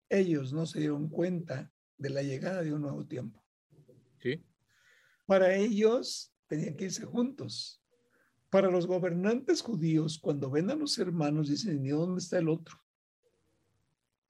Ellos 0.09 0.51
no 0.51 0.65
se 0.65 0.79
dieron 0.79 1.09
cuenta 1.09 1.71
de 1.97 2.09
la 2.09 2.21
llegada 2.21 2.63
de 2.63 2.73
un 2.73 2.81
nuevo 2.81 3.05
tiempo. 3.05 3.43
Sí. 4.21 4.43
Para 5.25 5.55
ellos 5.55 6.33
tenían 6.47 6.75
que 6.75 6.85
irse 6.85 7.05
juntos. 7.05 7.78
Para 8.49 8.71
los 8.71 8.87
gobernantes 8.87 9.61
judíos, 9.61 10.17
cuando 10.17 10.49
ven 10.49 10.71
a 10.71 10.75
los 10.75 10.97
hermanos, 10.97 11.49
dicen, 11.49 11.85
¿y 11.85 11.89
dónde 11.89 12.19
está 12.19 12.39
el 12.39 12.49
otro? 12.49 12.77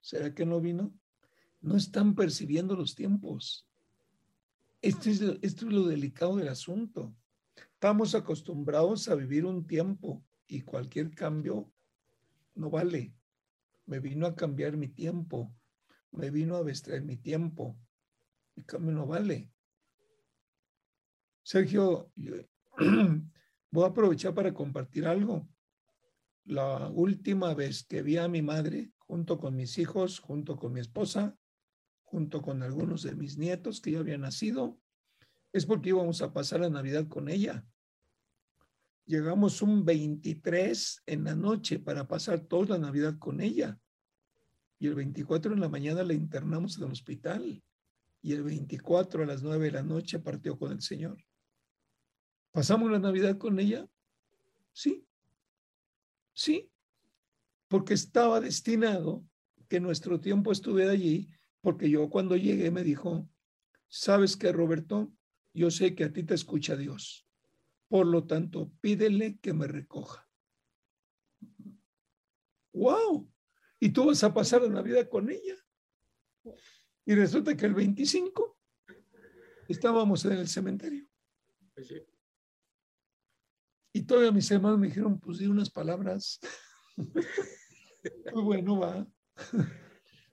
¿Será 0.02 0.34
que 0.34 0.46
no 0.46 0.60
vino? 0.60 0.94
No 1.62 1.78
están 1.78 2.16
percibiendo 2.16 2.76
los 2.76 2.96
tiempos. 2.96 3.66
Esto 4.82 5.10
es, 5.10 5.22
esto 5.22 5.68
es 5.68 5.74
lo 5.74 5.88
delicado 5.88 6.36
del 6.36 6.50
asunto. 6.50 7.16
Estamos 7.74 8.14
acostumbrados 8.14 9.08
a 9.08 9.16
vivir 9.16 9.46
un 9.46 9.66
tiempo 9.66 10.24
y 10.48 10.62
cualquier 10.62 11.12
cambio 11.16 11.72
no 12.56 12.70
vale. 12.70 13.14
Me 13.86 14.00
vino 14.00 14.28
a 14.28 14.36
cambiar 14.36 14.76
mi 14.76 14.90
tiempo. 14.90 15.54
Me 16.12 16.30
vino 16.30 16.58
a 16.58 16.62
vestir 16.62 17.02
mi 17.02 17.16
tiempo. 17.16 17.78
El 18.56 18.66
cambio 18.66 18.92
no 18.94 19.08
vale. 19.08 19.50
Sergio, 21.42 22.12
voy 23.72 23.84
a 23.84 23.88
aprovechar 23.88 24.34
para 24.34 24.54
compartir 24.54 25.06
algo. 25.06 25.48
La 26.46 26.88
última 26.90 27.54
vez 27.54 27.84
que 27.84 28.02
vi 28.02 28.18
a 28.18 28.28
mi 28.28 28.42
madre, 28.42 28.92
junto 28.98 29.38
con 29.38 29.56
mis 29.56 29.78
hijos, 29.78 30.20
junto 30.20 30.58
con 30.58 30.74
mi 30.74 30.80
esposa, 30.80 31.38
junto 32.04 32.42
con 32.42 32.64
algunos 32.64 33.04
de 33.04 33.16
mis 33.16 33.38
nietos 33.38 33.82
que 33.82 33.92
ya 33.92 34.00
habían 34.00 34.22
nacido, 34.22 34.80
es 35.54 35.66
porque 35.66 35.90
íbamos 35.90 36.22
a 36.22 36.34
pasar 36.34 36.62
la 36.62 36.70
Navidad 36.70 37.08
con 37.08 37.30
ella. 37.30 37.66
Llegamos 39.06 39.62
un 39.62 39.86
23 39.86 41.04
en 41.08 41.24
la 41.24 41.36
noche 41.36 41.80
para 41.80 42.08
pasar 42.08 42.42
toda 42.42 42.78
la 42.78 42.78
Navidad 42.78 43.18
con 43.18 43.42
ella. 43.42 43.80
Y 44.80 44.88
el 44.88 44.96
24 44.96 45.54
en 45.54 45.60
la 45.60 45.70
mañana 45.70 46.04
la 46.04 46.14
internamos 46.14 46.78
en 46.78 46.86
el 46.86 46.92
hospital. 46.92 47.64
Y 48.22 48.34
el 48.34 48.44
24 48.44 49.24
a 49.24 49.26
las 49.26 49.42
9 49.42 49.66
de 49.66 49.72
la 49.72 49.84
noche 49.84 50.20
partió 50.20 50.58
con 50.58 50.72
el 50.72 50.82
Señor. 50.82 51.18
¿Pasamos 52.52 52.92
la 52.92 53.00
Navidad 53.00 53.38
con 53.38 53.60
ella? 53.60 53.88
Sí. 54.74 55.06
Sí. 56.34 56.72
Porque 57.68 57.94
estaba 57.94 58.40
destinado 58.40 59.24
que 59.68 59.80
nuestro 59.80 60.20
tiempo 60.20 60.52
estuviera 60.52 60.92
allí 60.92 61.30
porque 61.62 61.90
yo 61.90 62.10
cuando 62.10 62.36
llegué 62.38 62.72
me 62.72 62.84
dijo, 62.84 63.30
¿sabes 63.88 64.38
qué, 64.38 64.52
Roberto? 64.52 65.12
Yo 65.54 65.72
sé 65.72 65.96
que 65.96 66.06
a 66.06 66.14
ti 66.14 66.24
te 66.24 66.34
escucha 66.34 66.76
Dios. 66.76 67.28
Por 67.88 68.08
lo 68.08 68.26
tanto, 68.26 68.72
pídele 68.82 69.40
que 69.40 69.54
me 69.54 69.68
recoja. 69.68 70.28
¡Wow! 72.74 73.30
Y 73.80 73.90
tú 73.90 74.06
vas 74.06 74.24
a 74.24 74.34
pasar 74.34 74.62
la 74.62 74.70
Navidad 74.70 75.10
con 75.10 75.30
ella. 75.30 75.56
Y 77.06 77.16
resulta 77.16 77.58
que 77.58 77.66
el 77.66 77.74
25 77.74 78.58
estábamos 79.68 80.24
en 80.26 80.34
el 80.34 80.48
cementerio. 80.48 81.08
Y 83.94 84.04
todavía 84.04 84.32
mis 84.32 84.50
hermanos 84.52 84.80
me 84.80 84.88
dijeron, 84.88 85.20
pues 85.20 85.40
di 85.40 85.48
unas 85.48 85.70
palabras. 85.70 86.40
pues 86.98 88.44
bueno, 88.44 88.80
va. 88.80 89.08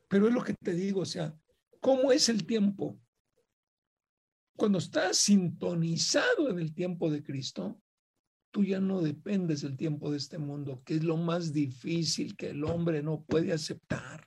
Pero 0.09 0.29
es 0.29 0.35
lo 0.35 0.43
que 0.43 0.55
te 0.55 0.73
digo, 0.73 1.01
o 1.01 1.07
sea, 1.07 1.35
¿cómo 1.81 2.13
es 2.13 2.29
el 2.29 2.47
tiempo? 2.47 3.01
Cuando 4.57 4.79
estás 4.79 5.19
sintonizado 5.19 6.51
en 6.51 6.59
el 6.59 6.75
tiempo 6.75 7.11
de 7.11 7.23
Cristo, 7.23 7.81
tú 8.51 8.65
ya 8.65 8.81
no 8.81 9.03
dependes 9.03 9.63
del 9.63 9.77
tiempo 9.77 10.11
de 10.11 10.17
este 10.17 10.39
mundo, 10.39 10.83
que 10.85 10.95
es 10.95 11.05
lo 11.05 11.17
más 11.17 11.53
difícil 11.53 12.37
que 12.37 12.51
el 12.51 12.65
hombre 12.65 13.03
no 13.03 13.23
puede 13.23 13.53
aceptar. 13.53 14.25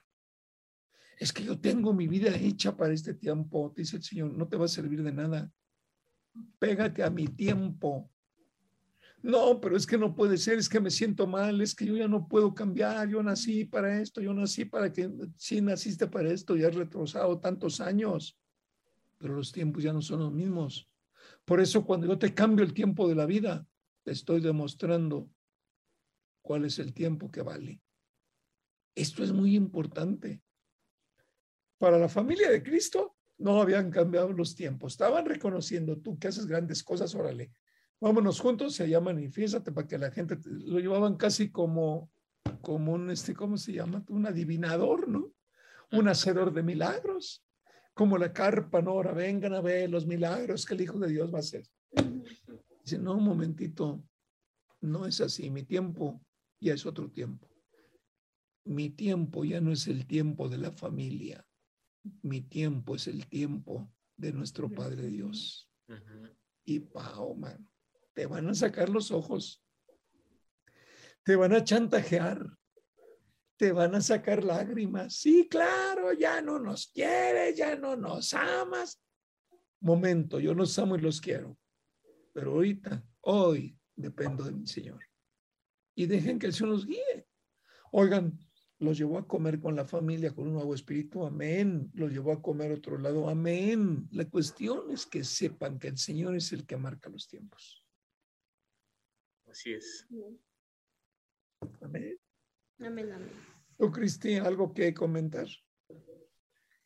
Es 1.18 1.34
que 1.34 1.44
yo 1.44 1.60
tengo 1.60 1.94
mi 1.94 2.08
vida 2.08 2.36
hecha 2.36 2.78
para 2.78 2.94
este 2.94 3.14
tiempo, 3.14 3.74
dice 3.76 3.98
el 3.98 4.04
Señor, 4.04 4.34
no 4.34 4.48
te 4.48 4.56
va 4.56 4.66
a 4.66 4.70
servir 4.70 5.04
de 5.04 5.12
nada. 5.12 5.52
Pégate 6.60 7.04
a 7.04 7.10
mi 7.10 7.28
tiempo. 7.28 8.10
No, 9.22 9.60
pero 9.60 9.76
es 9.76 9.86
que 9.86 9.98
no 9.98 10.16
puede 10.16 10.38
ser, 10.38 10.58
es 10.60 10.70
que 10.70 10.80
me 10.80 10.90
siento 10.90 11.28
mal, 11.28 11.60
es 11.60 11.76
que 11.76 11.86
yo 11.86 11.96
ya 11.98 12.08
no 12.08 12.28
puedo 12.28 12.54
cambiar, 12.56 13.10
yo 13.10 13.22
nací 13.22 13.66
para 13.66 14.02
esto, 14.02 14.22
yo 14.22 14.34
nací 14.34 14.64
para 14.64 14.94
que, 14.94 15.10
sí 15.36 15.62
naciste 15.62 16.08
para 16.08 16.32
esto, 16.32 16.56
ya 16.56 16.70
has 16.70 16.76
retrasado 16.76 17.38
tantos 17.40 17.82
años, 17.82 18.40
pero 19.18 19.36
los 19.36 19.52
tiempos 19.52 19.84
ya 19.84 19.92
no 19.92 20.02
son 20.02 20.20
los 20.20 20.32
mismos. 20.32 20.90
Por 21.44 21.60
eso 21.60 21.86
cuando 21.86 22.08
yo 22.08 22.18
te 22.18 22.34
cambio 22.34 22.64
el 22.64 22.74
tiempo 22.74 23.10
de 23.10 23.16
la 23.16 23.26
vida, 23.26 23.68
te 24.04 24.12
estoy 24.12 24.40
demostrando 24.40 25.30
cuál 26.42 26.64
es 26.64 26.80
el 26.80 26.94
tiempo 26.94 27.30
que 27.30 27.42
vale. 27.42 27.82
Esto 28.96 29.24
es 29.24 29.34
muy 29.34 29.56
importante. 29.56 30.42
Para 31.78 32.00
la 32.00 32.08
familia 32.08 32.50
de 32.50 32.64
Cristo 32.64 33.18
no 33.38 33.62
habían 33.62 33.92
cambiado 33.92 34.32
los 34.32 34.56
tiempos, 34.56 34.94
estaban 34.94 35.26
reconociendo 35.26 35.98
tú 35.98 36.18
que 36.18 36.30
haces 36.30 36.46
grandes 36.46 36.84
cosas, 36.84 37.14
órale, 37.16 37.52
vámonos 38.00 38.40
juntos, 38.40 38.76
se 38.76 38.90
llama 38.90 39.14
manifiéstate 39.14 39.72
para 39.72 39.88
que 39.88 39.98
la 39.98 40.12
gente 40.12 40.38
lo 40.46 40.80
llevaban 40.80 41.18
casi 41.18 41.52
como, 41.52 42.10
como 42.62 42.94
un, 42.94 43.10
este, 43.10 43.34
¿cómo 43.34 43.58
se 43.58 43.74
llama? 43.74 44.04
Un 44.08 44.26
adivinador, 44.26 45.08
¿no? 45.08 45.32
Un 45.92 46.08
hacedor 46.08 46.54
de 46.54 46.64
milagros, 46.64 47.44
como 47.94 48.18
la 48.18 48.32
carpa, 48.32 48.82
¿no? 48.82 48.92
Ahora 48.92 49.12
vengan 49.14 49.54
a 49.54 49.62
ver 49.62 49.90
los 49.90 50.06
milagros 50.06 50.66
que 50.66 50.76
el 50.76 50.82
Hijo 50.82 51.00
de 51.00 51.10
Dios 51.10 51.34
va 51.34 51.38
a 51.38 51.42
hacer. 51.42 51.66
Dice, 52.84 53.00
no, 53.00 53.16
un 53.16 53.24
momentito, 53.24 54.04
no 54.82 55.06
es 55.06 55.20
así, 55.22 55.50
mi 55.50 55.64
tiempo 55.64 56.22
ya 56.60 56.74
es 56.74 56.86
otro 56.86 57.10
tiempo. 57.10 57.48
Mi 58.66 58.90
tiempo 58.90 59.44
ya 59.44 59.62
no 59.62 59.72
es 59.72 59.88
el 59.88 60.06
tiempo 60.06 60.48
de 60.48 60.60
la 60.60 60.72
familia, 60.72 61.46
mi 62.22 62.42
tiempo 62.42 62.96
es 62.96 63.08
el 63.08 63.28
tiempo 63.28 63.92
de 64.16 64.32
nuestro 64.32 64.70
Padre 64.70 65.08
Dios. 65.08 65.70
Y 66.66 66.80
pao, 66.80 67.34
mano 67.34 67.70
te 68.20 68.26
van 68.26 68.50
a 68.50 68.54
sacar 68.54 68.90
los 68.90 69.12
ojos, 69.12 69.64
te 71.24 71.38
van 71.38 71.54
a 71.54 71.64
chantajear, 71.64 72.46
te 73.56 73.72
van 73.72 73.96
a 73.96 74.02
sacar 74.02 74.44
lágrimas. 74.44 75.14
Sí, 75.16 75.48
claro, 75.50 76.12
ya 76.12 76.42
no 76.42 76.60
nos 76.60 76.88
quieres, 76.88 77.56
ya 77.56 77.78
no 77.78 77.96
nos 77.96 78.34
amas. 78.34 79.02
Momento, 79.80 80.38
yo 80.38 80.54
los 80.54 80.78
amo 80.78 80.98
y 80.98 81.00
los 81.00 81.22
quiero, 81.22 81.58
pero 82.34 82.52
ahorita, 82.52 83.02
hoy, 83.22 83.80
dependo 83.96 84.44
de 84.44 84.52
mi 84.52 84.68
Señor. 84.68 85.00
Y 85.96 86.06
dejen 86.06 86.40
que 86.40 86.48
el 86.48 86.54
Señor 86.54 86.74
los 86.74 86.86
guíe. 86.86 87.26
Oigan, 87.94 88.38
los 88.80 88.98
llevó 88.98 89.18
a 89.18 89.28
comer 89.28 89.62
con 89.62 89.78
la 89.78 89.86
familia, 89.86 90.34
con 90.34 90.48
un 90.48 90.56
nuevo 90.56 90.74
espíritu, 90.74 91.26
amén. 91.26 91.90
Los 91.94 92.12
llevó 92.12 92.34
a 92.34 92.42
comer 92.42 92.74
otro 92.74 92.98
lado, 92.98 93.30
amén. 93.30 94.10
La 94.12 94.26
cuestión 94.26 94.92
es 94.92 95.06
que 95.06 95.24
sepan 95.24 95.80
que 95.80 95.88
el 95.88 95.98
Señor 95.98 96.36
es 96.36 96.52
el 96.52 96.66
que 96.66 96.76
marca 96.76 97.10
los 97.10 97.30
tiempos. 97.30 97.86
Así 99.50 99.74
es. 99.74 100.08
Amén. 101.82 102.20
Amén, 102.80 103.12
amén. 103.12 103.32
¿Tú, 103.78 103.92
Cristi, 103.92 104.36
algo 104.36 104.74
que 104.74 104.94
comentar? 104.94 105.48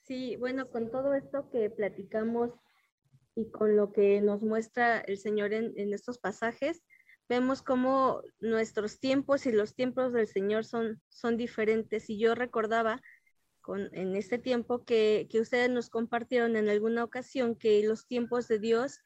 Sí, 0.01 0.37
bueno, 0.37 0.69
con 0.69 0.89
todo 0.89 1.13
esto 1.13 1.49
que 1.49 1.69
platicamos 1.69 2.51
y 3.35 3.49
con 3.51 3.75
lo 3.75 3.91
que 3.91 4.21
nos 4.21 4.43
muestra 4.43 4.99
el 4.99 5.17
Señor 5.17 5.53
en, 5.53 5.73
en 5.77 5.93
estos 5.93 6.19
pasajes, 6.19 6.83
vemos 7.27 7.61
cómo 7.61 8.21
nuestros 8.39 8.99
tiempos 8.99 9.45
y 9.45 9.51
los 9.51 9.75
tiempos 9.75 10.13
del 10.13 10.27
Señor 10.27 10.65
son, 10.65 11.01
son 11.09 11.35
diferentes. 11.35 12.09
Y 12.09 12.17
yo 12.17 12.33
recordaba 12.33 13.01
con, 13.61 13.89
en 13.93 14.15
este 14.15 14.37
tiempo 14.37 14.85
que, 14.85 15.27
que 15.29 15.41
ustedes 15.41 15.69
nos 15.69 15.89
compartieron 15.89 16.55
en 16.55 16.69
alguna 16.69 17.03
ocasión 17.03 17.55
que 17.55 17.83
los 17.83 18.07
tiempos 18.07 18.47
de 18.47 18.59
Dios 18.59 18.99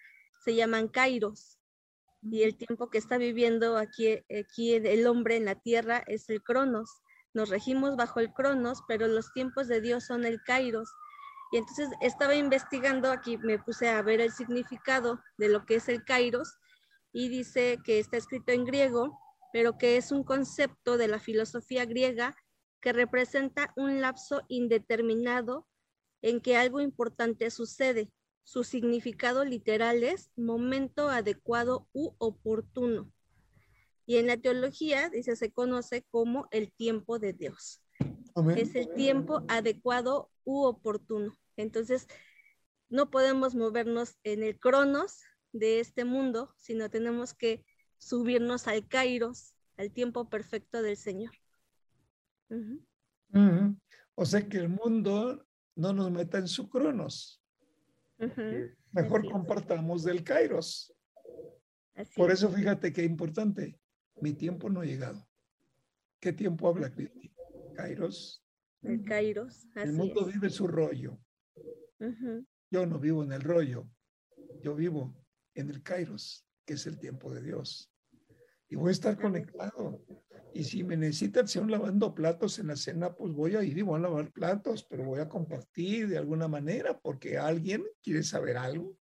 se 0.43 0.55
llaman 0.55 0.87
kairos 0.87 1.56
y 2.21 2.43
el 2.43 2.57
tiempo 2.57 2.89
que 2.89 2.97
está 2.97 3.17
viviendo 3.17 3.77
aquí, 3.77 4.23
aquí 4.39 4.73
el 4.73 5.07
hombre 5.07 5.37
en 5.37 5.45
la 5.45 5.55
tierra 5.55 6.03
es 6.07 6.29
el 6.29 6.41
cronos. 6.41 6.89
Nos 7.33 7.49
regimos 7.49 7.95
bajo 7.95 8.19
el 8.19 8.33
cronos, 8.33 8.81
pero 8.87 9.07
los 9.07 9.31
tiempos 9.33 9.67
de 9.67 9.81
Dios 9.81 10.05
son 10.05 10.25
el 10.25 10.41
kairos. 10.43 10.89
Y 11.51 11.57
entonces 11.57 11.89
estaba 12.01 12.35
investigando, 12.35 13.11
aquí 13.11 13.37
me 13.37 13.59
puse 13.59 13.89
a 13.89 14.01
ver 14.01 14.21
el 14.21 14.31
significado 14.31 15.21
de 15.37 15.49
lo 15.49 15.65
que 15.65 15.75
es 15.75 15.87
el 15.87 16.03
kairos 16.03 16.57
y 17.13 17.29
dice 17.29 17.79
que 17.85 17.99
está 17.99 18.17
escrito 18.17 18.51
en 18.51 18.65
griego 18.65 19.17
pero 19.51 19.77
que 19.77 19.97
es 19.97 20.11
un 20.11 20.23
concepto 20.23 20.97
de 20.97 21.07
la 21.07 21.19
filosofía 21.19 21.85
griega 21.85 22.35
que 22.81 22.93
representa 22.93 23.73
un 23.75 24.01
lapso 24.01 24.43
indeterminado 24.47 25.67
en 26.21 26.41
que 26.41 26.57
algo 26.57 26.79
importante 26.79 27.49
sucede. 27.49 28.11
Su 28.47 28.63
significado 28.63 29.43
literal 29.43 30.05
es 30.05 30.31
momento 30.37 31.09
adecuado 31.09 31.89
u 31.91 32.13
oportuno. 32.17 33.11
Y 34.05 34.15
en 34.15 34.27
la 34.27 34.37
teología, 34.37 35.09
dice, 35.09 35.35
se 35.35 35.51
conoce 35.51 36.05
como 36.11 36.47
el 36.51 36.71
tiempo 36.71 37.19
de 37.19 37.33
Dios. 37.33 37.83
Amén. 38.35 38.57
Es 38.57 38.73
el 38.75 38.93
tiempo 38.93 39.43
adecuado 39.49 40.31
u 40.45 40.63
oportuno. 40.63 41.37
Entonces, 41.57 42.07
no 42.87 43.09
podemos 43.09 43.53
movernos 43.53 44.15
en 44.23 44.43
el 44.43 44.57
cronos 44.57 45.23
de 45.51 45.81
este 45.81 46.05
mundo, 46.05 46.53
sino 46.55 46.89
tenemos 46.89 47.33
que 47.33 47.65
subirnos 47.97 48.69
al 48.69 48.87
kairos, 48.87 49.55
al 49.75 49.91
tiempo 49.91 50.29
perfecto 50.29 50.81
del 50.81 50.95
Señor. 50.95 51.33
O 54.15 54.25
sea 54.25 54.47
que 54.47 54.55
el 54.55 54.69
mundo 54.69 55.45
no 55.75 55.91
nos 55.91 56.11
meta 56.11 56.37
en 56.37 56.47
su 56.47 56.69
cronos. 56.69 57.43
Mejor 58.17 59.19
Así 59.19 59.27
es. 59.27 59.31
compartamos 59.33 60.03
del 60.03 60.23
kairos. 60.23 60.93
Así 61.95 62.13
Por 62.15 62.31
es. 62.31 62.39
eso 62.39 62.49
fíjate 62.51 62.91
qué 62.93 63.03
importante. 63.03 63.79
Mi 64.21 64.33
tiempo 64.33 64.69
no 64.69 64.81
ha 64.81 64.85
llegado. 64.85 65.27
¿Qué 66.19 66.33
tiempo 66.33 66.67
habla 66.67 66.91
Cristi? 66.91 67.31
Kairos. 67.75 68.43
El 68.81 69.03
kairos, 69.03 69.67
El 69.75 69.93
mundo 69.93 70.27
es. 70.27 70.33
vive 70.33 70.49
su 70.49 70.67
rollo. 70.67 71.19
Yo 72.71 72.85
no 72.85 72.99
vivo 72.99 73.23
en 73.23 73.31
el 73.31 73.41
rollo. 73.41 73.87
Yo 74.61 74.75
vivo 74.75 75.15
en 75.53 75.69
el 75.69 75.83
kairos, 75.83 76.45
que 76.65 76.73
es 76.73 76.85
el 76.87 76.97
tiempo 76.99 77.33
de 77.33 77.41
Dios. 77.41 77.91
Y 78.69 78.75
voy 78.75 78.89
a 78.89 78.91
estar 78.91 79.19
conectado. 79.19 80.03
Y 80.53 80.63
si 80.63 80.83
me 80.83 80.97
necesitan 80.97 81.45
hacer 81.45 81.61
un 81.61 81.71
lavando 81.71 82.15
platos 82.15 82.57
en 82.59 82.67
la 82.67 82.75
cena, 82.75 83.13
pues 83.13 83.33
voy 83.33 83.55
a 83.55 83.63
ir 83.63 83.77
y 83.77 83.81
voy 83.81 83.97
a 83.99 84.03
lavar 84.03 84.31
platos, 84.31 84.83
pero 84.83 85.03
voy 85.03 85.19
a 85.19 85.29
compartir 85.29 86.07
de 86.07 86.17
alguna 86.17 86.47
manera 86.47 86.97
porque 86.99 87.37
alguien 87.37 87.83
quiere 88.01 88.23
saber 88.23 88.57
algo. 88.57 88.97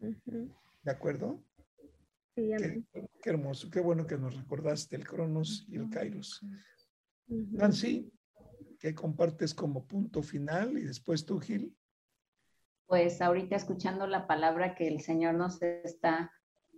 Ujú. 0.00 0.54
¿De 0.82 0.90
acuerdo? 0.90 1.44
Sí, 2.34 2.50
Qué, 2.56 2.82
qué 3.22 3.30
hermoso, 3.30 3.70
qué 3.70 3.80
bueno 3.80 4.06
que 4.06 4.16
nos 4.16 4.36
recordaste 4.36 4.96
el 4.96 5.06
Cronos 5.06 5.64
y 5.68 5.76
el 5.76 5.90
Kairos. 5.90 6.40
Ujú. 7.28 7.56
Nancy, 7.56 8.12
¿qué 8.78 8.94
compartes 8.94 9.54
como 9.54 9.86
punto 9.86 10.22
final? 10.22 10.78
Y 10.78 10.82
después 10.82 11.24
tú, 11.24 11.38
Gil. 11.40 11.76
Pues 12.86 13.20
ahorita 13.20 13.54
escuchando 13.54 14.06
la 14.06 14.26
palabra 14.26 14.74
que 14.74 14.88
el 14.88 15.00
Señor 15.00 15.34
nos 15.34 15.60
está 15.60 16.32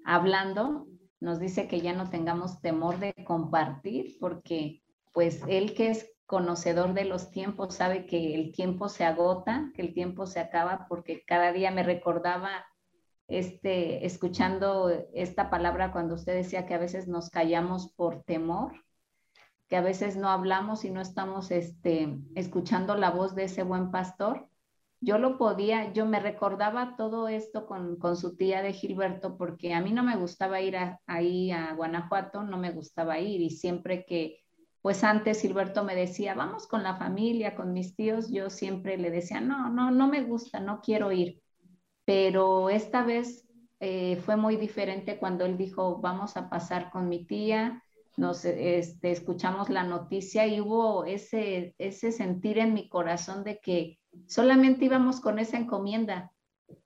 hablando, 0.05 0.89
nos 1.21 1.39
dice 1.39 1.69
que 1.69 1.81
ya 1.81 1.93
no 1.93 2.11
tengamos 2.11 2.61
temor 2.61 2.99
de 2.99 3.15
compartir, 3.25 4.17
porque 4.19 4.83
pues 5.13 5.43
Él 5.49 5.75
que 5.75 5.91
es 5.91 6.11
conocedor 6.27 6.95
de 6.95 7.05
los 7.05 7.31
tiempos 7.31 7.75
sabe 7.75 8.07
que 8.07 8.35
el 8.35 8.53
tiempo 8.53 8.89
se 8.89 9.05
agota, 9.05 9.71
que 9.75 9.83
el 9.83 9.93
tiempo 9.93 10.27
se 10.27 10.41
acaba, 10.41 10.87
porque 10.89 11.25
cada 11.27 11.53
día 11.53 11.71
me 11.71 11.83
recordaba 11.83 12.51
este, 13.27 14.07
escuchando 14.07 14.91
esta 15.13 15.51
palabra 15.51 15.93
cuando 15.93 16.15
usted 16.15 16.35
decía 16.35 16.67
que 16.67 16.75
a 16.75 16.79
veces 16.79 17.07
nos 17.07 17.31
callamos 17.31 17.93
por 17.93 18.23
temor, 18.23 18.73
que 19.69 19.77
a 19.77 19.81
veces 19.83 20.17
no 20.17 20.29
hablamos 20.29 20.85
y 20.85 20.91
no 20.91 21.01
estamos 21.01 21.51
este, 21.51 22.19
escuchando 22.35 22.97
la 22.97 23.11
voz 23.11 23.35
de 23.35 23.45
ese 23.45 23.63
buen 23.63 23.91
pastor. 23.91 24.49
Yo 25.03 25.19
lo 25.19 25.39
podía, 25.39 25.93
yo 25.93 26.05
me 26.07 26.21
recordaba 26.21 26.97
todo 26.97 27.29
esto 27.29 27.67
con, 27.67 27.97
con 27.97 28.17
su 28.17 28.37
tía 28.37 28.63
de 28.63 28.73
Gilberto, 28.75 29.37
porque 29.39 29.73
a 29.75 29.81
mí 29.81 29.93
no 29.93 30.03
me 30.03 30.17
gustaba 30.17 30.61
ir 30.61 30.77
a- 30.77 31.01
ahí 31.07 31.51
a 31.53 31.73
Guanajuato, 31.75 32.43
no 32.43 32.59
me 32.59 32.71
gustaba 32.73 33.19
ir 33.19 33.41
y 33.41 33.51
siempre 33.51 34.05
que, 34.07 34.41
pues 34.83 35.03
antes 35.05 35.41
Gilberto 35.43 35.85
me 35.85 35.95
decía, 35.97 36.35
vamos 36.35 36.67
con 36.67 36.83
la 36.83 36.97
familia, 36.97 37.55
con 37.57 37.73
mis 37.73 37.97
tíos, 37.97 38.31
yo 38.31 38.51
siempre 38.51 38.99
le 38.99 39.11
decía, 39.11 39.41
no, 39.41 39.71
no, 39.71 39.91
no 39.91 40.09
me 40.09 40.23
gusta, 40.25 40.61
no 40.61 40.81
quiero 40.83 41.13
ir 41.13 41.41
pero 42.05 42.71
esta 42.71 43.05
vez 43.05 43.49
eh, 43.81 44.17
fue 44.25 44.37
muy 44.37 44.57
diferente 44.57 45.19
cuando 45.19 45.45
él 45.47 45.57
dijo, 45.57 46.01
vamos 46.01 46.37
a 46.37 46.51
pasar 46.51 46.91
con 46.91 47.09
mi 47.09 47.27
tía, 47.27 47.83
nos 48.17 48.45
este, 48.45 49.13
escuchamos 49.13 49.71
la 49.71 49.85
noticia 49.85 50.47
y 50.47 50.61
hubo 50.61 51.05
ese, 51.05 51.75
ese 51.79 52.13
sentir 52.13 52.59
en 52.59 52.75
mi 52.75 52.89
corazón 52.89 53.45
de 53.45 53.61
que 53.61 54.00
solamente 54.27 54.85
íbamos 54.85 55.21
con 55.21 55.39
esa 55.39 55.57
encomienda. 55.57 56.33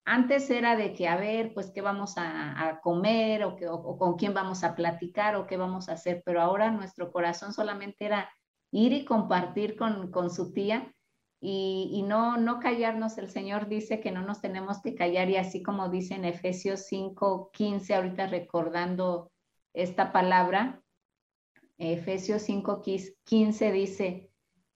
Antes 0.04 0.50
era 0.50 0.76
de 0.76 0.94
que, 0.94 1.08
a 1.08 1.16
ver, 1.16 1.52
pues 1.54 1.70
qué 1.70 1.80
vamos 1.80 2.14
a, 2.16 2.80
comer 2.82 3.44
o, 3.44 3.56
que, 3.56 3.68
o 3.68 3.98
con 3.98 4.16
quién 4.16 4.34
vamos 4.34 4.64
a 4.64 4.74
platicar 4.74 5.36
o 5.36 5.46
qué 5.46 5.56
vamos 5.56 5.88
a 5.88 5.92
hacer, 5.92 6.22
pero 6.24 6.40
ahora 6.40 6.70
nuestro 6.70 7.12
corazón 7.12 7.52
solamente 7.52 8.06
era 8.06 8.30
ir 8.70 8.92
y 8.92 9.04
compartir 9.04 9.76
con, 9.76 10.10
con 10.10 10.30
su 10.30 10.52
tía 10.52 10.92
y, 11.40 11.90
y 11.92 12.02
no, 12.02 12.36
no 12.38 12.60
callarnos. 12.60 13.18
El 13.18 13.28
Señor 13.30 13.68
dice 13.68 14.00
que 14.00 14.10
no 14.10 14.22
nos 14.22 14.40
tenemos 14.40 14.80
que 14.80 14.94
callar 14.94 15.28
y 15.30 15.36
así 15.36 15.62
como 15.62 15.88
dice 15.88 16.14
en 16.14 16.24
Efesios 16.24 16.86
5, 16.86 17.50
15, 17.52 17.94
ahorita 17.94 18.26
recordando 18.26 19.30
esta 19.74 20.12
palabra, 20.12 20.82
Efesios 21.78 22.42
5, 22.42 22.82
15 23.24 23.72
dice, 23.72 24.30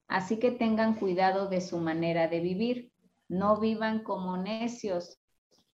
así 0.09 0.39
que 0.39 0.51
tengan 0.51 0.95
cuidado 0.95 1.49
de 1.49 1.61
su 1.61 1.79
manera 1.79 2.29
de 2.29 2.41
vivir, 2.41 2.93
no 3.29 3.61
vivan 3.61 4.03
como 4.03 4.37
necios, 4.37 5.21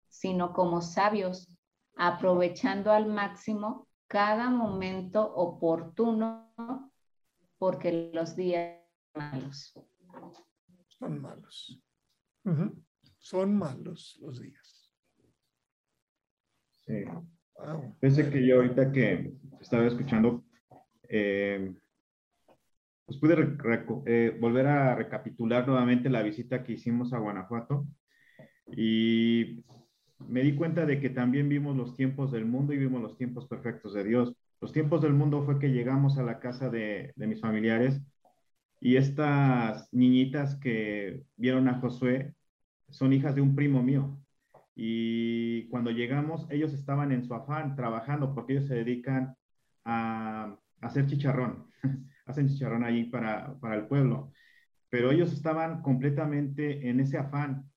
sino 0.10 0.54
como 0.54 0.82
sabios, 0.82 1.56
aprovechando 1.96 2.92
al 2.92 3.06
máximo 3.06 3.88
cada 4.08 4.50
momento 4.50 5.34
oportuno, 5.34 6.52
porque 7.58 8.12
los 8.14 8.36
días 8.36 8.80
son 9.14 9.32
malos. 9.32 9.74
Son 10.88 11.22
malos. 11.22 11.82
Son 13.20 13.56
malos 13.56 14.18
los 14.22 14.42
días. 14.42 14.94
Sí. 16.86 17.06
Wow. 17.56 17.96
Pensé 18.00 18.30
que 18.30 18.46
yo 18.46 18.58
ahorita 18.58 18.92
que 18.92 19.34
estaba 19.62 19.86
escuchando, 19.86 20.44
eh, 21.08 21.74
pues 23.06 23.18
pude 23.20 23.36
eh, 24.06 24.38
volver 24.40 24.68
a 24.68 24.96
recapitular 24.96 25.68
nuevamente 25.68 26.10
la 26.10 26.24
visita 26.24 26.64
que 26.64 26.74
hicimos 26.74 27.14
a 27.14 27.20
Guanajuato 27.20 27.86
y 28.76 29.64
me 30.20 30.42
di 30.42 30.56
cuenta 30.56 30.86
de 30.86 31.00
que 31.00 31.10
también 31.10 31.50
vimos 31.50 31.76
los 31.76 31.96
tiempos 31.96 32.32
del 32.32 32.46
mundo 32.46 32.74
y 32.74 32.78
vimos 32.78 33.02
los 33.02 33.18
tiempos 33.18 33.48
perfectos 33.48 33.94
de 33.94 34.04
Dios. 34.04 34.36
Los 34.62 34.72
tiempos 34.72 35.02
del 35.02 35.14
mundo 35.14 35.44
fue 35.44 35.60
que 35.60 35.72
llegamos 35.72 36.18
a 36.18 36.24
la 36.24 36.40
casa 36.40 36.70
de, 36.70 37.12
de 37.16 37.28
mis 37.28 37.42
familiares 37.42 38.02
y 38.80 38.98
estas 38.98 39.90
niñitas 39.94 40.56
que 40.56 41.24
vieron 41.36 41.68
a 41.68 41.80
Josué 41.80 42.34
son 42.90 43.14
hijas 43.14 43.36
de 43.36 43.42
un 43.42 43.56
primo 43.56 43.84
mío. 43.84 44.18
Y 44.76 45.68
cuando 45.70 45.92
llegamos, 45.92 46.48
ellos 46.50 46.74
estaban 46.74 47.12
en 47.12 47.24
su 47.24 47.34
afán 47.34 47.76
trabajando 47.76 48.34
porque 48.34 48.54
ellos 48.54 48.68
se 48.68 48.76
dedican 48.76 49.36
a, 49.84 50.58
a 50.82 50.88
hacer 50.88 51.06
chicharrón. 51.08 51.68
Hacen 52.26 52.48
chicharrón 52.48 52.84
ahí 52.84 53.06
para, 53.06 53.60
para 53.60 53.76
el 53.76 53.88
pueblo. 53.88 54.32
Pero 54.90 55.12
ellos 55.12 55.34
estaban 55.34 55.82
completamente 55.82 56.90
en 56.90 57.00
ese 57.00 57.18
afán 57.18 57.70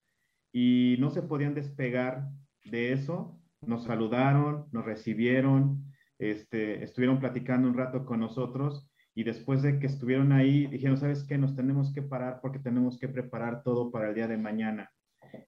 y 0.53 0.97
no 1.01 1.11
se 1.11 1.23
podían 1.23 1.55
despegar 1.55 2.29
de 2.65 2.93
eso. 2.93 3.41
Nos 3.61 3.85
saludaron, 3.85 4.67
nos 4.73 4.85
recibieron, 4.85 5.85
este, 6.19 6.85
estuvieron 6.85 7.19
platicando 7.19 7.69
un 7.69 7.77
rato 7.77 8.05
con 8.05 8.21
nosotros 8.21 8.89
y 9.15 9.25
después 9.25 9.63
de 9.63 9.79
que 9.79 9.87
estuvieron 9.87 10.31
ahí, 10.31 10.67
dijeron, 10.67 10.99
¿sabes 10.99 11.25
qué? 11.25 11.39
Nos 11.39 11.57
tenemos 11.57 11.91
que 11.93 12.03
parar 12.03 12.41
porque 12.43 12.59
tenemos 12.59 12.99
que 12.99 13.09
preparar 13.09 13.63
todo 13.63 13.91
para 13.91 14.11
el 14.11 14.15
día 14.15 14.29
de 14.29 14.37
mañana. 14.37 14.93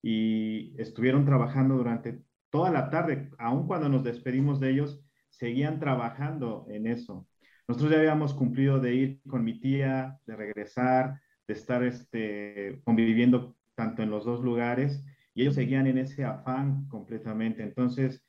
Y 0.03 0.75
estuvieron 0.81 1.27
trabajando 1.27 1.77
durante 1.77 2.23
toda 2.49 2.71
la 2.71 2.89
tarde, 2.89 3.29
aun 3.39 3.67
cuando 3.67 3.91
nos 3.91 4.03
despedimos 4.03 4.59
de 4.59 4.71
ellos, 4.71 5.05
seguían 5.29 5.81
trabajando 5.81 6.67
en 6.71 6.87
eso. 6.87 7.28
Nosotros 7.69 7.93
ya 7.93 7.99
habíamos 7.99 8.33
cumplido 8.33 8.81
de 8.81 8.95
ir 8.95 9.21
con 9.29 9.45
mi 9.45 9.61
tía, 9.61 10.19
de 10.27 10.37
regresar, 10.37 11.21
de 11.47 11.53
estar 11.53 11.83
este, 11.83 12.81
conviviendo 12.83 13.57
tanto 13.75 14.03
en 14.03 14.09
los 14.09 14.25
dos 14.25 14.43
lugares, 14.43 15.05
y 15.35 15.43
ellos 15.43 15.55
seguían 15.55 15.87
en 15.87 15.99
ese 15.99 16.25
afán 16.25 16.89
completamente. 16.89 17.63
Entonces, 17.63 18.25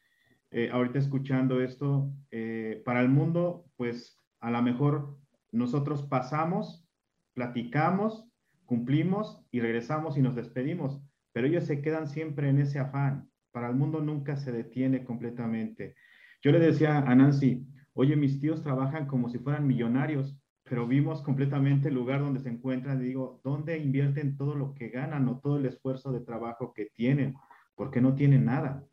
eh, 0.52 0.70
ahorita 0.72 1.00
escuchando 1.00 1.62
esto, 1.62 2.12
eh, 2.32 2.82
para 2.84 3.02
el 3.02 3.08
mundo, 3.08 3.66
pues 3.78 4.20
a 4.42 4.52
lo 4.52 4.62
mejor 4.62 5.18
nosotros 5.54 6.04
pasamos, 6.04 6.86
platicamos, 7.34 8.30
cumplimos 8.66 9.42
y 9.52 9.62
regresamos 9.62 10.18
y 10.18 10.22
nos 10.22 10.36
despedimos, 10.36 11.02
pero 11.32 11.48
ellos 11.48 11.64
se 11.64 11.82
quedan 11.82 12.08
siempre 12.08 12.50
en 12.50 12.60
ese 12.60 12.80
afán. 12.80 13.30
Para 13.52 13.70
el 13.70 13.76
mundo 13.76 14.02
nunca 14.02 14.36
se 14.36 14.52
detiene 14.52 15.06
completamente. 15.06 15.96
Yo 16.42 16.52
le 16.52 16.60
decía 16.60 17.00
a 17.00 17.16
Nancy, 17.16 17.66
oye, 18.00 18.16
mis 18.16 18.40
tíos 18.40 18.64
trabajan 18.64 19.08
como 19.08 19.28
si 19.28 19.40
fueran 19.40 19.68
millonarios, 19.68 20.34
pero 20.64 20.88
vimos 20.88 21.22
completamente 21.22 21.90
el 21.90 21.96
lugar 21.96 22.22
donde 22.22 22.40
se 22.40 22.48
encuentran 22.48 23.02
digo, 23.02 23.42
¿dónde 23.44 23.78
invierten 23.78 24.38
todo 24.38 24.56
lo 24.56 24.74
que 24.74 24.88
ganan 24.88 25.28
o 25.28 25.40
todo 25.40 25.58
el 25.58 25.66
esfuerzo 25.66 26.14
de 26.14 26.22
trabajo 26.22 26.74
que 26.74 26.86
tienen? 26.96 27.36
Porque 27.76 28.00
no 28.00 28.16
tienen 28.16 28.46
nada. 28.46 28.86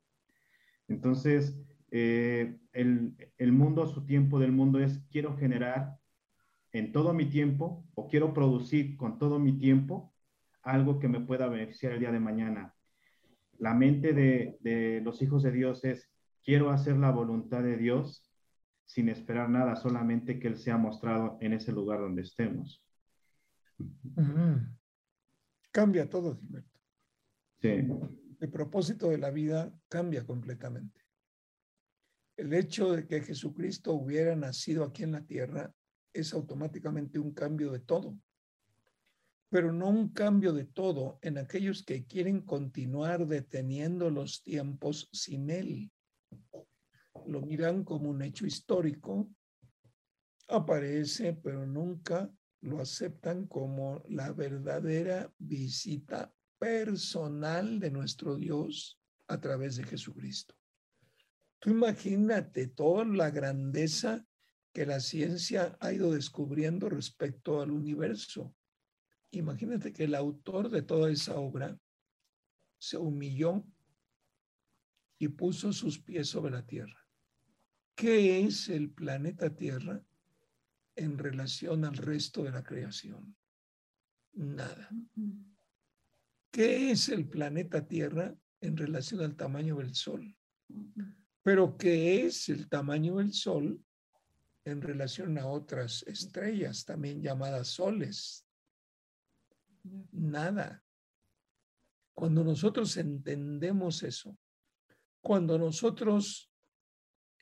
Entonces, 0.88 1.56
eh, 1.92 2.58
el, 2.72 3.14
el 3.38 3.52
mundo, 3.52 3.86
su 3.86 4.04
tiempo 4.04 4.40
del 4.40 4.50
mundo 4.50 4.80
es 4.80 4.98
quiero 5.12 5.36
generar 5.36 5.98
en 6.72 6.90
todo 6.90 7.12
mi 7.12 7.26
tiempo 7.26 7.86
o 7.94 8.08
quiero 8.08 8.34
producir 8.34 8.96
con 8.96 9.20
todo 9.20 9.38
mi 9.38 9.56
tiempo 9.56 10.12
algo 10.62 10.98
que 10.98 11.06
me 11.06 11.20
pueda 11.20 11.46
beneficiar 11.46 11.92
el 11.92 12.00
día 12.00 12.10
de 12.10 12.18
mañana. 12.18 12.74
La 13.58 13.72
mente 13.72 14.12
de, 14.12 14.56
de 14.62 15.00
los 15.00 15.22
hijos 15.22 15.44
de 15.44 15.52
Dios 15.52 15.84
es 15.84 16.10
quiero 16.42 16.70
hacer 16.70 16.96
la 16.96 17.12
voluntad 17.12 17.62
de 17.62 17.76
Dios 17.76 18.25
sin 18.86 19.08
esperar 19.08 19.50
nada, 19.50 19.76
solamente 19.76 20.38
que 20.38 20.48
Él 20.48 20.56
sea 20.56 20.78
mostrado 20.78 21.36
en 21.40 21.52
ese 21.52 21.72
lugar 21.72 22.00
donde 22.00 22.22
estemos. 22.22 22.82
Mm. 23.78 24.74
Cambia 25.70 26.08
todo, 26.08 26.36
Gilberto. 26.36 26.80
Sí, 27.60 27.68
El 28.40 28.50
propósito 28.50 29.10
de 29.10 29.18
la 29.18 29.30
vida 29.30 29.74
cambia 29.88 30.24
completamente. 30.24 31.00
El 32.36 32.52
hecho 32.54 32.92
de 32.92 33.06
que 33.06 33.22
Jesucristo 33.22 33.92
hubiera 33.92 34.36
nacido 34.36 34.84
aquí 34.84 35.02
en 35.02 35.12
la 35.12 35.24
tierra 35.24 35.74
es 36.12 36.32
automáticamente 36.32 37.18
un 37.18 37.32
cambio 37.32 37.72
de 37.72 37.80
todo, 37.80 38.16
pero 39.48 39.72
no 39.72 39.88
un 39.88 40.10
cambio 40.10 40.52
de 40.52 40.64
todo 40.64 41.18
en 41.22 41.38
aquellos 41.38 41.82
que 41.82 42.06
quieren 42.06 42.42
continuar 42.42 43.26
deteniendo 43.26 44.10
los 44.10 44.42
tiempos 44.42 45.08
sin 45.12 45.50
Él. 45.50 45.90
Lo 47.26 47.40
miran 47.40 47.84
como 47.84 48.10
un 48.10 48.22
hecho 48.22 48.46
histórico, 48.46 49.28
aparece, 50.48 51.32
pero 51.32 51.66
nunca 51.66 52.30
lo 52.60 52.80
aceptan 52.80 53.46
como 53.46 54.02
la 54.08 54.32
verdadera 54.32 55.32
visita 55.38 56.32
personal 56.58 57.78
de 57.78 57.90
nuestro 57.90 58.36
Dios 58.36 59.00
a 59.28 59.40
través 59.40 59.76
de 59.76 59.84
Jesucristo. 59.84 60.54
Tú 61.58 61.70
imagínate 61.70 62.68
toda 62.68 63.04
la 63.04 63.30
grandeza 63.30 64.24
que 64.72 64.86
la 64.86 65.00
ciencia 65.00 65.76
ha 65.80 65.92
ido 65.92 66.12
descubriendo 66.12 66.88
respecto 66.88 67.60
al 67.60 67.70
universo. 67.70 68.54
Imagínate 69.30 69.92
que 69.92 70.04
el 70.04 70.14
autor 70.14 70.70
de 70.70 70.82
toda 70.82 71.10
esa 71.10 71.36
obra 71.36 71.78
se 72.78 72.96
humilló 72.98 73.64
y 75.18 75.28
puso 75.28 75.72
sus 75.72 75.98
pies 75.98 76.28
sobre 76.28 76.52
la 76.52 76.64
tierra. 76.64 77.05
¿Qué 77.96 78.44
es 78.44 78.68
el 78.68 78.90
planeta 78.90 79.48
Tierra 79.48 80.04
en 80.96 81.16
relación 81.16 81.82
al 81.86 81.96
resto 81.96 82.44
de 82.44 82.50
la 82.50 82.62
creación? 82.62 83.34
Nada. 84.34 84.90
¿Qué 86.50 86.90
es 86.90 87.08
el 87.08 87.26
planeta 87.26 87.88
Tierra 87.88 88.36
en 88.60 88.76
relación 88.76 89.22
al 89.22 89.34
tamaño 89.34 89.76
del 89.76 89.94
Sol? 89.94 90.36
Pero 91.42 91.78
¿qué 91.78 92.26
es 92.26 92.50
el 92.50 92.68
tamaño 92.68 93.16
del 93.16 93.32
Sol 93.32 93.82
en 94.66 94.82
relación 94.82 95.38
a 95.38 95.46
otras 95.46 96.02
estrellas, 96.02 96.84
también 96.84 97.22
llamadas 97.22 97.68
soles? 97.68 98.46
Nada. 100.12 100.84
Cuando 102.12 102.44
nosotros 102.44 102.94
entendemos 102.98 104.02
eso, 104.02 104.36
cuando 105.22 105.56
nosotros 105.58 106.52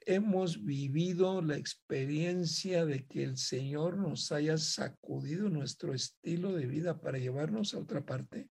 hemos 0.06 0.64
vivido 0.64 1.42
la 1.42 1.56
experiencia 1.56 2.84
de 2.84 3.06
que 3.06 3.22
el 3.22 3.36
Señor 3.36 3.98
nos 3.98 4.32
haya 4.32 4.58
sacudido 4.58 5.48
nuestro 5.48 5.94
estilo 5.94 6.52
de 6.52 6.66
vida 6.66 7.00
para 7.00 7.18
llevarnos 7.18 7.74
a 7.74 7.78
otra 7.78 8.04
parte, 8.04 8.48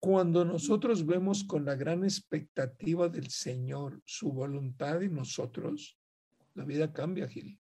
cuando 0.00 0.46
nosotros 0.46 1.04
vemos 1.04 1.44
con 1.44 1.66
la 1.66 1.74
gran 1.74 2.04
expectativa 2.04 3.10
del 3.10 3.28
Señor 3.28 4.00
su 4.06 4.32
voluntad 4.32 5.02
en 5.02 5.14
nosotros, 5.14 5.98
la 6.54 6.64
vida 6.64 6.90
cambia, 6.90 7.28
Gil. 7.28 7.60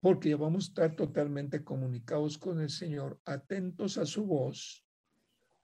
Porque 0.00 0.30
ya 0.30 0.36
vamos 0.36 0.64
a 0.64 0.68
estar 0.68 0.96
totalmente 0.96 1.62
comunicados 1.62 2.38
con 2.38 2.60
el 2.60 2.70
Señor, 2.70 3.20
atentos 3.24 3.98
a 3.98 4.04
su 4.04 4.26
voz. 4.26 4.84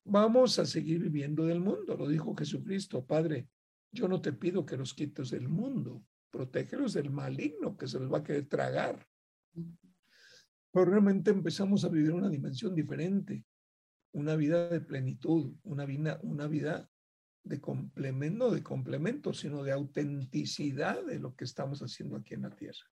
Vamos 0.04 0.60
a 0.60 0.64
seguir 0.64 1.00
viviendo 1.00 1.44
del 1.44 1.60
mundo, 1.60 1.96
lo 1.96 2.06
dijo 2.06 2.36
Jesucristo, 2.36 3.04
Padre. 3.04 3.48
Yo 3.92 4.08
no 4.08 4.20
te 4.20 4.32
pido 4.32 4.66
que 4.66 4.76
los 4.76 4.94
quites 4.94 5.30
del 5.30 5.48
mundo, 5.48 6.04
protégelos 6.30 6.92
del 6.92 7.10
maligno 7.10 7.76
que 7.76 7.88
se 7.88 7.98
los 7.98 8.12
va 8.12 8.18
a 8.18 8.22
querer 8.22 8.46
tragar. 8.46 9.06
Pero 10.72 10.84
realmente 10.84 11.30
empezamos 11.30 11.84
a 11.84 11.88
vivir 11.88 12.12
una 12.12 12.28
dimensión 12.28 12.74
diferente, 12.74 13.44
una 14.12 14.36
vida 14.36 14.68
de 14.68 14.80
plenitud, 14.80 15.54
una 15.62 15.84
vida, 15.86 16.20
una 16.22 16.46
vida 16.46 16.90
de 17.44 17.60
complemento, 17.60 18.38
no 18.38 18.50
de 18.50 18.62
complemento, 18.62 19.32
sino 19.32 19.62
de 19.62 19.72
autenticidad 19.72 21.04
de 21.04 21.18
lo 21.18 21.34
que 21.34 21.44
estamos 21.44 21.80
haciendo 21.80 22.16
aquí 22.16 22.34
en 22.34 22.42
la 22.42 22.50
tierra. 22.50 22.86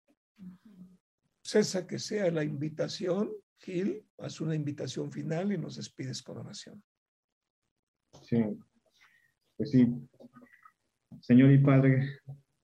Cesa 1.43 1.87
que 1.87 1.99
sea 1.99 2.31
la 2.31 2.43
invitación, 2.43 3.31
Gil, 3.59 4.05
haz 4.19 4.41
una 4.41 4.55
invitación 4.55 5.13
final 5.13 5.53
y 5.53 5.59
nos 5.59 5.77
despides 5.77 6.23
con 6.23 6.39
oración. 6.39 6.83
sí. 8.23 8.43
Pues 9.57 9.71
sí. 9.71 9.87
Señor 11.21 11.51
y 11.53 11.59
Padre, 11.59 12.21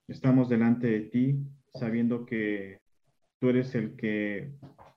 estamos 0.07 0.49
delante 0.49 0.87
de 0.87 1.01
ti 1.01 1.37
sabiendo 1.73 2.25
que 2.25 2.79
tú 3.39 3.49
eres 3.49 3.73
el 3.75 3.95
que 3.95 4.53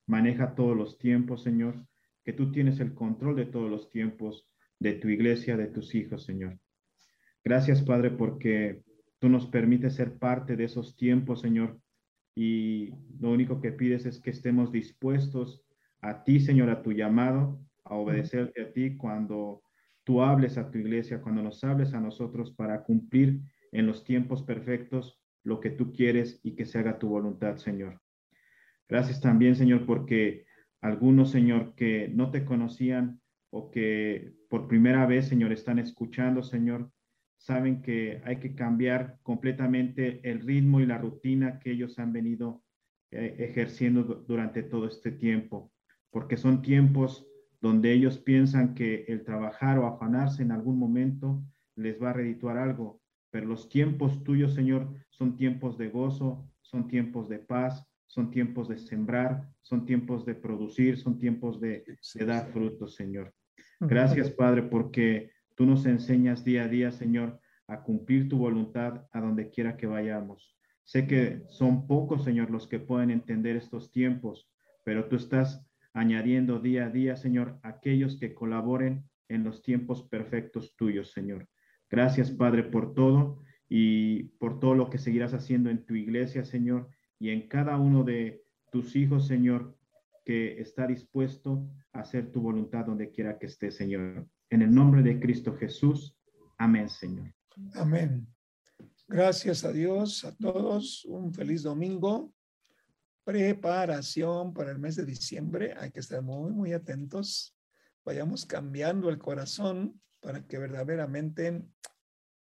maneja 0.07 0.55
todos 0.55 0.77
los 0.77 0.99
tiempos, 0.99 1.43
Señor, 1.43 1.87
que 2.25 2.33
tú 2.33 2.53
tienes 2.53 2.81
el 2.81 2.95
control 2.95 3.37
de 3.37 3.47
todos 3.47 3.71
los 3.71 3.91
tiempos 3.91 4.49
de 4.79 4.95
tu 4.95 5.09
iglesia, 5.09 5.57
de 5.57 5.69
tus 5.69 5.95
hijos, 5.95 6.25
Señor. 6.25 6.59
Gracias, 7.43 7.83
Padre, 7.83 8.11
porque 8.11 8.83
tú 9.19 9.29
nos 9.29 9.47
permites 9.47 9.95
ser 9.95 10.19
parte 10.19 10.57
de 10.57 10.65
esos 10.65 10.97
tiempos, 10.97 11.41
Señor. 11.41 11.81
Y 12.35 12.91
lo 13.21 13.31
único 13.31 13.61
que 13.61 13.73
pides 13.73 14.05
es 14.07 14.21
que 14.21 14.31
estemos 14.31 14.71
dispuestos 14.71 15.65
a 16.01 16.25
ti, 16.25 16.41
Señor, 16.41 16.69
a 16.71 16.83
tu 16.83 16.93
llamado, 16.93 17.61
a 17.85 17.95
obedecerte 17.95 18.63
a 18.63 18.73
ti 18.73 18.97
cuando 18.97 19.63
tú 20.07 20.23
hables 20.23 20.57
a 20.57 20.71
tu 20.71 20.79
iglesia, 20.79 21.21
cuando 21.21 21.43
nos 21.43 21.65
hables 21.65 21.93
a 21.93 22.01
nosotros 22.01 22.53
para 22.53 22.85
cumplir 22.85 23.41
en 23.73 23.87
los 23.89 24.05
tiempos 24.05 24.45
perfectos 24.45 25.21
lo 25.43 25.59
que 25.61 25.71
tú 25.71 25.93
quieres 25.93 26.39
y 26.45 26.55
que 26.55 26.65
se 26.65 26.79
haga 26.79 27.01
tu 27.01 27.09
voluntad, 27.09 27.57
Señor. 27.57 28.01
Gracias 28.89 29.21
también, 29.21 29.57
Señor, 29.57 29.85
porque 29.85 30.47
algunos, 30.81 31.33
Señor, 31.33 31.75
que 31.75 32.09
no 32.09 32.31
te 32.31 32.45
conocían 32.45 33.21
o 33.51 33.73
que 33.73 34.35
por 34.49 34.69
primera 34.69 35.07
vez, 35.07 35.27
Señor, 35.27 35.51
están 35.53 35.81
escuchando, 35.81 36.45
Señor, 36.45 36.93
saben 37.37 37.83
que 37.83 38.23
hay 38.25 38.37
que 38.39 38.55
cambiar 38.55 39.19
completamente 39.25 40.21
el 40.31 40.41
ritmo 40.41 40.79
y 40.81 40.87
la 40.87 40.99
rutina 40.99 41.59
que 41.59 41.73
ellos 41.73 41.99
han 41.99 42.13
venido 42.13 42.63
eh, 43.11 43.35
ejerciendo 43.41 44.05
du- 44.05 44.25
durante 44.25 44.63
todo 44.63 44.87
este 44.87 45.11
tiempo, 45.11 45.73
porque 46.11 46.37
son 46.37 46.63
tiempos 46.63 47.27
donde 47.67 47.93
ellos 47.93 48.19
piensan 48.19 48.75
que 48.75 49.05
el 49.09 49.25
trabajar 49.25 49.79
o 49.79 49.87
afanarse 49.87 50.43
en 50.43 50.53
algún 50.53 50.79
momento 50.79 51.43
les 51.75 52.01
va 52.01 52.11
a 52.11 52.13
redituar 52.13 52.59
algo, 52.59 53.03
pero 53.31 53.47
los 53.47 53.69
tiempos 53.69 54.23
tuyos, 54.23 54.55
Señor, 54.55 54.95
son 55.11 55.37
tiempos 55.37 55.77
de 55.77 55.89
gozo, 55.89 56.49
son 56.63 56.87
tiempos 56.87 57.29
de 57.29 57.41
paz, 57.41 57.85
son 58.07 58.31
tiempos 58.31 58.69
de 58.69 58.79
sembrar, 58.79 59.49
son 59.63 59.85
tiempos 59.85 60.25
de 60.25 60.37
producir, 60.37 60.97
son 60.97 61.19
tiempos 61.19 61.61
de, 61.61 61.85
de 62.15 62.25
dar 62.25 62.47
frutos, 62.53 62.95
Señor. 62.95 63.35
Gracias, 63.81 64.31
Padre, 64.31 64.63
porque 64.63 65.33
tú 65.57 65.67
nos 65.67 65.85
enseñas 65.87 66.45
día 66.45 66.65
a 66.65 66.69
día, 66.69 66.93
Señor, 66.93 67.41
a 67.67 67.83
cumplir 67.83 68.29
tu 68.29 68.39
voluntad 68.39 69.07
a 69.13 69.21
donde 69.21 69.51
quiera 69.51 69.77
que 69.77 69.87
vayamos. 69.87 70.57
Sé 70.85 71.09
que 71.09 71.43
son 71.49 71.89
pocos, 71.89 72.23
Señor, 72.23 72.51
los 72.51 72.69
que 72.69 72.79
pueden 72.79 73.11
entender 73.11 73.57
estos 73.57 73.91
tiempos, 73.91 74.49
pero 74.85 75.09
tú 75.09 75.17
estás 75.17 75.66
añadiendo 75.97 76.59
día 76.61 76.87
a 76.87 76.91
día, 76.91 77.17
Señor, 77.17 77.59
aquellos 77.63 78.19
que 78.21 78.35
colaboren 78.35 79.09
en 79.29 79.45
los 79.45 79.63
tiempos 79.63 80.03
perfectos 80.03 80.77
tuyos, 80.77 81.11
Señor. 81.11 81.49
Gracias, 81.89 82.31
Padre, 82.31 82.65
por 82.65 82.93
todo 82.93 83.43
y 83.67 84.25
por 84.39 84.61
todo 84.61 84.75
lo 84.75 84.91
que 84.91 84.99
seguirás 84.99 85.33
haciendo 85.33 85.71
en 85.71 85.87
tu 85.87 85.95
iglesia, 85.95 86.45
Señor, 86.45 86.91
y 87.19 87.31
en 87.31 87.49
cada 87.49 87.79
uno 87.79 88.05
de 88.05 88.45
tus 88.71 88.95
hijos, 88.95 89.27
Señor, 89.27 89.75
que 90.23 90.61
está 90.61 90.87
dispuesto 90.87 91.67
a 91.95 92.01
hacer 92.01 92.31
tu 92.31 92.43
voluntad 92.43 92.85
donde 92.85 93.11
quiera 93.11 93.39
que 93.39 93.47
esté, 93.47 93.71
Señor. 93.71 94.29
En 94.51 94.61
el 94.61 94.75
nombre 94.75 95.03
de 95.03 95.19
Cristo 95.19 95.55
Jesús. 95.55 96.15
Amén, 96.59 96.91
Señor. 96.91 97.33
Amén. 97.75 98.27
Gracias 99.09 99.65
a 99.65 99.73
Dios, 99.73 100.27
a 100.27 100.37
todos. 100.37 101.07
Un 101.07 101.33
feliz 101.33 101.63
domingo. 101.63 102.36
Preparación 103.27 104.55
para 104.55 104.71
el 104.71 104.79
mes 104.79 104.95
de 104.95 105.05
diciembre. 105.05 105.75
Hay 105.81 105.91
que 105.91 105.99
estar 105.99 106.23
muy, 106.23 106.53
muy 106.53 106.73
atentos. 106.73 107.57
Vayamos 108.05 108.47
cambiando 108.47 109.09
el 109.09 109.19
corazón 109.19 110.01
para 110.21 110.47
que 110.47 110.59
verdaderamente 110.59 111.67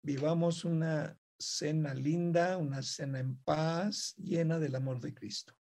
vivamos 0.01 0.64
una 0.64 1.18
cena 1.37 1.93
linda, 1.93 2.57
una 2.57 2.82
cena 2.82 3.18
en 3.18 3.37
paz, 3.39 4.14
llena 4.16 4.61
del 4.61 4.76
amor 4.76 5.01
de 5.01 5.12
Cristo. 5.12 5.55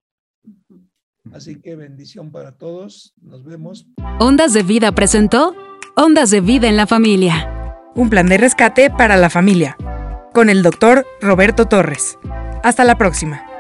Así 1.34 1.60
que 1.60 1.76
bendición 1.76 2.32
para 2.32 2.56
todos. 2.56 3.16
Nos 3.20 3.44
vemos. 3.44 3.88
Ondas 4.20 4.54
de 4.54 4.62
Vida 4.62 4.94
presentó 4.94 5.56
Ondas 5.96 6.30
de 6.30 6.42
Vida 6.42 6.70
en 6.70 6.78
la 6.78 6.86
Familia. 6.86 7.74
Un 7.96 8.12
plan 8.12 8.28
de 8.28 8.38
rescate 8.38 8.92
para 8.92 9.18
la 9.18 9.32
familia. 9.32 9.76
con 10.36 10.50
el 10.50 10.62
doctor 10.64 11.08
Roberto 11.22 11.66
Torres. 11.66 12.20
Hasta 12.62 12.84
la 12.84 12.98
próxima. 12.98 13.55